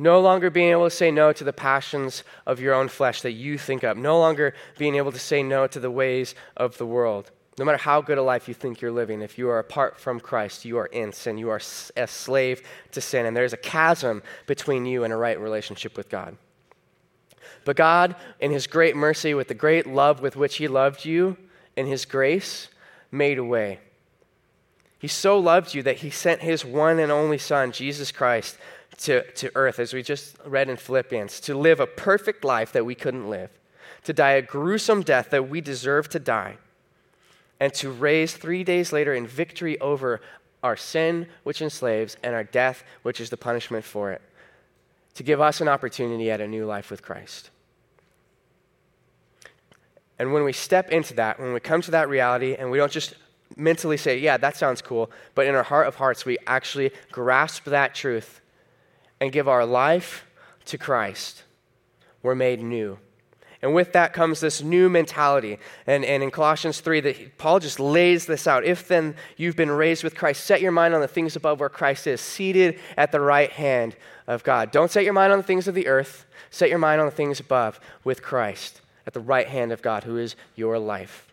no 0.00 0.18
longer 0.18 0.48
being 0.48 0.70
able 0.70 0.86
to 0.86 0.90
say 0.90 1.10
no 1.10 1.30
to 1.30 1.44
the 1.44 1.52
passions 1.52 2.24
of 2.46 2.58
your 2.58 2.72
own 2.72 2.88
flesh 2.88 3.20
that 3.20 3.32
you 3.32 3.58
think 3.58 3.84
up, 3.84 3.98
no 3.98 4.18
longer 4.18 4.54
being 4.78 4.94
able 4.94 5.12
to 5.12 5.18
say 5.18 5.42
no 5.42 5.66
to 5.66 5.78
the 5.78 5.90
ways 5.90 6.34
of 6.56 6.78
the 6.78 6.86
world. 6.86 7.30
No 7.58 7.66
matter 7.66 7.76
how 7.76 8.00
good 8.00 8.16
a 8.16 8.22
life 8.22 8.48
you 8.48 8.54
think 8.54 8.80
you're 8.80 8.90
living, 8.90 9.20
if 9.20 9.36
you 9.36 9.50
are 9.50 9.58
apart 9.58 10.00
from 10.00 10.18
Christ, 10.18 10.64
you 10.64 10.78
are 10.78 10.86
in 10.86 11.12
sin. 11.12 11.36
You 11.36 11.50
are 11.50 11.60
a 11.96 12.06
slave 12.06 12.62
to 12.92 13.00
sin, 13.02 13.26
and 13.26 13.36
there's 13.36 13.52
a 13.52 13.58
chasm 13.58 14.22
between 14.46 14.86
you 14.86 15.04
and 15.04 15.12
a 15.12 15.16
right 15.16 15.38
relationship 15.38 15.98
with 15.98 16.08
God. 16.08 16.38
But 17.66 17.76
God, 17.76 18.16
in 18.40 18.52
His 18.52 18.66
great 18.66 18.96
mercy, 18.96 19.34
with 19.34 19.48
the 19.48 19.54
great 19.54 19.86
love 19.86 20.22
with 20.22 20.34
which 20.34 20.56
He 20.56 20.66
loved 20.66 21.04
you, 21.04 21.36
in 21.76 21.86
His 21.86 22.06
grace, 22.06 22.68
made 23.12 23.36
a 23.36 23.44
way. 23.44 23.80
He 24.98 25.08
so 25.08 25.38
loved 25.38 25.74
you 25.74 25.82
that 25.82 25.98
He 25.98 26.08
sent 26.08 26.40
His 26.40 26.64
one 26.64 26.98
and 26.98 27.12
only 27.12 27.36
Son, 27.36 27.70
Jesus 27.70 28.10
Christ, 28.10 28.56
to, 29.00 29.22
to 29.32 29.50
earth, 29.54 29.78
as 29.78 29.94
we 29.94 30.02
just 30.02 30.36
read 30.44 30.68
in 30.68 30.76
Philippians, 30.76 31.40
to 31.40 31.54
live 31.56 31.80
a 31.80 31.86
perfect 31.86 32.44
life 32.44 32.72
that 32.72 32.84
we 32.84 32.94
couldn't 32.94 33.28
live, 33.30 33.50
to 34.04 34.12
die 34.12 34.32
a 34.32 34.42
gruesome 34.42 35.02
death 35.02 35.30
that 35.30 35.48
we 35.48 35.60
deserve 35.60 36.08
to 36.10 36.18
die, 36.18 36.58
and 37.58 37.72
to 37.74 37.90
raise 37.90 38.34
three 38.34 38.62
days 38.62 38.92
later 38.92 39.14
in 39.14 39.26
victory 39.26 39.80
over 39.80 40.20
our 40.62 40.76
sin, 40.76 41.26
which 41.44 41.62
enslaves, 41.62 42.16
and 42.22 42.34
our 42.34 42.44
death, 42.44 42.84
which 43.02 43.20
is 43.20 43.30
the 43.30 43.36
punishment 43.36 43.84
for 43.84 44.12
it, 44.12 44.20
to 45.14 45.22
give 45.22 45.40
us 45.40 45.62
an 45.62 45.68
opportunity 45.68 46.30
at 46.30 46.40
a 46.40 46.46
new 46.46 46.66
life 46.66 46.90
with 46.90 47.02
Christ. 47.02 47.50
And 50.18 50.34
when 50.34 50.44
we 50.44 50.52
step 50.52 50.90
into 50.90 51.14
that, 51.14 51.40
when 51.40 51.54
we 51.54 51.60
come 51.60 51.80
to 51.80 51.90
that 51.92 52.10
reality, 52.10 52.54
and 52.54 52.70
we 52.70 52.76
don't 52.76 52.92
just 52.92 53.14
mentally 53.56 53.96
say, 53.96 54.18
yeah, 54.18 54.36
that 54.36 54.56
sounds 54.56 54.82
cool, 54.82 55.10
but 55.34 55.46
in 55.46 55.54
our 55.54 55.62
heart 55.62 55.86
of 55.86 55.94
hearts, 55.94 56.26
we 56.26 56.36
actually 56.46 56.92
grasp 57.10 57.64
that 57.64 57.94
truth 57.94 58.42
and 59.20 59.32
give 59.32 59.48
our 59.48 59.66
life 59.66 60.26
to 60.66 60.78
Christ, 60.78 61.44
we're 62.22 62.34
made 62.34 62.62
new. 62.62 62.98
And 63.62 63.74
with 63.74 63.92
that 63.92 64.14
comes 64.14 64.40
this 64.40 64.62
new 64.62 64.88
mentality. 64.88 65.58
And, 65.86 66.04
and 66.04 66.22
in 66.22 66.30
Colossians 66.30 66.80
3, 66.80 67.00
that 67.00 67.38
Paul 67.38 67.60
just 67.60 67.78
lays 67.78 68.24
this 68.24 68.46
out. 68.46 68.64
If 68.64 68.88
then 68.88 69.14
you've 69.36 69.56
been 69.56 69.70
raised 69.70 70.02
with 70.02 70.14
Christ, 70.14 70.44
set 70.44 70.62
your 70.62 70.72
mind 70.72 70.94
on 70.94 71.02
the 71.02 71.08
things 71.08 71.36
above 71.36 71.60
where 71.60 71.68
Christ 71.68 72.06
is, 72.06 72.22
seated 72.22 72.80
at 72.96 73.12
the 73.12 73.20
right 73.20 73.50
hand 73.50 73.96
of 74.26 74.42
God. 74.44 74.70
Don't 74.70 74.90
set 74.90 75.04
your 75.04 75.12
mind 75.12 75.32
on 75.32 75.38
the 75.38 75.44
things 75.44 75.68
of 75.68 75.74
the 75.74 75.88
earth, 75.88 76.24
set 76.50 76.70
your 76.70 76.78
mind 76.78 77.00
on 77.00 77.06
the 77.06 77.12
things 77.12 77.38
above 77.38 77.78
with 78.02 78.22
Christ 78.22 78.80
at 79.06 79.12
the 79.12 79.20
right 79.20 79.48
hand 79.48 79.72
of 79.72 79.82
God, 79.82 80.04
who 80.04 80.16
is 80.16 80.36
your 80.56 80.78
life. 80.78 81.29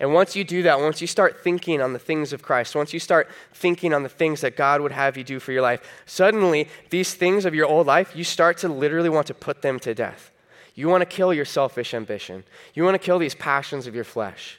And 0.00 0.12
once 0.12 0.34
you 0.34 0.42
do 0.42 0.62
that, 0.64 0.80
once 0.80 1.00
you 1.00 1.06
start 1.06 1.44
thinking 1.44 1.80
on 1.80 1.92
the 1.92 1.98
things 1.98 2.32
of 2.32 2.42
Christ, 2.42 2.74
once 2.74 2.92
you 2.92 2.98
start 2.98 3.28
thinking 3.52 3.94
on 3.94 4.02
the 4.02 4.08
things 4.08 4.40
that 4.40 4.56
God 4.56 4.80
would 4.80 4.92
have 4.92 5.16
you 5.16 5.22
do 5.22 5.38
for 5.38 5.52
your 5.52 5.62
life, 5.62 5.82
suddenly 6.06 6.68
these 6.90 7.14
things 7.14 7.44
of 7.44 7.54
your 7.54 7.66
old 7.66 7.86
life, 7.86 8.16
you 8.16 8.24
start 8.24 8.58
to 8.58 8.68
literally 8.68 9.08
want 9.08 9.26
to 9.28 9.34
put 9.34 9.62
them 9.62 9.78
to 9.80 9.94
death. 9.94 10.30
You 10.74 10.88
want 10.88 11.02
to 11.02 11.06
kill 11.06 11.32
your 11.34 11.44
selfish 11.44 11.94
ambition. 11.94 12.44
You 12.74 12.84
want 12.84 12.94
to 12.94 12.98
kill 12.98 13.18
these 13.18 13.34
passions 13.34 13.86
of 13.86 13.94
your 13.94 14.04
flesh. 14.04 14.58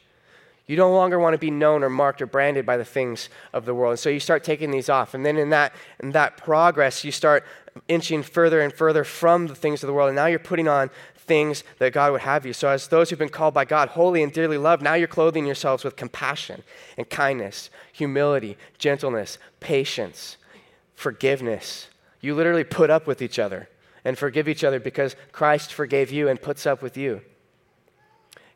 You 0.66 0.78
no 0.78 0.92
longer 0.92 1.20
want 1.20 1.34
to 1.34 1.38
be 1.38 1.52
known 1.52 1.84
or 1.84 1.90
marked 1.90 2.22
or 2.22 2.26
branded 2.26 2.66
by 2.66 2.78
the 2.78 2.86
things 2.86 3.28
of 3.52 3.66
the 3.66 3.74
world. 3.74 3.92
And 3.92 4.00
so 4.00 4.10
you 4.10 4.22
start 4.22 4.46
taking 4.46 4.72
these 4.72 4.88
off. 4.88 5.14
And 5.14 5.26
then 5.26 5.38
in 5.38 5.50
that, 5.50 5.74
in 6.00 6.12
that 6.12 6.38
progress, 6.38 7.04
you 7.04 7.12
start 7.12 7.44
inching 7.88 8.24
further 8.24 8.62
and 8.62 8.74
further 8.74 9.04
from 9.04 9.48
the 9.48 9.56
things 9.56 9.84
of 9.84 9.88
the 9.88 9.94
world. 9.94 10.10
And 10.10 10.16
now 10.16 10.28
you're 10.28 10.40
putting 10.40 10.68
on 10.68 10.90
things 11.16 11.64
that 11.80 11.94
God 11.94 12.12
would 12.12 12.22
have 12.22 12.46
you. 12.46 12.54
So, 12.54 12.68
as 12.68 12.88
those 12.88 13.10
who've 13.10 13.20
been 13.20 13.30
called 13.30 13.54
by 13.54 13.66
God, 13.66 13.90
holy 13.90 14.22
and 14.24 14.32
dearly 14.32 14.58
loved, 14.58 14.84
now 14.84 14.94
you're 14.94 15.08
clothing 15.08 15.46
yourselves 15.46 15.84
with 15.84 15.96
compassion 15.96 16.64
and 16.98 17.10
kindness, 17.10 17.70
humility, 17.92 18.58
gentleness, 18.78 19.38
patience, 19.60 20.38
forgiveness. 20.96 21.88
You 22.22 22.36
literally 22.36 22.64
put 22.64 22.90
up 22.90 23.08
with 23.08 23.22
each 23.22 23.40
other 23.40 23.70
and 24.06 24.18
forgive 24.18 24.48
each 24.48 24.64
other 24.64 24.80
because 24.80 25.16
Christ 25.32 25.74
forgave 25.74 26.12
you 26.12 26.28
and 26.28 26.42
puts 26.42 26.66
up 26.66 26.82
with 26.82 26.98
you. 26.98 27.22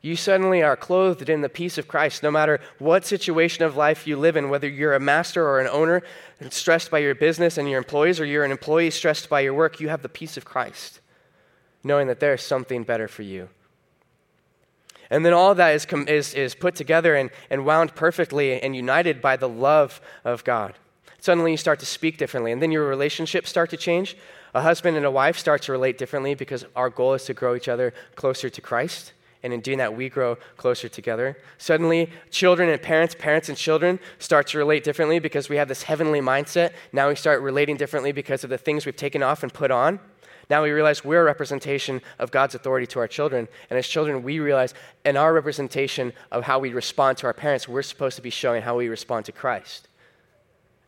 You 0.02 0.16
suddenly 0.16 0.62
are 0.62 0.76
clothed 0.76 1.30
in 1.30 1.42
the 1.42 1.50
peace 1.50 1.78
of 1.78 1.88
Christ 1.88 2.24
no 2.24 2.32
matter 2.32 2.60
what 2.80 3.06
situation 3.06 3.64
of 3.64 3.76
life 3.76 4.06
you 4.06 4.16
live 4.16 4.38
in, 4.38 4.50
whether 4.50 4.68
you're 4.68 4.94
a 4.94 5.00
master 5.00 5.44
or 5.44 5.60
an 5.60 5.68
owner 5.68 6.04
stressed 6.50 6.92
by 6.92 7.00
your 7.00 7.16
business 7.16 7.58
and 7.58 7.70
your 7.70 7.80
employees, 7.80 8.20
or 8.20 8.26
you're 8.26 8.46
an 8.46 8.52
employee 8.52 8.92
stressed 8.92 9.28
by 9.28 9.42
your 9.42 9.54
work, 9.54 9.80
you 9.80 9.90
have 9.90 10.04
the 10.04 10.10
peace 10.10 10.38
of 10.38 10.46
Christ 10.46 11.02
knowing 11.88 12.08
that 12.08 12.20
there's 12.20 12.44
something 12.44 12.84
better 12.84 13.08
for 13.08 13.24
you. 13.24 13.50
And 15.10 15.26
then 15.26 15.34
all 15.34 15.56
that 15.56 15.74
is, 15.74 15.88
is, 16.08 16.34
is 16.34 16.54
put 16.54 16.76
together 16.76 17.16
and, 17.16 17.32
and 17.50 17.66
wound 17.66 17.96
perfectly 17.96 18.62
and 18.62 18.76
united 18.76 19.22
by 19.22 19.38
the 19.38 19.48
love 19.48 20.02
of 20.26 20.44
God. 20.44 20.74
Suddenly 21.20 21.52
you 21.52 21.58
start 21.58 21.80
to 21.80 21.86
speak 21.86 22.18
differently, 22.18 22.52
and 22.52 22.62
then 22.62 22.72
your 22.72 22.88
relationships 22.88 23.50
start 23.50 23.70
to 23.72 23.78
change. 23.78 24.18
A 24.54 24.62
husband 24.62 24.98
and 24.98 25.06
a 25.06 25.12
wife 25.12 25.38
start 25.38 25.62
to 25.64 25.72
relate 25.72 25.98
differently 25.98 26.36
because 26.36 26.66
our 26.76 26.90
goal 26.90 27.14
is 27.14 27.24
to 27.26 27.34
grow 27.34 27.56
each 27.56 27.68
other 27.68 27.94
closer 28.16 28.50
to 28.50 28.62
Christ. 28.62 29.14
And 29.48 29.54
in 29.54 29.62
doing 29.62 29.78
that, 29.78 29.96
we 29.96 30.10
grow 30.10 30.36
closer 30.58 30.90
together. 30.90 31.38
Suddenly, 31.58 32.10
children 32.32 32.68
and 32.68 32.82
parents, 32.82 33.16
parents 33.18 33.48
and 33.48 33.58
children 33.58 33.98
start 34.20 34.48
to 34.48 34.58
relate 34.58 34.84
differently 34.84 35.20
because 35.20 35.48
we 35.48 35.56
have 35.56 35.70
this 35.70 35.84
heavenly 35.84 36.20
mindset. 36.20 36.74
Now 36.92 37.08
we 37.08 37.16
start 37.16 37.42
relating 37.42 37.78
differently 37.78 38.12
because 38.12 38.44
of 38.44 38.50
the 38.50 38.58
things 38.58 38.86
we've 38.86 38.98
taken 38.98 39.24
off 39.24 39.44
and 39.44 39.54
put 39.54 39.72
on. 39.72 40.02
Now 40.50 40.64
we 40.64 40.72
realize 40.72 41.06
we're 41.06 41.22
a 41.22 41.24
representation 41.24 42.02
of 42.20 42.30
God's 42.30 42.56
authority 42.56 42.88
to 42.88 43.00
our 43.00 43.08
children. 43.08 43.48
And 43.70 43.80
as 43.80 43.88
children, 43.88 44.22
we 44.22 44.40
realize 44.40 44.74
in 45.06 45.16
our 45.16 45.34
representation 45.34 46.12
of 46.30 46.44
how 46.44 46.60
we 46.60 46.74
respond 46.74 47.18
to 47.20 47.28
our 47.28 47.34
parents, 47.34 47.70
we're 47.70 47.84
supposed 47.84 48.18
to 48.18 48.22
be 48.22 48.30
showing 48.30 48.64
how 48.64 48.76
we 48.76 48.90
respond 48.90 49.24
to 49.28 49.32
Christ. 49.32 49.88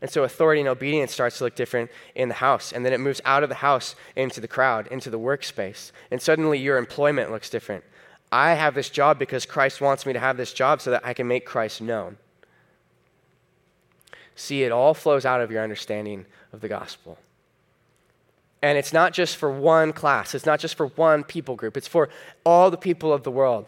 And 0.01 0.12
so 0.12 0.26
authority 0.26 0.60
and 0.60 0.68
obedience 0.68 1.14
starts 1.14 1.38
to 1.38 1.45
look 1.45 1.55
different 1.55 1.91
in 2.14 2.28
the 2.28 2.36
house. 2.36 2.74
And 2.74 2.86
then 2.86 2.91
it 2.91 2.99
moves 2.99 3.22
out 3.24 3.43
of 3.43 3.47
the 3.47 3.55
house 3.55 3.95
into 4.18 4.41
the 4.41 4.49
crowd, 4.49 4.88
into 4.88 5.10
the 5.10 5.18
workspace. 5.18 5.93
And 6.12 6.22
suddenly 6.22 6.60
your 6.60 6.78
employment 6.78 7.32
looks 7.32 7.49
different. 7.49 7.86
I 8.32 8.53
have 8.53 8.75
this 8.75 8.89
job 8.89 9.17
because 9.17 9.45
Christ 9.45 9.82
wants 9.82 10.05
me 10.05 10.13
to 10.13 10.19
have 10.19 10.38
this 10.38 10.53
job 10.53 10.82
so 10.82 10.91
that 10.91 11.05
I 11.05 11.13
can 11.13 11.27
make 11.27 11.45
Christ 11.45 11.82
known. 11.82 12.17
See, 14.36 14.63
it 14.63 14.71
all 14.71 14.93
flows 14.93 15.25
out 15.25 15.41
of 15.41 15.51
your 15.51 15.63
understanding 15.63 16.25
of 16.53 16.61
the 16.61 16.67
gospel. 16.67 17.17
And 18.61 18.77
it's 18.77 18.93
not 18.93 19.13
just 19.13 19.38
for 19.38 19.49
one 19.49 19.93
class, 19.93 20.36
it's 20.36 20.45
not 20.45 20.59
just 20.59 20.75
for 20.75 20.88
one 20.88 21.23
people 21.23 21.55
group, 21.55 21.77
it's 21.77 21.88
for 21.88 22.09
all 22.45 22.69
the 22.69 22.77
people 22.77 23.11
of 23.13 23.23
the 23.23 23.32
world. 23.32 23.65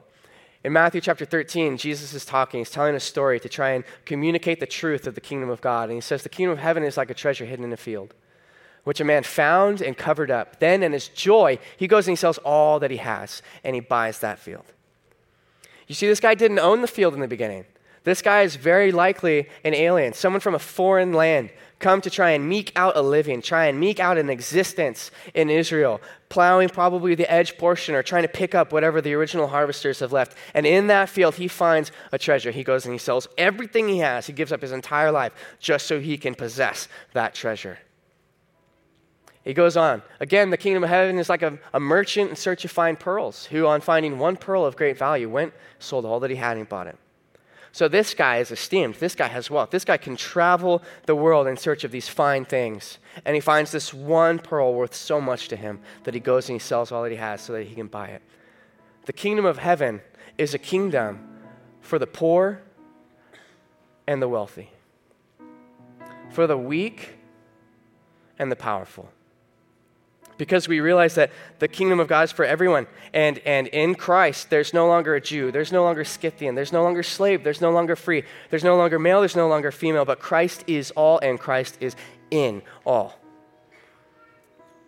In 0.63 0.73
Matthew 0.73 1.01
chapter 1.01 1.25
13, 1.25 1.77
Jesus 1.77 2.13
is 2.13 2.23
talking. 2.23 2.59
He's 2.59 2.69
telling 2.69 2.93
a 2.93 2.99
story 2.99 3.39
to 3.39 3.49
try 3.49 3.71
and 3.71 3.83
communicate 4.05 4.59
the 4.59 4.67
truth 4.67 5.07
of 5.07 5.15
the 5.15 5.21
kingdom 5.21 5.49
of 5.49 5.59
God. 5.59 5.89
And 5.89 5.93
he 5.93 6.01
says, 6.01 6.21
The 6.21 6.29
kingdom 6.29 6.53
of 6.53 6.59
heaven 6.59 6.83
is 6.83 6.97
like 6.97 7.09
a 7.09 7.15
treasure 7.15 7.45
hidden 7.45 7.65
in 7.65 7.73
a 7.73 7.77
field, 7.77 8.13
which 8.83 8.99
a 8.99 9.03
man 9.03 9.23
found 9.23 9.81
and 9.81 9.97
covered 9.97 10.31
up. 10.31 10.59
Then, 10.59 10.83
in 10.83 10.91
his 10.91 11.07
joy, 11.07 11.59
he 11.77 11.87
goes 11.87 12.07
and 12.07 12.13
he 12.13 12.19
sells 12.19 12.37
all 12.39 12.79
that 12.79 12.91
he 12.91 12.97
has 12.97 13.41
and 13.63 13.75
he 13.75 13.81
buys 13.81 14.19
that 14.19 14.39
field. 14.39 14.65
You 15.87 15.95
see, 15.95 16.07
this 16.07 16.19
guy 16.19 16.35
didn't 16.35 16.59
own 16.59 16.81
the 16.81 16.87
field 16.87 17.13
in 17.13 17.19
the 17.19 17.27
beginning. 17.27 17.65
This 18.03 18.21
guy 18.21 18.41
is 18.41 18.55
very 18.55 18.91
likely 18.91 19.47
an 19.63 19.75
alien, 19.75 20.13
someone 20.13 20.39
from 20.39 20.55
a 20.55 20.59
foreign 20.59 21.13
land 21.13 21.51
come 21.81 21.99
to 21.99 22.09
try 22.09 22.31
and 22.31 22.47
meek 22.47 22.71
out 22.75 22.95
a 22.95 23.01
living, 23.01 23.41
try 23.41 23.65
and 23.65 23.79
meek 23.79 23.99
out 23.99 24.17
an 24.17 24.29
existence 24.29 25.11
in 25.33 25.49
Israel, 25.49 25.99
plowing 26.29 26.69
probably 26.69 27.15
the 27.15 27.29
edge 27.29 27.57
portion 27.57 27.95
or 27.95 28.03
trying 28.03 28.21
to 28.21 28.29
pick 28.29 28.55
up 28.55 28.71
whatever 28.71 29.01
the 29.01 29.13
original 29.13 29.47
harvesters 29.47 29.99
have 29.99 30.13
left. 30.13 30.37
And 30.53 30.65
in 30.65 30.87
that 30.87 31.09
field, 31.09 31.35
he 31.35 31.47
finds 31.47 31.91
a 32.11 32.17
treasure. 32.17 32.51
He 32.51 32.63
goes 32.63 32.85
and 32.85 32.93
he 32.93 32.99
sells 32.99 33.27
everything 33.37 33.89
he 33.89 33.97
has. 33.97 34.27
He 34.27 34.33
gives 34.33 34.51
up 34.51 34.61
his 34.61 34.71
entire 34.71 35.11
life 35.11 35.33
just 35.59 35.87
so 35.87 35.99
he 35.99 36.17
can 36.17 36.35
possess 36.35 36.87
that 37.13 37.33
treasure. 37.33 37.79
He 39.43 39.53
goes 39.53 39.75
on. 39.75 40.03
Again, 40.19 40.51
the 40.51 40.57
kingdom 40.57 40.83
of 40.83 40.89
heaven 40.89 41.17
is 41.17 41.29
like 41.29 41.41
a, 41.41 41.57
a 41.73 41.79
merchant 41.79 42.29
in 42.29 42.35
search 42.35 42.63
of 42.63 42.71
fine 42.71 42.95
pearls, 42.95 43.45
who, 43.45 43.65
on 43.65 43.81
finding 43.81 44.19
one 44.19 44.37
pearl 44.37 44.65
of 44.65 44.75
great 44.75 44.97
value, 44.97 45.29
went, 45.29 45.53
sold 45.79 46.05
all 46.05 46.19
that 46.19 46.29
he 46.29 46.35
had, 46.35 46.57
and 46.57 46.69
bought 46.69 46.87
it. 46.87 46.97
So 47.71 47.87
this 47.87 48.13
guy 48.13 48.37
is 48.37 48.51
esteemed. 48.51 48.95
This 48.95 49.15
guy 49.15 49.27
has 49.27 49.49
wealth. 49.49 49.71
This 49.71 49.85
guy 49.85 49.97
can 49.97 50.15
travel 50.17 50.83
the 51.05 51.15
world 51.15 51.47
in 51.47 51.55
search 51.55 51.83
of 51.83 51.91
these 51.91 52.07
fine 52.07 52.43
things. 52.45 52.99
And 53.25 53.33
he 53.33 53.39
finds 53.39 53.71
this 53.71 53.93
one 53.93 54.39
pearl 54.39 54.73
worth 54.73 54.93
so 54.93 55.21
much 55.21 55.47
to 55.47 55.55
him 55.55 55.79
that 56.03 56.13
he 56.13 56.19
goes 56.19 56.49
and 56.49 56.55
he 56.55 56.59
sells 56.59 56.91
all 56.91 57.01
that 57.03 57.11
he 57.11 57.17
has 57.17 57.41
so 57.41 57.53
that 57.53 57.65
he 57.65 57.73
can 57.73 57.87
buy 57.87 58.07
it. 58.07 58.21
The 59.05 59.13
kingdom 59.13 59.45
of 59.45 59.57
heaven 59.57 60.01
is 60.37 60.53
a 60.53 60.59
kingdom 60.59 61.27
for 61.79 61.97
the 61.97 62.05
poor 62.05 62.61
and 64.05 64.21
the 64.21 64.27
wealthy, 64.27 64.69
for 66.29 66.45
the 66.45 66.57
weak 66.57 67.15
and 68.37 68.51
the 68.51 68.55
powerful 68.55 69.09
because 70.41 70.67
we 70.67 70.79
realize 70.79 71.13
that 71.13 71.29
the 71.59 71.67
kingdom 71.67 71.99
of 71.99 72.07
God 72.07 72.23
is 72.23 72.31
for 72.31 72.43
everyone. 72.43 72.87
And, 73.13 73.37
and 73.45 73.67
in 73.67 73.93
Christ, 73.93 74.49
there's 74.49 74.73
no 74.73 74.87
longer 74.87 75.13
a 75.13 75.21
Jew, 75.21 75.51
there's 75.51 75.71
no 75.71 75.83
longer 75.83 76.03
Scythian, 76.03 76.55
there's 76.55 76.73
no 76.73 76.81
longer 76.81 77.03
slave, 77.03 77.43
there's 77.43 77.61
no 77.61 77.69
longer 77.69 77.95
free, 77.95 78.23
there's 78.49 78.63
no 78.63 78.75
longer 78.75 78.97
male, 78.97 79.19
there's 79.19 79.35
no 79.35 79.47
longer 79.47 79.71
female, 79.71 80.03
but 80.03 80.17
Christ 80.17 80.63
is 80.65 80.89
all 80.95 81.19
and 81.19 81.39
Christ 81.39 81.77
is 81.79 81.95
in 82.31 82.63
all. 82.87 83.19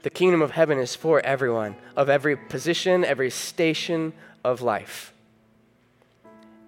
The 0.01 0.09
kingdom 0.09 0.41
of 0.41 0.49
heaven 0.49 0.79
is 0.79 0.95
for 0.95 1.19
everyone, 1.19 1.75
of 1.95 2.09
every 2.09 2.35
position, 2.35 3.05
every 3.05 3.29
station 3.29 4.13
of 4.43 4.63
life. 4.63 5.13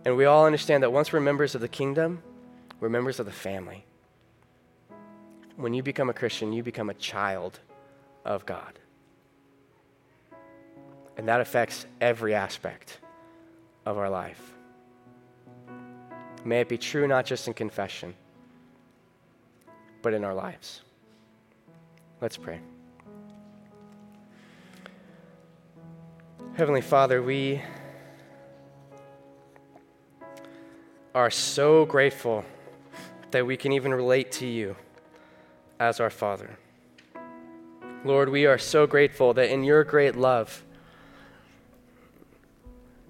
And 0.05 0.15
we 0.15 0.25
all 0.25 0.45
understand 0.45 0.83
that 0.83 0.93
once 0.93 1.11
we're 1.11 1.21
members 1.21 1.55
of 1.55 1.61
the 1.61 1.67
kingdom, 1.67 2.21
we're 2.79 2.89
members 2.89 3.19
of 3.19 3.25
the 3.25 3.31
family. 3.31 3.83
When 5.55 5.73
you 5.73 5.81
become 5.81 6.11
a 6.11 6.13
Christian, 6.13 6.53
you 6.53 6.61
become 6.61 6.91
a 6.91 6.93
child 6.93 7.61
of 8.25 8.45
God. 8.45 8.79
And 11.17 11.27
that 11.27 11.39
affects 11.39 11.85
every 12.01 12.33
aspect 12.33 12.99
of 13.85 13.97
our 13.97 14.09
life. 14.09 14.53
May 16.43 16.61
it 16.61 16.69
be 16.69 16.77
true 16.77 17.07
not 17.07 17.25
just 17.25 17.47
in 17.47 17.53
confession, 17.53 18.13
but 20.01 20.13
in 20.13 20.23
our 20.23 20.33
lives. 20.33 20.81
Let's 22.21 22.37
pray. 22.37 22.59
Heavenly 26.55 26.81
Father, 26.81 27.21
we 27.21 27.61
are 31.13 31.31
so 31.31 31.85
grateful 31.85 32.45
that 33.31 33.45
we 33.45 33.57
can 33.57 33.71
even 33.71 33.93
relate 33.93 34.31
to 34.33 34.45
you 34.45 34.75
as 35.79 35.99
our 35.99 36.09
Father. 36.09 36.57
Lord, 38.05 38.29
we 38.29 38.45
are 38.45 38.59
so 38.59 38.85
grateful 38.85 39.33
that 39.33 39.49
in 39.49 39.63
your 39.63 39.83
great 39.83 40.15
love, 40.15 40.63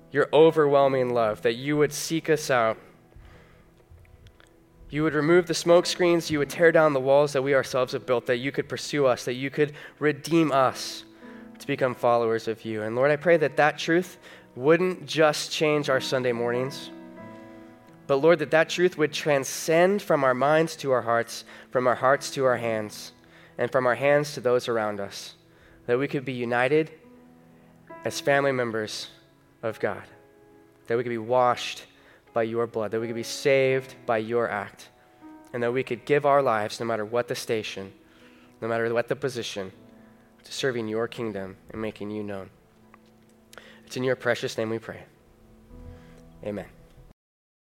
your 0.09 0.29
overwhelming 0.31 1.13
love, 1.13 1.41
that 1.41 1.55
you 1.55 1.75
would 1.75 1.91
seek 1.91 2.29
us 2.29 2.49
out. 2.49 2.77
You 4.89 5.03
would 5.03 5.13
remove 5.13 5.47
the 5.47 5.53
smoke 5.53 5.85
screens, 5.85 6.31
you 6.31 6.39
would 6.39 6.49
tear 6.49 6.71
down 6.71 6.93
the 6.93 7.01
walls 7.01 7.33
that 7.33 7.41
we 7.41 7.53
ourselves 7.53 7.91
have 7.91 8.05
built, 8.05 8.25
that 8.27 8.37
you 8.37 8.53
could 8.53 8.69
pursue 8.69 9.05
us, 9.05 9.25
that 9.25 9.33
you 9.33 9.49
could 9.49 9.73
redeem 9.99 10.53
us 10.53 11.03
to 11.59 11.67
become 11.67 11.93
followers 11.93 12.47
of 12.47 12.63
you. 12.63 12.83
And 12.83 12.95
Lord, 12.95 13.11
I 13.11 13.17
pray 13.17 13.35
that 13.35 13.57
that 13.57 13.77
truth 13.77 14.17
wouldn't 14.55 15.05
just 15.05 15.51
change 15.51 15.89
our 15.89 15.99
Sunday 15.99 16.31
mornings, 16.31 16.89
but 18.07 18.17
Lord, 18.17 18.39
that 18.39 18.51
that 18.51 18.69
truth 18.69 18.97
would 18.97 19.11
transcend 19.11 20.01
from 20.01 20.23
our 20.23 20.33
minds 20.33 20.77
to 20.77 20.93
our 20.93 21.01
hearts, 21.01 21.43
from 21.69 21.85
our 21.85 21.95
hearts 21.95 22.31
to 22.31 22.45
our 22.45 22.55
hands 22.55 23.11
and 23.57 23.71
from 23.71 23.85
our 23.85 23.95
hands 23.95 24.33
to 24.33 24.41
those 24.41 24.67
around 24.67 24.99
us, 24.99 25.35
that 25.87 25.99
we 25.99 26.07
could 26.07 26.25
be 26.25 26.33
united 26.33 26.91
as 28.03 28.19
family 28.19 28.51
members 28.51 29.07
of 29.63 29.79
God, 29.79 30.03
that 30.87 30.97
we 30.97 31.03
could 31.03 31.09
be 31.09 31.17
washed 31.17 31.85
by 32.33 32.43
your 32.43 32.67
blood, 32.67 32.91
that 32.91 32.99
we 32.99 33.07
could 33.07 33.15
be 33.15 33.23
saved 33.23 33.95
by 34.05 34.17
your 34.17 34.49
act, 34.49 34.89
and 35.53 35.63
that 35.63 35.71
we 35.71 35.83
could 35.83 36.05
give 36.05 36.25
our 36.25 36.41
lives, 36.41 36.79
no 36.79 36.85
matter 36.85 37.05
what 37.05 37.27
the 37.27 37.35
station, 37.35 37.93
no 38.61 38.67
matter 38.67 38.93
what 38.93 39.07
the 39.07 39.15
position, 39.15 39.71
to 40.43 40.51
serving 40.51 40.87
your 40.87 41.07
kingdom 41.07 41.57
and 41.71 41.81
making 41.81 42.11
you 42.11 42.23
known. 42.23 42.49
It's 43.85 43.97
in 43.97 44.03
your 44.03 44.15
precious 44.15 44.57
name 44.57 44.69
we 44.69 44.79
pray. 44.79 45.03
Amen. 46.43 46.74